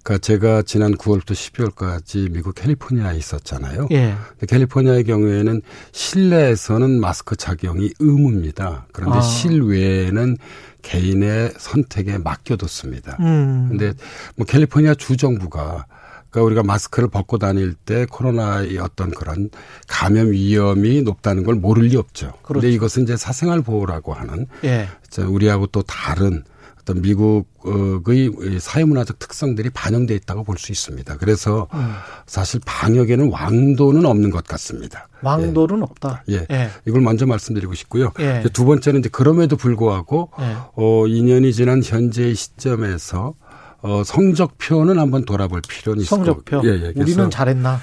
[0.03, 3.87] 그러니까 제가 지난 9월부터 12월까지 미국 캘리포니아에 있었잖아요.
[3.91, 4.13] 예.
[4.47, 8.85] 캘리포니아의 경우에는 실내에서는 마스크 착용이 의무입니다.
[8.93, 9.21] 그런데 아.
[9.21, 10.37] 실외에는
[10.85, 13.17] 개인의 선택에 맡겨뒀습니다.
[13.19, 13.67] 음.
[13.69, 13.93] 근데
[14.35, 15.87] 뭐 캘리포니아 주 정부가
[16.29, 19.49] 그러니까 우리가 마스크를 벗고 다닐 때 코로나의 어떤 그런
[19.87, 22.33] 감염 위험이 높다는 걸 모를 리 없죠.
[22.43, 22.61] 그렇죠.
[22.61, 24.87] 근데 이것은 이제 사생활 보호라고 하는 예.
[25.17, 26.43] 우리하고 또 다른
[26.85, 31.17] 어떤 미국의 이 사회문화적 특성들이 반영돼 있다고 볼 수 있습니다.
[31.17, 31.93] 그래서 음.
[32.27, 35.07] 사실 방역에는 왕도는 없는 것 같습니다.
[35.21, 36.23] 왕도는 없다.
[36.29, 36.45] 예.
[36.51, 36.69] 예.
[36.87, 38.11] 이걸 먼저 말씀드리고 싶고요.
[38.19, 38.43] 예.
[38.53, 40.43] 두 번째는 이제 그럼에도 불구하고 예.
[40.75, 43.33] 어 2년이 지난 현재의 시점에서
[43.81, 46.61] 어 성적표는 한번 돌아볼 필요는 있을 성적표.
[46.61, 46.93] 거- 예, 예.
[46.95, 47.79] 우리는 잘했나?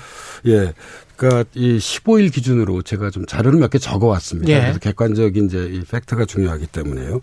[0.47, 0.73] 예.
[1.17, 4.51] 그러니까 이 15일 기준으로 제가 좀 자료를 몇 개 적어 왔습니다.
[4.53, 4.61] 예.
[4.61, 7.21] 그래서 객관적인 이제 이 팩트가 중요하기 때문에요.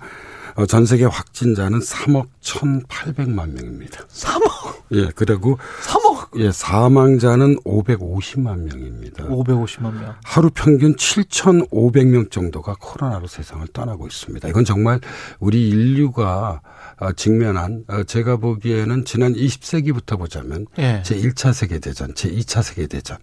[0.60, 4.06] 어, 전 세계 확진자는 3억 1,800만 명입니다.
[4.08, 4.76] 3억.
[4.92, 6.38] 예, 그리고 3억.
[6.38, 9.24] 예, 사망자는 550만 명입니다.
[9.30, 10.16] 550만 명.
[10.26, 14.50] 하루 평균 7,500명 정도가 코로나로 세상을 떠나고 있습니다.
[14.50, 15.00] 이건 정말
[15.40, 16.60] 우리 인류가
[17.00, 21.02] 어, 직면한 어, 제가 보기에는 지난 20세기부터 보자면 예.
[21.06, 23.18] 제 1차 세계 대전, 제 2차 세계 대전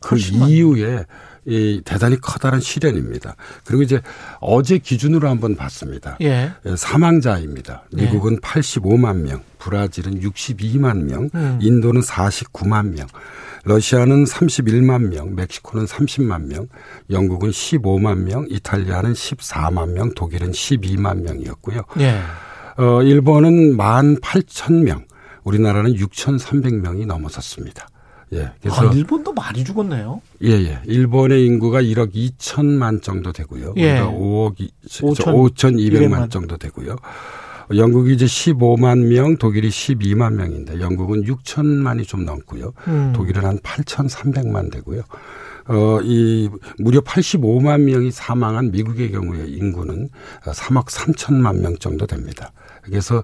[0.00, 0.52] 그 훨씬 많네.
[0.52, 1.06] 이후에
[1.44, 3.34] 이 대단히 커다란 시련입니다.
[3.64, 4.00] 그리고 이제
[4.40, 6.16] 어제 기준으로 한번 봤습니다.
[6.20, 6.52] 예.
[6.64, 7.84] 예, 사망자입니다.
[7.92, 11.58] 미국은 85만 명, 브라질은 62만 명, 음.
[11.60, 13.08] 인도는 49만 명,
[13.64, 16.68] 러시아는 31만 명, 멕시코는 30만 명,
[17.10, 21.82] 영국은 15만 명, 이탈리아는 14만 명, 독일은 12만 명이었고요.
[22.00, 22.20] 예.
[22.76, 25.04] 어, 일본은 1만 8천 명,
[25.42, 27.88] 우리나라는 6,300명이 넘어섰습니다.
[28.32, 28.50] 예.
[28.60, 30.20] 그래서 아, 일본도 많이 죽었네요.
[30.44, 30.78] 예, 예.
[30.84, 33.74] 일본의 인구가 1억 2천만 정도 되고요.
[33.76, 34.00] 예.
[34.00, 34.56] 우리가 5억
[34.86, 36.96] 5천 5,200만 정도 되고요.
[37.74, 42.72] 영국이 이제 15만 명, 독일이 12만 명인데 영국은 6천만이 좀 넘고요.
[42.88, 43.12] 음.
[43.14, 45.02] 독일은 한 8,300만 되고요.
[45.68, 50.08] 어, 이 무려 85만 명이 사망한 미국의 경우에 인구는
[50.44, 52.52] 3억 3천만 명 정도 됩니다.
[52.82, 53.22] 그래서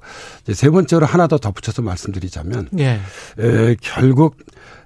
[0.53, 3.01] 세 번째로 하나 더 덧붙여서 말씀드리자면 예.
[3.39, 4.37] 에, 결국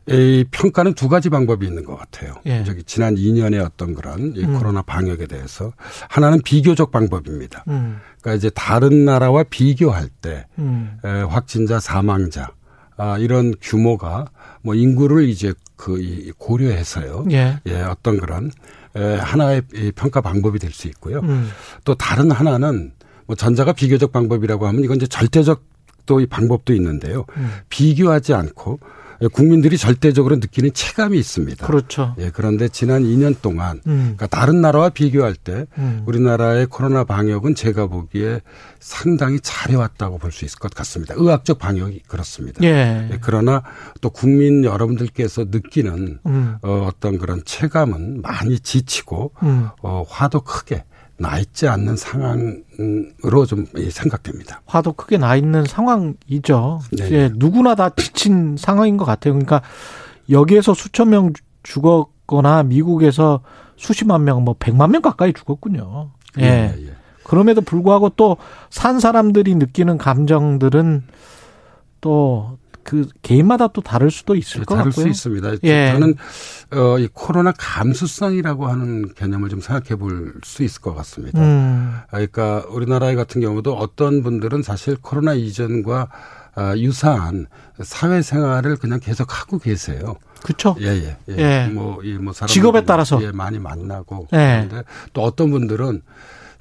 [0.07, 2.35] 이 평가는 두 가지 방법이 있는 것 같아요.
[2.47, 2.65] 예.
[2.65, 4.59] 저기 지난 2년의 어떤 그런 이 음.
[4.59, 5.73] 코로나 방역에 대해서
[6.09, 7.65] 하나는 비교적 방법입니다.
[7.69, 7.99] 음.
[8.21, 10.99] 그러니까 이제 다른 나라와 비교할 때 음.
[11.05, 12.51] 에, 확진자, 사망자
[12.97, 14.27] 아, 이런 규모가
[14.63, 17.27] 뭐 인구를 이제 그 이, 고려해서요.
[17.31, 17.59] 예.
[17.67, 18.51] 예, 어떤 그런
[18.97, 21.21] 에, 하나의 이 평가 방법이 될 수 있고요.
[21.21, 21.49] 음.
[21.85, 22.93] 또 다른 하나는
[23.27, 25.63] 뭐 전자가 비교적 방법이라고 하면 이건 이제 절대적
[26.07, 27.25] 또 이 방법도 있는데요.
[27.37, 27.53] 음.
[27.69, 28.81] 비교하지 않고
[29.29, 31.67] 국민들이 절대적으로 느끼는 체감이 있습니다.
[31.67, 32.15] 그렇죠.
[32.19, 34.15] 예, 그런데 지난 2년 동안 음.
[34.17, 36.03] 그러니까 다른 나라와 비교할 때 음.
[36.07, 38.41] 우리나라의 코로나 방역은 제가 보기에
[38.81, 41.15] 상당히 잘해왔다고 볼 수 있을 것 같습니다.
[41.17, 42.63] 의학적 방역이 그렇습니다.
[42.65, 43.09] 예.
[43.13, 43.63] 예, 그러나
[44.01, 46.57] 또 국민 여러분들께서 느끼는 음.
[46.63, 49.69] 어, 어떤 그런 체감은 많이 지치고 음.
[49.83, 50.85] 어, 화도 크게
[51.23, 54.61] 나 있지 않는 상황으로 좀 예, 생각됩니다.
[54.67, 56.81] 화도 크게 나 있는 상황이죠.
[56.99, 57.11] 네.
[57.13, 59.33] 예, 누구나 다 지친 상황인 것 같아요.
[59.35, 59.63] 그러니까
[60.29, 61.33] 여기에서 수천 명
[61.63, 63.41] 죽었거나 미국에서
[63.77, 66.11] 수십만 명, 뭐 백만 명 가까이 죽었군요.
[66.41, 66.45] 예.
[66.77, 66.93] 예.
[67.25, 68.37] 그럼에도 불구하고 또
[68.71, 71.05] 산 사람들이 느끼는 감정들은
[72.01, 75.05] 또 그 개인마다 또 다를 수도 있을 것 다를 같고요.
[75.05, 75.53] 수 있습니다.
[75.65, 75.93] 예.
[75.93, 76.15] 저는
[76.73, 81.41] 어, 이 코로나 감수성이라고 하는 개념을 좀 생각해 볼 수 있을 것 같습니다.
[81.41, 81.95] 음.
[82.07, 86.09] 아, 그러니까 우리나라 같은 경우도 어떤 분들은 사실 코로나 이전과
[86.55, 87.47] 아, 유사한
[87.81, 90.17] 사회생활을 그냥 계속 하고 계세요.
[90.43, 90.77] 그렇죠.
[90.81, 91.37] 예, 예, 예.
[91.39, 91.71] 예.
[91.73, 93.23] 뭐, 이, 뭐, 직업에 따라서.
[93.23, 94.27] 예, 많이 만나고.
[94.33, 94.67] 예.
[94.69, 94.83] 그런데
[95.13, 96.03] 또 어떤 분들은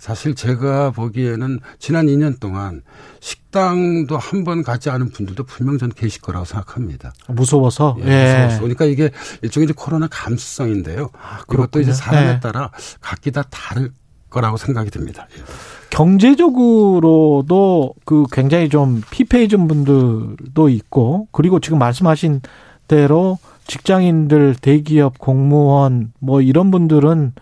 [0.02, 2.82] 사실 제가 보기에는 지난 2년 동안
[3.20, 7.14] 식당도 한 번 가지 않은 분들도 분명 저는 계실 거라고 생각합니다.
[7.28, 7.96] 무서워서.
[8.00, 8.34] 예, 예.
[8.46, 8.60] 무서워서.
[8.62, 9.12] 그러니까 이게
[9.44, 11.10] 일종의 이제 코로나 감수성인데요.
[11.10, 11.84] 그것도 그렇군요.
[11.84, 12.40] 이제 사람에 예.
[12.40, 13.92] 따라 각기 다 다를
[14.32, 15.28] 거라고 생각이 듭니다.
[15.38, 15.44] 예.
[15.92, 22.42] 경제적으로도 그 굉장히 좀 피폐해진 분들도 있고 그리고 지금 말씀하신
[22.88, 23.38] 대로
[23.68, 27.34] 직장인들, 대기업, 공무원 뭐 이런 분들은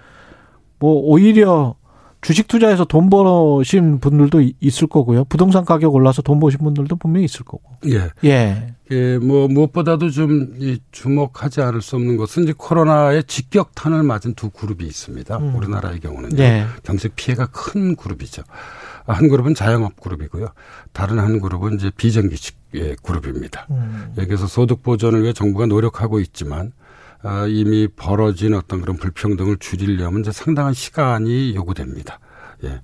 [0.80, 1.76] 뭐 오히려
[2.22, 5.24] 주식 투자해서 돈 버신 분들도 이- 있을 거고요.
[5.26, 7.62] 부동산 가격 올라서 돈 버신 분들도 분명히 있을 거고.
[7.88, 8.10] 예.
[8.26, 8.74] 예.
[8.91, 14.50] 예, 뭐 무엇보다도 좀 이 주목하지 않을 수 없는 것은 이제 코로나의 직격탄을 맞은 두
[14.50, 15.38] 그룹이 있습니다.
[15.38, 15.56] 음.
[15.56, 16.66] 우리나라의 경우는 예.
[16.84, 18.44] 경제 피해가 큰 그룹이죠.
[19.08, 20.50] 한 그룹은 자영업 그룹이고요.
[20.91, 23.66] 다른 한 그룹은 이제 비정규직 의 그룹입니다.
[23.72, 24.14] 음.
[24.20, 26.72] 여기서 소득 보전을 위해 정부가 노력하고 있지만
[27.22, 32.20] 아, 이미 벌어진 어떤 그런 불평등을 줄이려면 이제 상당한 시간이 요구됩니다.
[32.64, 32.82] 예.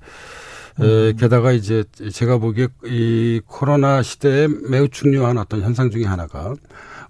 [0.84, 6.53] 에, 게다가 이제 제가 보기에 이 코로나 시대에 매우 중요한 어떤 현상 중에 하나가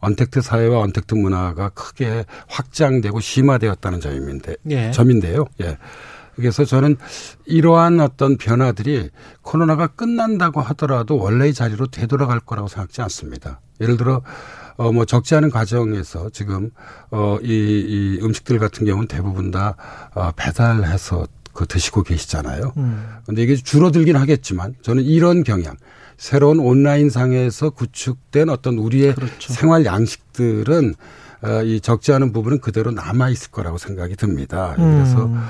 [0.01, 4.91] 언택트 사회와 언택트 문화가 크게 확장되고 심화되었다는 점인데 예.
[4.91, 5.45] 점인데요.
[5.61, 5.77] 예.
[6.35, 6.97] 그래서 저는
[7.45, 9.09] 이러한 어떤 변화들이
[9.41, 13.61] 코로나가 끝난다고 하더라도 원래의 자리로 되돌아갈 거라고 생각지 않습니다.
[13.81, 14.21] 예를 들어
[14.77, 16.71] 어 뭐 적지 않은 과정에서 지금
[17.11, 17.47] 어 이
[17.87, 19.75] 이 음식들 같은 경우는 대부분 다
[20.13, 22.73] 어, 배달해서 그 드시고 계시잖아요.
[22.77, 23.07] 음.
[23.25, 25.75] 근데 이게 줄어들긴 하겠지만 저는 이런 경향
[26.17, 29.53] 새로운 온라인 상에서 구축된 어떤 우리의 그렇죠.
[29.53, 30.93] 생활 양식들은
[31.43, 34.73] 어, 이 적지 않은 부분은 그대로 남아 있을 거라고 생각이 듭니다.
[34.75, 35.41] 그래서 음.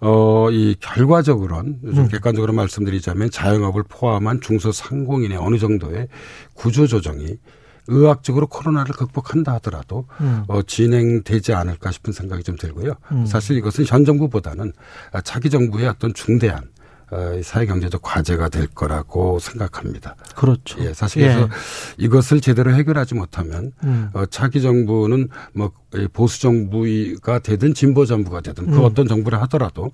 [0.00, 2.08] 어, 이 결과적으로는 좀 음.
[2.08, 6.08] 객관적으로 말씀드리자면 자영업을 포함한 중소상공인의 어느 정도의
[6.54, 7.36] 구조 조정이
[7.88, 10.44] 의학적으로 코로나를 극복한다 하더라도 음.
[10.48, 12.94] 어, 진행되지 않을까 싶은 생각이 좀 들고요.
[13.12, 13.26] 음.
[13.26, 14.72] 사실 이것은 현 정부보다는
[15.12, 16.70] 아, 차기 정부의 어떤 중대한
[17.12, 20.16] 어, 이 사회경제적 과제가 될 거라고 생각합니다.
[20.34, 20.82] 그렇죠.
[20.82, 21.48] 예, 사실 그래서
[21.98, 24.08] 이것을 제대로 해결하지 못하면 음.
[24.14, 28.84] 어, 차기 정부는 뭐이 보수 정부가 되든 진보 정부가 되든 그 음.
[28.84, 29.90] 어떤 정부를 하더라도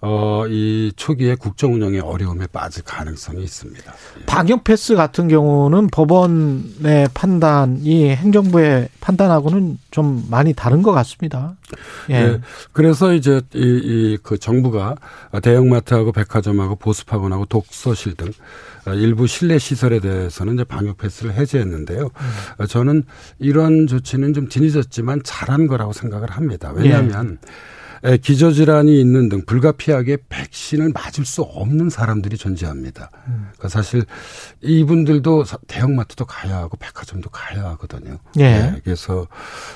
[0.00, 3.92] 어, 이 초기에 국정 운영의 어려움에 빠질 가능성이 있습니다.
[4.20, 4.24] 예.
[4.26, 11.56] 방역 패스 같은 경우는 법원의 판단이 행정부의 판단하고는 좀 많이 다른 것 같습니다.
[12.10, 12.14] 예.
[12.14, 12.40] 예.
[12.72, 14.94] 그래서 이제 이, 이, 그 정부가
[15.42, 18.32] 대형마트하고 백화점하고 보습학원하고 독서실 등
[18.94, 22.08] 일부 실내 시설에 대해서는 이제 방역 패스를 해제했는데요.
[22.58, 23.04] 어, 저는
[23.38, 26.72] 이런 조치는 좀 뒤늦었지만 잘한 거라고 생각을 합니다.
[26.74, 27.48] 왜냐하면 에,
[28.22, 33.10] 기저질환이 있는 등 불가피하게 백신을 맞을 수 없는 사람들이 존재합니다.
[33.24, 34.04] 그러니까 사실
[34.60, 38.18] 이분들도 사- 대형마트도 가야 하고 백화점도 가야 하거든요.
[38.38, 38.42] 예.
[38.42, 39.26] 네, 그래서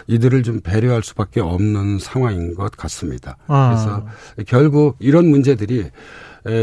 [0.07, 3.37] 이들을 좀 배려할 수밖에 없는 상황인 것 같습니다.
[3.47, 3.71] 아.
[3.71, 4.07] 그래서
[4.47, 5.91] 결국 이런 문제들이 에,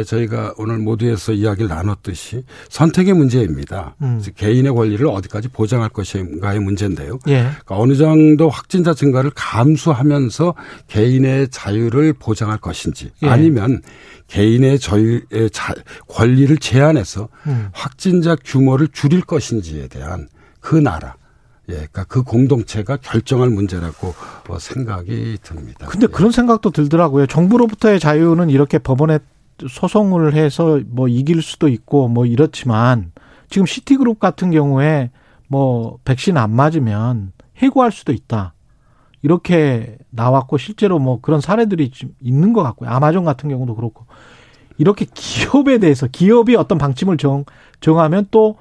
[0.05, 3.95] 저희가 오늘 모두에서 이야기를 나눴듯이 선택의 문제입니다.
[4.01, 4.19] 음.
[4.21, 7.19] 즉 개인의 권리를 어디까지 보장할 것인가의 문제인데요.
[7.27, 7.41] 예.
[7.43, 10.55] 그러니까 어느 정도 확진자 증가를 감수하면서
[10.87, 13.29] 개인의 자유를 보장할 것인지 예.
[13.29, 13.81] 아니면
[14.27, 15.73] 개인의 저유의 자,
[16.07, 17.69] 권리를 제한해서 음.
[17.71, 20.27] 확진자 규모를 줄일 것인지에 대한
[20.59, 21.15] 그 나라,
[21.69, 24.13] 예, 그러니까 그 공동체가 결정할 문제라고
[24.49, 25.87] 어, 생각이 듭니다.
[25.87, 26.13] 근데 예.
[26.13, 27.27] 그런 생각도 들더라고요.
[27.27, 29.19] 정부로부터의 자유는 이렇게 법원에
[29.67, 33.11] 소송을 해서 뭐 이길 수도 있고 뭐 이렇지만
[33.49, 35.11] 지금 시티그룹 같은 경우에
[35.47, 38.53] 뭐 백신 안 맞으면 해고할 수도 있다.
[39.21, 42.89] 이렇게 나왔고 실제로 뭐 그런 사례들이 좀 있는 것 같고요.
[42.89, 44.05] 아마존 같은 경우도 그렇고
[44.77, 47.43] 이렇게 기업에 대해서 기업이 어떤 방침을 정
[47.81, 48.55] 정하면 또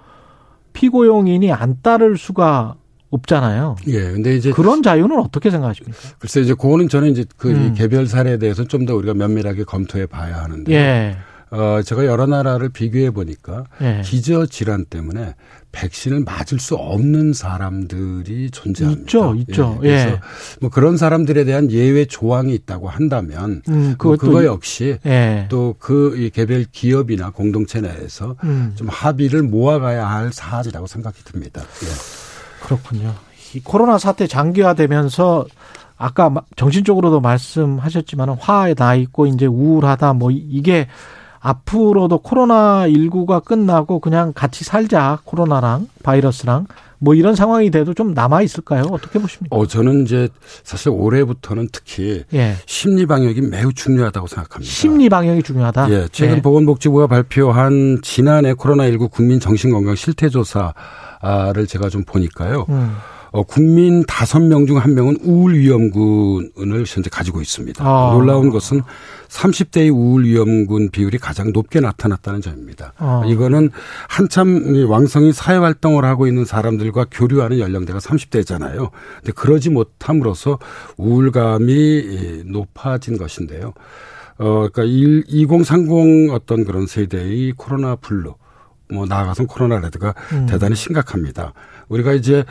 [0.73, 2.75] 피고용인이 안 따를 수가
[3.11, 3.77] 없잖아요.
[3.87, 4.01] 예.
[4.13, 5.99] 근데 이제 그런 자유는 어떻게 생각하십니까?
[6.19, 7.75] 글쎄 이제 그거는 저는 이제 그 음.
[7.77, 11.17] 개별 사례에 대해서 좀 더 우리가 면밀하게 검토해 봐야 하는데 예.
[11.51, 14.03] 어 제가 여러 나라를 비교해 보니까 예.
[14.05, 15.35] 기저 질환 때문에
[15.73, 19.01] 백신을 맞을 수 없는 사람들이 존재합니다.
[19.03, 19.79] 있죠, 있죠.
[19.83, 20.21] 예, 그래서 예.
[20.61, 25.47] 뭐 그런 사람들에 대한 예외 조항이 있다고 한다면 음, 뭐 그것도 그거 이- 역시 예.
[25.49, 28.73] 또그 개별 기업이나 공동체 내에서 음.
[28.77, 31.63] 좀 합의를 모아가야 할 사안이라고 생각이 듭니다.
[31.63, 32.28] 예.
[32.63, 33.15] 그렇군요.
[33.55, 35.47] 이 코로나 사태 장기화되면서
[35.97, 40.87] 아까 마- 정신적으로도 말씀하셨지만 화에 나 있고 이제 우울하다 뭐 이- 이게
[41.41, 46.67] 앞으로도 코로나 19가 끝나고 그냥 같이 살자 코로나랑 바이러스랑
[47.01, 48.83] 뭐 이런 상황이 돼도 좀 남아 있을까요?
[48.91, 49.55] 어떻게 보십니까?
[49.57, 50.29] 어 저는 이제
[50.65, 52.57] 사실 올해부터는 특히 예.
[52.67, 54.69] 심리 방역이 매우 중요하다고 생각합니다.
[54.73, 55.91] 심리 방역이 중요하다.
[55.93, 56.43] 예, 최근 예.
[56.43, 60.75] 보건복지부가 발표한 지난해 코로나19 국민 정신건강 실태조사
[61.53, 62.67] 를 제가 좀 보니까요.
[62.69, 62.93] 음.
[63.31, 67.85] 어, 국민 다섯 명 중 한 명은 우울 위험군을 현재 가지고 있습니다.
[67.85, 68.13] 아.
[68.15, 68.81] 놀라운 것은
[69.29, 72.95] 30대의 우울 위험군 비율이 가장 높게 나타났다는 점입니다.
[72.97, 73.23] 아.
[73.27, 73.71] 이거는
[74.09, 78.91] 한참 이 왕성히 사회 활동을 하고 있는 사람들과 교류하는 연령대가 30대잖아요.
[79.17, 80.59] 근데 그러지 못함으로써
[80.97, 83.75] 우울감이 이, 높아진 것인데요.
[84.39, 88.35] 어, 그러니까 2030 어떤 그런 세대의 코로나 블루
[88.93, 90.47] 뭐 나아가서 코로나 레드가 음.
[90.47, 91.53] 대단히 심각합니다.
[91.89, 92.45] 우리가 이제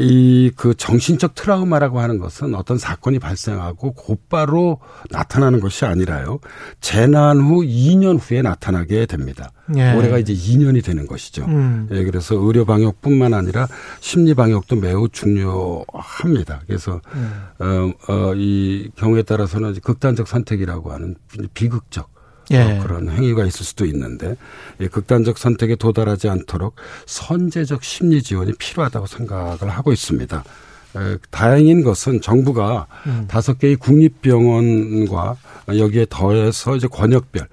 [0.00, 4.80] 이 그 정신적 트라우마라고 하는 것은 어떤 사건이 발생하고 곧바로
[5.10, 6.40] 나타나는 것이 아니라요.
[6.80, 9.50] 재난 후 2년 후에 나타나게 됩니다.
[9.76, 9.92] 예.
[9.94, 11.44] 올해가 이제 2년이 되는 것이죠.
[11.44, 11.88] 음.
[11.92, 13.68] 예, 그래서 의료 방역뿐만 아니라
[14.00, 16.62] 심리 방역도 매우 중요합니다.
[16.66, 17.32] 그래서 음.
[17.58, 21.16] 어, 어, 이 경우에 따라서는 극단적 선택이라고 하는
[21.54, 22.08] 비극적
[22.50, 22.60] 예.
[22.60, 24.36] 어, 그런 행위가 있을 수도 있는데
[24.80, 30.44] 이 극단적 선택에 도달하지 않도록 선제적 심리 지원이 필요하다고 생각을 하고 있습니다.
[30.96, 33.24] 에, 다행인 것은 정부가 음.
[33.28, 35.36] 다섯 개의 국립병원과
[35.68, 37.48] 여기에 더해서 이제 권역별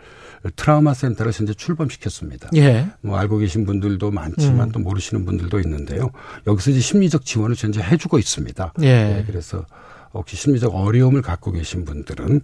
[0.56, 2.50] 트라우마 센터를 현재 출범시켰습니다.
[2.56, 2.88] 예.
[3.02, 4.72] 뭐 알고 계신 분들도 많지만 음.
[4.72, 6.12] 또 모르시는 분들도 있는데요.
[6.48, 8.74] 여기서 이제 심리적 지원을 현재 해주고 있습니다.
[8.82, 8.86] 예.
[8.86, 9.66] 네, 그래서
[10.14, 12.42] 혹시 심리적 어려움을 갖고 계신 분들은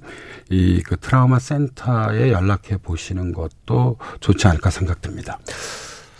[0.50, 5.40] 이 그 트라우마 센터에 연락해 보시는 것도 좋지 않을까 생각됩니다.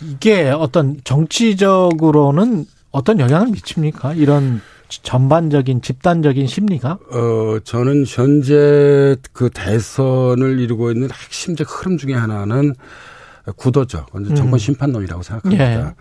[0.00, 4.14] 이게 어떤 정치적으로는 어떤 영향을 미칩니까?
[4.14, 6.98] 이런 전반적인 집단적인 심리가?
[7.12, 12.74] 어, 저는 현재 그 대선을 이루고 있는 핵심적 흐름 중에 하나는
[13.56, 14.06] 구도죠.
[14.14, 14.34] 음.
[14.34, 15.88] 정권 심판론이라고 생각합니다.
[15.88, 15.94] 예.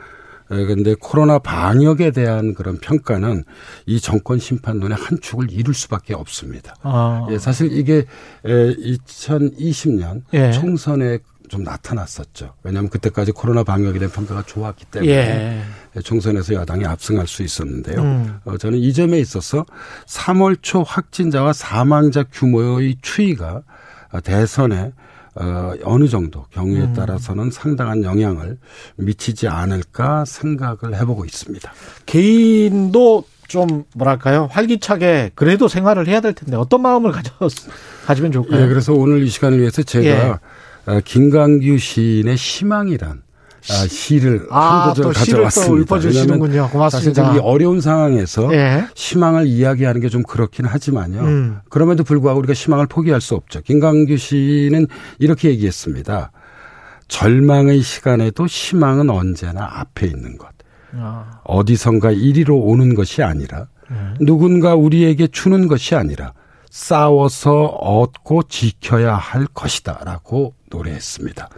[0.51, 3.43] 에, 근데 코로나 방역에 대한 그런 평가는
[3.85, 6.75] 이 정권 심판론의 한 축을 이룰 수밖에 없습니다.
[6.81, 7.27] 아.
[7.29, 8.05] 예, 사실 이게
[8.45, 10.51] 에, 2020년 예.
[10.51, 11.19] 총선에
[11.49, 12.53] 좀 나타났었죠.
[12.63, 15.11] 왜냐하면 그때까지 코로나 방역에 대한 평가가 좋았기 때문에
[15.95, 16.01] 예.
[16.01, 18.01] 총선에서 야당이 압승할 수 있었는데요.
[18.01, 18.39] 음.
[18.45, 19.65] 어, 저는 이 점에 있어서
[20.05, 23.63] 3월 초 확진자와 사망자 규모의 추이가
[24.11, 24.93] 어, 대선에
[25.35, 26.93] 어, 어느 정도 경우에 음.
[26.93, 28.57] 따라서는 상당한 영향을
[28.95, 31.71] 미치지 않을까 생각을 해보고 있습니다.
[32.05, 37.31] 개인도 좀 뭐랄까요 활기차게 그래도 생활을 해야 될 텐데 어떤 마음을 가져
[38.05, 38.61] 가지면 좋을까요?
[38.61, 40.39] 예, 그래서 오늘 이 시간을 위해서 제가
[40.87, 40.91] 예.
[40.91, 43.23] 어, 김광규 시인의 희망이란
[43.69, 45.95] 아, 시를 아, 한 구절 또 시를 또 가져왔습니다.
[45.95, 46.69] 읊어주시는군요.
[46.71, 47.23] 고맙습니다.
[47.23, 48.85] 사실 이 어려운 상황에서 예.
[48.95, 51.19] 희망을 이야기하는 게 좀 그렇긴 하지만요.
[51.21, 51.59] 음.
[51.69, 53.61] 그럼에도 불구하고 우리가 희망을 포기할 수 없죠.
[53.61, 54.87] 김광규 씨는
[55.19, 56.31] 이렇게 얘기했습니다.
[57.07, 60.47] 절망의 시간에도 희망은 언제나 앞에 있는 것.
[60.95, 63.67] 아, 어디선가 이리로 오는 것이 아니라
[64.19, 66.33] 누군가 우리에게 주는 것이 아니라
[66.71, 71.49] 싸워서 얻고 지켜야 할 것이다라고 노래했습니다.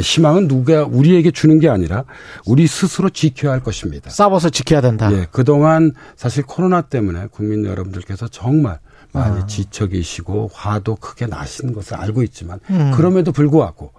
[0.00, 2.04] 희망은 누가 우리에게 주는 게 아니라
[2.46, 4.10] 우리 스스로 지켜야 할 것입니다.
[4.10, 5.12] 싸워서 지켜야 된다.
[5.12, 8.78] 예, 그동안 사실 코로나 때문에 국민 여러분들께서 정말
[9.12, 9.46] 많이 아.
[9.46, 12.92] 지쳐 계시고 화도 크게 나시는 것을 알고 있지만 음.
[12.94, 13.92] 그럼에도 불구하고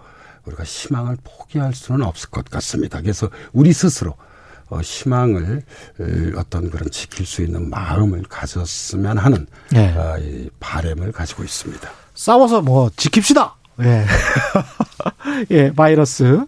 [0.45, 2.99] 우리가 희망을 포기할 수는 없을 것 같습니다.
[3.01, 4.15] 그래서 우리 스스로
[4.69, 5.63] 어, 희망을
[5.99, 6.05] 어,
[6.37, 9.45] 어떤 그런 지킬 수 있는 마음을 가졌으면 하는
[9.75, 9.89] 예.
[9.89, 11.89] 어, 이 바램을 가지고 있습니다.
[12.15, 13.51] 싸워서 뭐 지킵시다.
[13.81, 14.05] 예.
[15.51, 16.45] 예, 바이러스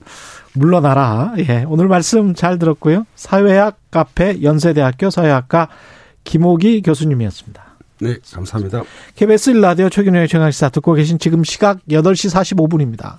[0.53, 1.33] 물러나라.
[1.37, 3.05] 예, 오늘 말씀 잘 들었고요.
[3.15, 5.69] 사회학 카페 연세대학교 사회학과
[6.23, 7.63] 김호기 교수님이었습니다.
[8.01, 8.83] 네, 감사합니다.
[9.15, 13.17] KBS 1라디오 최경영의 최강시사 듣고 계신 지금 시각 8시 45분입니다.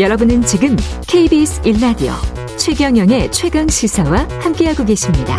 [0.00, 0.76] 여러분은 지금
[1.06, 2.12] KBS 1라디오
[2.56, 5.36] 최경영의 최강 시사와 함께하고 계십니다.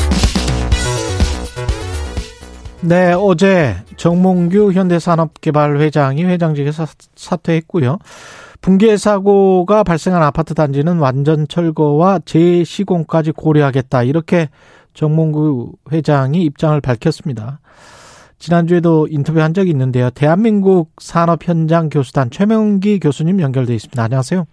[2.81, 7.99] 네, 어제 정몽규 현대산업개발회장이 회장직에서 사- 사퇴했고요.
[8.61, 14.03] 붕괴 사고가 발생한 아파트 단지는 완전 철거와 재시공까지 고려하겠다.
[14.03, 14.49] 이렇게
[14.93, 17.59] 정몽구 회장이 입장을 밝혔습니다.
[18.37, 20.09] 지난주에도 인터뷰한 적이 있는데요.
[20.09, 24.01] 대한민국 산업 현장 교수단 최명기 교수님 연결돼 있습니다.
[24.01, 24.45] 안녕하세요.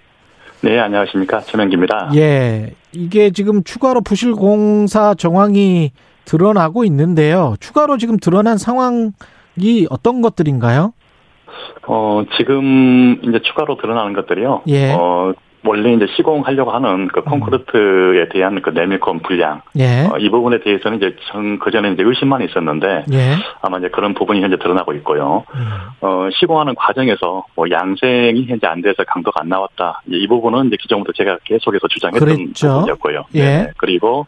[0.62, 1.42] 네, 안녕하십니까.
[1.42, 2.10] 최명기입니다.
[2.16, 2.74] 예.
[2.92, 5.92] 이게 지금 추가로 부실 공사 정황이
[6.26, 7.54] 드러나고 있는데요.
[7.60, 9.12] 추가로 지금 드러난 상황이
[9.88, 10.92] 어떤 것들인가요?
[11.86, 14.62] 어, 지금 이제 추가로 드러나는 것들이요.
[14.68, 14.92] 예.
[14.92, 15.32] 어,
[15.64, 19.62] 원래 이제 시공하려고 하는 그 콘크리트에 대한 그 내밀권 분량.
[19.78, 20.06] 예.
[20.06, 23.34] 어, 이 부분에 대해서는 이제 전 그 전에 이제 의심만 있었는데 예.
[23.62, 25.44] 아마 이제 그런 부분이 현재 드러나고 있고요.
[25.54, 25.68] 음.
[26.02, 30.02] 어, 시공하는 과정에서 뭐 양생이 현재 안 돼서 강도가 안 나왔다.
[30.08, 32.68] 이 부분은 이제 기존부터 제가 계속해서 주장했던 그랬죠.
[32.68, 33.24] 부분이었고요.
[33.34, 33.40] 예.
[33.44, 33.70] 네.
[33.78, 34.26] 그리고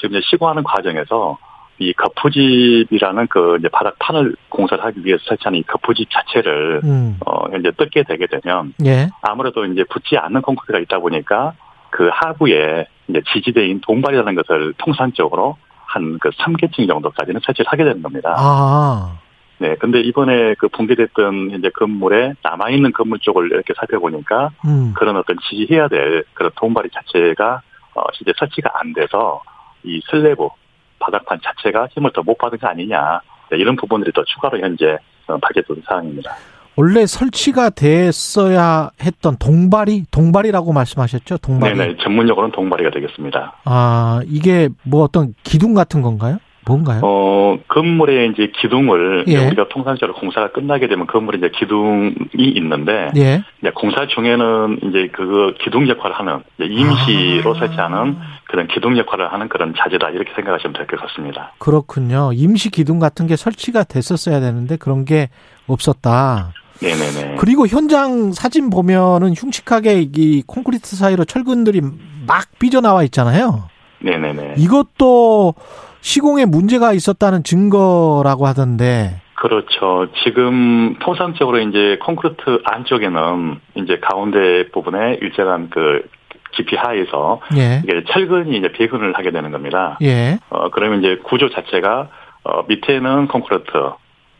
[0.00, 1.38] 지금 이제 시공하는 과정에서
[1.78, 7.18] 이 거푸집이라는 그 이제 바닥 판을 공사를 하기 위해서 설치하는 이 거푸집 자체를 음.
[7.24, 9.08] 어 현재 뜯게 되게 되면 예.
[9.22, 11.54] 아무래도 이제 붙지 않는 콘크리트가 있다 보니까
[11.88, 15.56] 그 하부에 이제 지지대인 동발이라는 것을 통상적으로
[15.90, 18.34] 한 그 3계층 정도까지는 설치를 하게 되는 겁니다.
[18.38, 19.18] 아.
[19.58, 19.74] 네.
[19.76, 24.94] 근데 이번에 그 붕괴됐던 이제 건물에 남아있는 건물 쪽을 이렇게 살펴보니까 음.
[24.96, 27.60] 그런 어떤 지지해야 될 그런 동발이 자체가
[27.94, 29.42] 어 실제 설치가 안 돼서
[29.84, 30.48] 이 슬래브
[30.98, 33.20] 바닥판 자체가 힘을 더 못 받은 거 아니냐
[33.50, 36.34] 네, 이런 부분들이 더 추가로 현재 어, 밝혀진 사항입니다.
[36.76, 41.38] 원래 설치가 됐어야 했던 동발이 동발이라고 말씀하셨죠?
[41.38, 41.76] 동발이.
[41.76, 43.56] 네네 전문용어로는 동발이가 되겠습니다.
[43.64, 46.38] 아, 이게 뭐 어떤 기둥 같은 건가요?
[46.66, 47.00] 뭔가요?
[47.02, 49.46] 어 건물의 이제 기둥을 예.
[49.46, 52.14] 우리가 통상적으로 공사가 끝나게 되면 건물에 이제 기둥이
[52.56, 53.42] 있는데 예.
[53.60, 57.58] 이제 공사 중에는 이제 그 기둥 역할을 하는 임시로 아.
[57.58, 58.16] 설치하는
[58.48, 61.52] 그런 기둥 역할을 하는 그런 자재다 이렇게 생각하시면 될 것 같습니다.
[61.58, 62.30] 그렇군요.
[62.34, 65.28] 임시 기둥 같은 게 설치가 됐었어야 되는데 그런 게
[65.66, 66.52] 없었다.
[66.82, 67.36] 네네네.
[67.38, 71.80] 그리고 현장 사진 보면은 흉측하게 이 콘크리트 사이로 철근들이
[72.26, 73.68] 막 삐져나와 있잖아요.
[74.00, 74.54] 네네네.
[74.58, 75.54] 이것도
[76.00, 79.20] 시공에 문제가 있었다는 증거라고 하던데.
[79.34, 80.08] 그렇죠.
[80.22, 86.02] 지금 통상적으로 이제 콘크리트 안쪽에는 이제 가운데 부분에 일정한 그
[86.52, 87.80] 깊이 하에서 예.
[87.84, 89.96] 이게 철근이 이제 배근을 하게 되는 겁니다.
[90.02, 90.38] 예.
[90.50, 92.08] 어 그러면 이제 구조 자체가
[92.44, 93.70] 어 밑에는 콘크리트,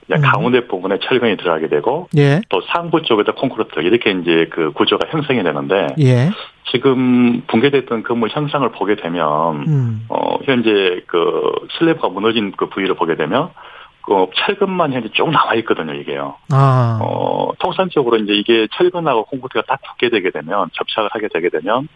[0.07, 0.23] 이제 음.
[0.23, 2.43] 가운데 부분에 철근이 들어가게 되고 예.
[2.49, 6.31] 또 상부 쪽에도 콘크리트 이렇게 이제 그 구조가 형성이 되는데 예.
[6.71, 10.07] 지금 붕괴됐던 건물 형상을 보게 되면 음.
[10.09, 13.51] 어 현재 그 슬래브가 무너진 그 부위를 보게 되면
[14.03, 16.37] 그 철근만 현재 쭉 나와 있거든요 이게요.
[16.53, 16.99] 아.
[17.03, 21.89] 어 통상적으로 이제 이게 철근하고 콘크리트가 딱 붙게 되게 되면 접착을 하게 되게 되면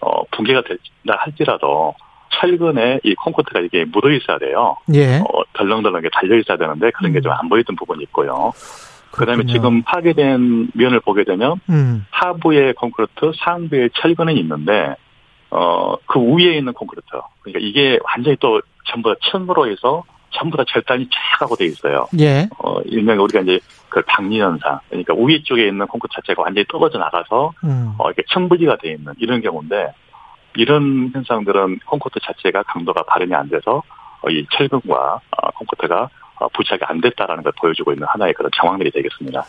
[0.00, 1.94] 어 붕괴가 된다 할지라도
[2.32, 4.76] 철근에 이 콘크리트가 이게 묻어 있어야 돼요.
[4.94, 5.18] 예.
[5.18, 8.52] 어, 덜렁덜렁하게 달려 있어야 되는데 그런 게 좀 안 보였던 부분이 있고요.
[9.12, 9.52] 그다음에 그렇군요.
[9.52, 12.06] 지금 파괴된 면을 보게 되면 음.
[12.10, 14.94] 하부에 콘크리트, 상부에 철근은 있는데
[15.50, 17.06] 어 그 위에 있는 콘크리트.
[17.42, 22.06] 그러니까 이게 완전히 또 전부 다 천으로 해서 전부 다 절단이 쫙 하고 돼 있어요.
[22.18, 22.48] 예.
[22.58, 24.80] 어 일명 우리가 이제 그 박리 현상.
[24.88, 27.94] 그러니까 위에 쪽에 있는 콘크리트 자체가 완전히 떨어져 나가서 음.
[27.98, 29.92] 어 이렇게 천부지가 돼 있는 이런 경우인데
[30.56, 33.82] 이런 현상들은 콘크리트 자체가 강도가 발현이 안 돼서
[34.22, 36.08] 어, 이 철근과 어, 콘크리트가 어,
[36.48, 39.44] 부착이 안 됐다라는 걸 보여주고 있는 하나의 그런 정황들이 되겠습니다.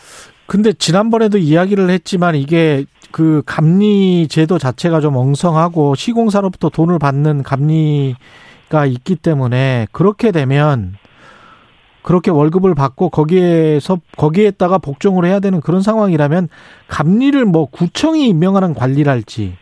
[0.46, 8.86] 근데 지난번에도 이야기를 했지만 이게 그 감리 제도 자체가 좀 엉성하고 시공사로부터 돈을 받는 감리가
[8.86, 10.96] 있기 때문에 그렇게 되면
[12.02, 16.48] 그렇게 월급을 받고 거기에서 거기에다가 복종을 해야 되는 그런 상황이라면
[16.88, 19.56] 감리를 뭐 구청이 임명하는 관리랄지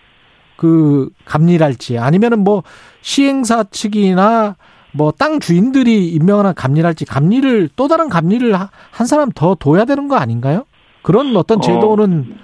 [0.57, 2.62] 그 감리랄지 아니면은 뭐
[3.02, 4.57] 시행사 측이나
[4.92, 10.08] 뭐 땅 주인들이 임명하는 감리랄지 감리를 또 다른 감리를 하- 한 사람 더 둬야 되는
[10.08, 10.64] 거 아닌가요?
[11.02, 12.36] 그런 어떤 제도는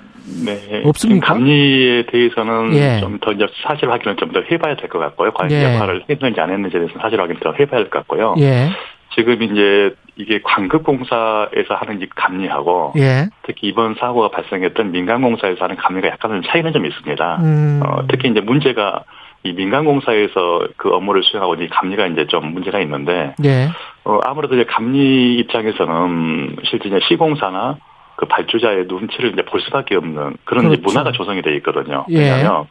[0.44, 0.82] 네.
[0.84, 1.26] 없습니까?
[1.34, 3.00] 감리에 대해서는 예.
[3.00, 5.32] 좀더 이제 사실 확인을 좀 더 해봐야 될 것 같고요.
[5.32, 5.74] 과연 예.
[5.74, 8.34] 역할을 했는지 안 했는지에 대해서는 사실 확인을 더 해봐야 될 것 같고요.
[8.38, 8.70] 예,
[9.14, 16.08] 지금 이제 이게 광급공사에서 하는 이 감리하고 예, 특히 이번 사고가 발생했던 민간공사에서 하는 감리가
[16.08, 17.36] 약간은 차이는 좀 있습니다.
[17.42, 19.04] 음, 어, 특히 이제 문제가
[19.46, 23.68] 이 민간공사에서 그 업무를 수행하고 이 감리가 이제 좀 문제가 있는데 예,
[24.04, 27.78] 어, 아무래도 이제 감리 입장에서는 실제 이제 시공사나
[28.16, 30.82] 그 발주자의 눈치를 이제 볼 수밖에 없는 그런 그렇죠.
[30.82, 32.06] 문화가 조성이 돼 있거든요.
[32.10, 32.18] 예.
[32.18, 32.66] 왜냐하면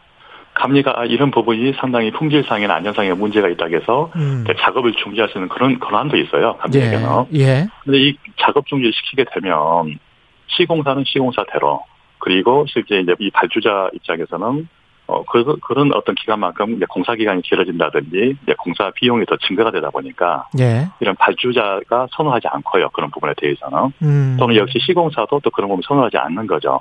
[0.56, 5.50] 감리가 아, 이런 부분이 상당히 품질상이나 안전상의 문제가 있다고 해서 음, 작업을 중지할 수 있는
[5.50, 6.56] 그런 권한도 있어요.
[6.56, 7.26] 예, 감리에게는.
[7.36, 10.00] 예, 근데 이 작업 중지를 시키게 되면
[10.48, 11.82] 시공사는 시공사대로
[12.20, 14.68] 그리고 실제 이제 이 발주자 입장에서는
[15.08, 19.92] 어, 그, 그런 어떤 기간만큼 이제 공사 기간이 길어진다든지 이제 공사 비용이 더 증가가 되다
[19.92, 22.90] 보니까 예, 이런 발주자가 선호하지 않고요.
[22.90, 23.92] 그런 부분에 대해서는.
[24.02, 26.80] 음, 또는 역시 시공사도 또 그런 부분 선호하지 않는 거죠.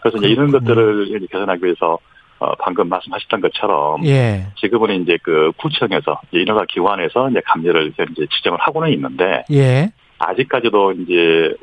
[0.00, 0.74] 그래서 이제 이런 그렇군요.
[0.74, 1.98] 것들을 이제 개선하기 위해서
[2.38, 4.46] 어, 방금 말씀하셨던 것처럼 예.
[4.56, 9.90] 지금은 이제 그 구청에서 이제 인허가 기관에서 이제 감리를 이제 지정을 하고는 있는데 예.
[10.18, 11.54] 아직까지도 이제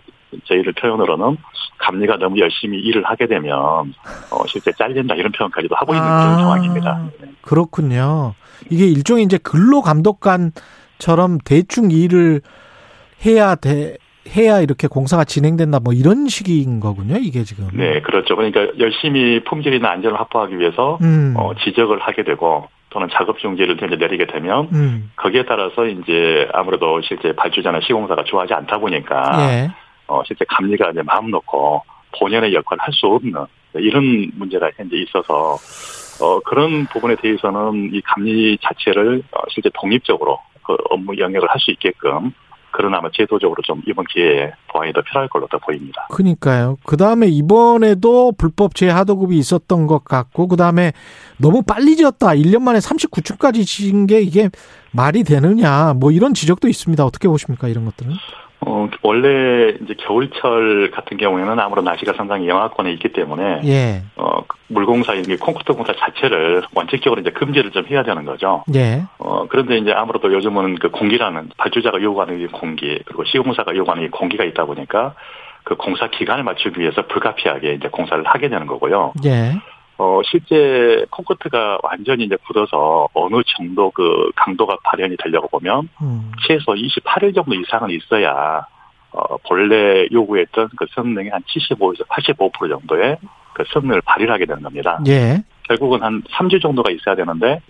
[0.46, 1.38] 저희를 표현으로는
[1.78, 3.54] 감리가 너무 열심히 일을 하게 되면
[4.32, 6.38] 어, 실제 잘린다 이런 표현까지도 하고 있는 그런 아.
[6.38, 7.10] 상황입니다.
[7.42, 8.34] 그렇군요.
[8.70, 12.42] 이게 일종의 이제 근로 감독관처럼 대충 일을
[13.26, 13.98] 해야 돼,
[14.36, 17.18] 해야 이렇게 공사가 진행된다 뭐 이런 식인 거군요.
[17.18, 17.68] 이게 지금.
[17.74, 18.36] 네, 그렇죠.
[18.36, 21.34] 그러니까 열심히 품질이나 안전을 확보하기 위해서 음.
[21.38, 25.12] 어, 지적을 하게 되고 또는 작업 중지를 이제 내리게 되면 음.
[25.16, 29.72] 거기에 따라서 이제 아무래도 실제 발주자나 시공사가 좋아하지 않다 보니까 예.
[30.08, 31.82] 어, 실제 감리가 이제 마음 놓고
[32.20, 35.58] 본연의 역할을 할 수 없는 이런 문제가 현재 있어서
[36.22, 41.72] 어, 그런 부분에 대해서는 이 감리 자체를 어, 실제 독립적으로 그 업무 영역을 할 수
[41.72, 42.32] 있게끔
[42.72, 46.08] 그런 아마 제도적으로 좀 이번 기회에 보완이 더 필요할 걸로 더 보입니다.
[46.10, 46.78] 그니까요.
[46.86, 50.92] 그 다음에 이번에도 불법 재하도급이 있었던 것 같고, 그 다음에
[51.38, 52.30] 너무 빨리 지었다.
[52.30, 54.50] 1년 만에 39층까지 지은 게 이게
[54.92, 55.94] 말이 되느냐.
[55.94, 57.06] 뭐 이런 지적도 있습니다.
[57.06, 57.68] 어떻게 보십니까?
[57.68, 58.12] 이런 것들은?
[58.66, 64.04] 어, 원래 이제 겨울철 같은 경우에는 아무래도 날씨가 상당히 영하권에 있기 때문에 예.
[64.16, 68.64] 어, 물공사, 이 콘크리트 공사 자체를 원칙적으로 이제 금지를 좀 해야 되는 거죠.
[68.76, 69.04] 예.
[69.20, 74.10] 어, 그런데 이제 아무래도 요즘은 그 공기라는 발주자가 요구하는 이 공기, 그리고 시공사가 요구하는 이
[74.10, 75.16] 공기가 있다 보니까
[75.64, 79.14] 그 공사 기간을 맞추기 위해서 불가피하게 이제 공사를 하게 되는 거고요.
[79.26, 79.54] 예.
[80.04, 86.32] 어, 실제 콘크리트가 완전히 이제 굳어서 어느 정도 그 강도가 발현이 되려고 보면 음.
[86.46, 88.66] 최소 28일 정도 이상은 있어야
[89.12, 93.18] 어, 본래 요구했던 그 성능의 한 75에서 85% 정도의
[93.54, 95.00] 그 성능을 발휘를 하게 되는 겁니다.
[95.08, 95.42] 예.
[95.64, 97.62] 결국은 한 3주 정도가 있어야 되는데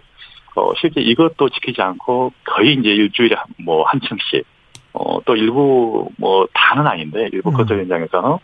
[0.55, 4.43] 어, 실제 이것도 지키지 않고 거의 이제 일주일에 뭐 한 층씩
[4.93, 7.53] 어, 또 일부 뭐 다는 아닌데 일부 음.
[7.53, 8.37] 건설 현장에서는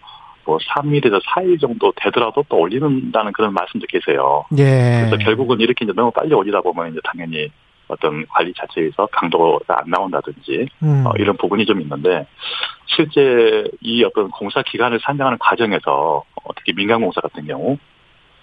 [0.45, 4.45] 뭐 3일에서 4일 정도 되더라도 또 올리는다는 그런 말씀도 계세요.
[4.57, 5.05] 예.
[5.07, 7.51] 그래서 결국은 이렇게 이제 너무 빨리 올리다 보면 이제 당연히
[7.87, 11.03] 어떤 관리 자체에서 강도가 안 나온다든지 음.
[11.05, 12.27] 어, 이런 부분이 좀 있는데
[12.85, 17.77] 실제 이 어떤 공사 기간을 산정하는 과정에서 어, 특히 민간 공사 같은 경우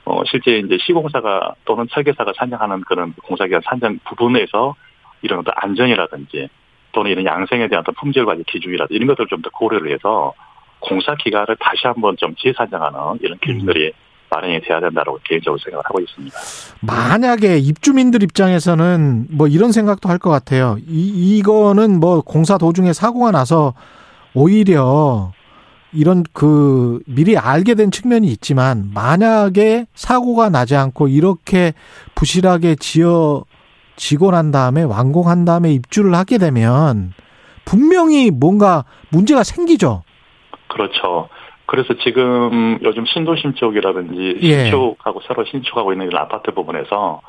[0.04, 4.74] 어, 실제 이제 시공사가 또는 설계사가 산정하는 그런 공사 기간 산정 부분에서
[5.22, 6.48] 이런 어떤 안전이라든지
[6.92, 10.32] 또는 이런 양생에 대한 어떤 품질 관리 기준이라든지 이런 것들을 좀 더 고려를 해서
[10.80, 13.92] 공사 기간을 다시 한번 좀 재산정하는 이런 기준들이
[14.30, 16.36] 마련이 돼야 된다고 개인적으로 생각을 하고 있습니다.
[16.80, 20.76] 만약에 입주민들 입장에서는 뭐 이런 생각도 할 것 같아요.
[20.86, 23.74] 이, 이거는 뭐 공사 도중에 사고가 나서
[24.34, 25.32] 오히려
[25.92, 31.72] 이런 그 미리 알게 된 측면이 있지만 만약에 사고가 나지 않고 이렇게
[32.14, 33.44] 부실하게 지어
[33.96, 37.14] 지고 난 다음에 완공한 다음에 입주를 하게 되면
[37.64, 40.02] 분명히 뭔가 문제가 생기죠.
[40.68, 41.28] 그렇죠.
[41.66, 44.64] 그래서 지금 요즘 신도심 쪽이라든지 예.
[44.64, 47.20] 신축하고 새로 신축하고 있는 이런 아파트 부분에서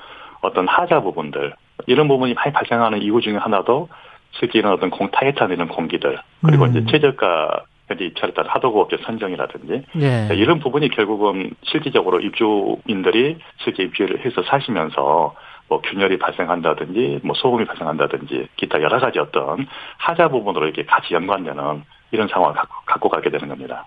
[0.42, 1.54] 어떤 하자 부분들
[1.88, 3.90] 이런 부분이 많이 발생하는 이유 중에 하나도
[4.32, 6.70] 실제 이런 어떤 공 타이트한 이런 공기들 그리고 음.
[6.70, 10.36] 이제 최저가 현재 입찰에 따른 하도급업체 선정이라든지 예.
[10.36, 15.34] 이런 부분이 결국은 실질적으로 입주민들이 실제 입주를 해서 사시면서
[15.70, 21.84] 뭐 균열이 발생한다든지 뭐 소음이 발생한다든지 기타 여러 가지 어떤 하자 부분으로 이렇게 같이 연관되는
[22.12, 23.86] 이런 상황을 갖고, 갖고 가게 되는 겁니다.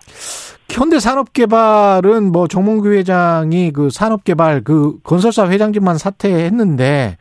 [0.71, 7.17] 현대산업개발은 뭐 정몽규 회장이 그 산업개발 그 건설사 회장직만 사퇴했는데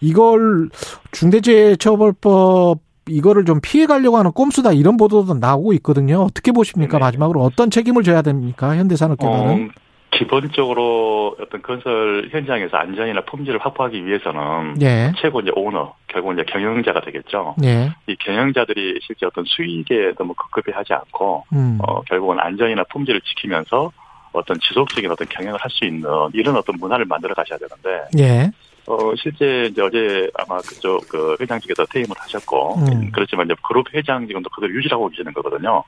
[0.00, 0.68] 이걸
[1.12, 6.20] 중대재해처벌법 이거를 좀 피해가려고 하는 꼼수다 이런 보도도 나오고 있거든요.
[6.22, 6.98] 어떻게 보십니까?
[6.98, 7.04] 네.
[7.04, 8.76] 마지막으로 어떤 책임을 져야 됩니까?
[8.76, 9.70] 현대산업개발은?
[9.70, 9.81] 어,
[10.12, 15.12] 기본적으로 어떤 건설 현장에서 안전이나 품질을 확보하기 위해서는 예.
[15.20, 17.56] 최고 이제 오너, 결국 이제 경영자가 되겠죠.
[17.64, 17.90] 예.
[18.06, 21.78] 이 경영자들이 실제 어떤 수익에 너무 급급해하지 않고 음.
[21.82, 23.90] 어, 결국은 안전이나 품질을 지키면서
[24.32, 28.50] 어떤 지속적인 어떤 경영을 할 수 있는 이런 어떤 문화를 만들어 가셔야 되는데 예.
[28.86, 33.10] 어, 실제 이제 어제 아마 그쪽 그 회장직에서 퇴임을 하셨고 음.
[33.12, 35.84] 그렇지만 이제 그룹 회장직은 또 그대로 유지하고 계시는 거거든요.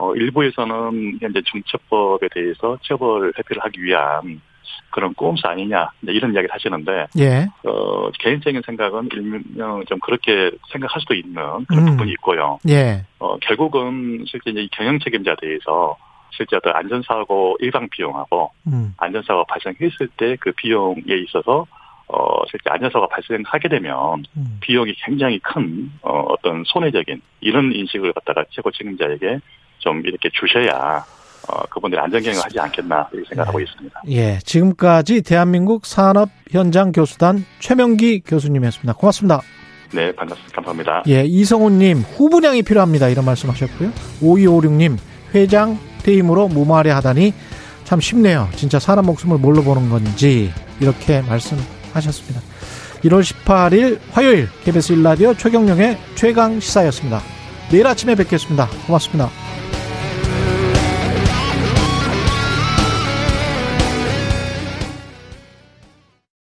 [0.00, 0.04] 예.
[0.04, 4.40] 어, 일부에서는 현재 중처법에 대해서 처벌 회피를 하기 위한
[4.90, 7.46] 그런 꼼수 아니냐 이런 이야기를 하시는데 예.
[7.64, 11.90] 어, 개인적인 생각은 일명 좀 그렇게 생각할 수도 있는 그런 음.
[11.92, 12.58] 부분이 있고요.
[12.68, 13.04] 예.
[13.18, 15.96] 어, 결국은 실제 이제 이 경영 책임자에 대해서
[16.30, 18.94] 실제 어떤 안전사고 일방 비용하고 음.
[18.96, 21.66] 안전사고가 발생했을 때 그 비용에 있어서
[22.08, 24.58] 어, 실제 안전사고가 발생하게 되면 음.
[24.60, 29.38] 비용이 굉장히 큰 어, 어떤 손해적인 이런 인식을 갖다가 최고 책임자에게
[29.80, 31.04] 좀 이렇게 주셔야
[31.48, 33.64] 어, 그분들이 안전경영을 하지 않겠나 이렇게 생각하고 네.
[33.64, 34.02] 있습니다.
[34.08, 34.38] 예.
[34.44, 38.92] 지금까지 대한민국 산업현장교수단 최명기 교수님이었습니다.
[38.94, 39.40] 고맙습니다.
[39.92, 40.54] 네, 반갑습니다.
[40.54, 41.02] 감사합니다.
[41.08, 43.08] 예, 이성훈님 후분양이 필요합니다.
[43.08, 43.90] 이런 말씀하셨고요.
[44.22, 44.96] 5256님
[45.34, 47.34] 회장 퇴임으로 무마하려 하다니
[47.84, 48.48] 참 쉽네요.
[48.54, 52.40] 진짜 사람 목숨을 뭘로 보는 건지 이렇게 말씀하셨습니다.
[53.02, 57.20] 1월 18일 화요일 KBS 1라디오 최경령의 최강 시사였습니다.
[57.70, 58.68] 내일 아침에 뵙겠습니다.
[58.86, 59.30] 고맙습니다.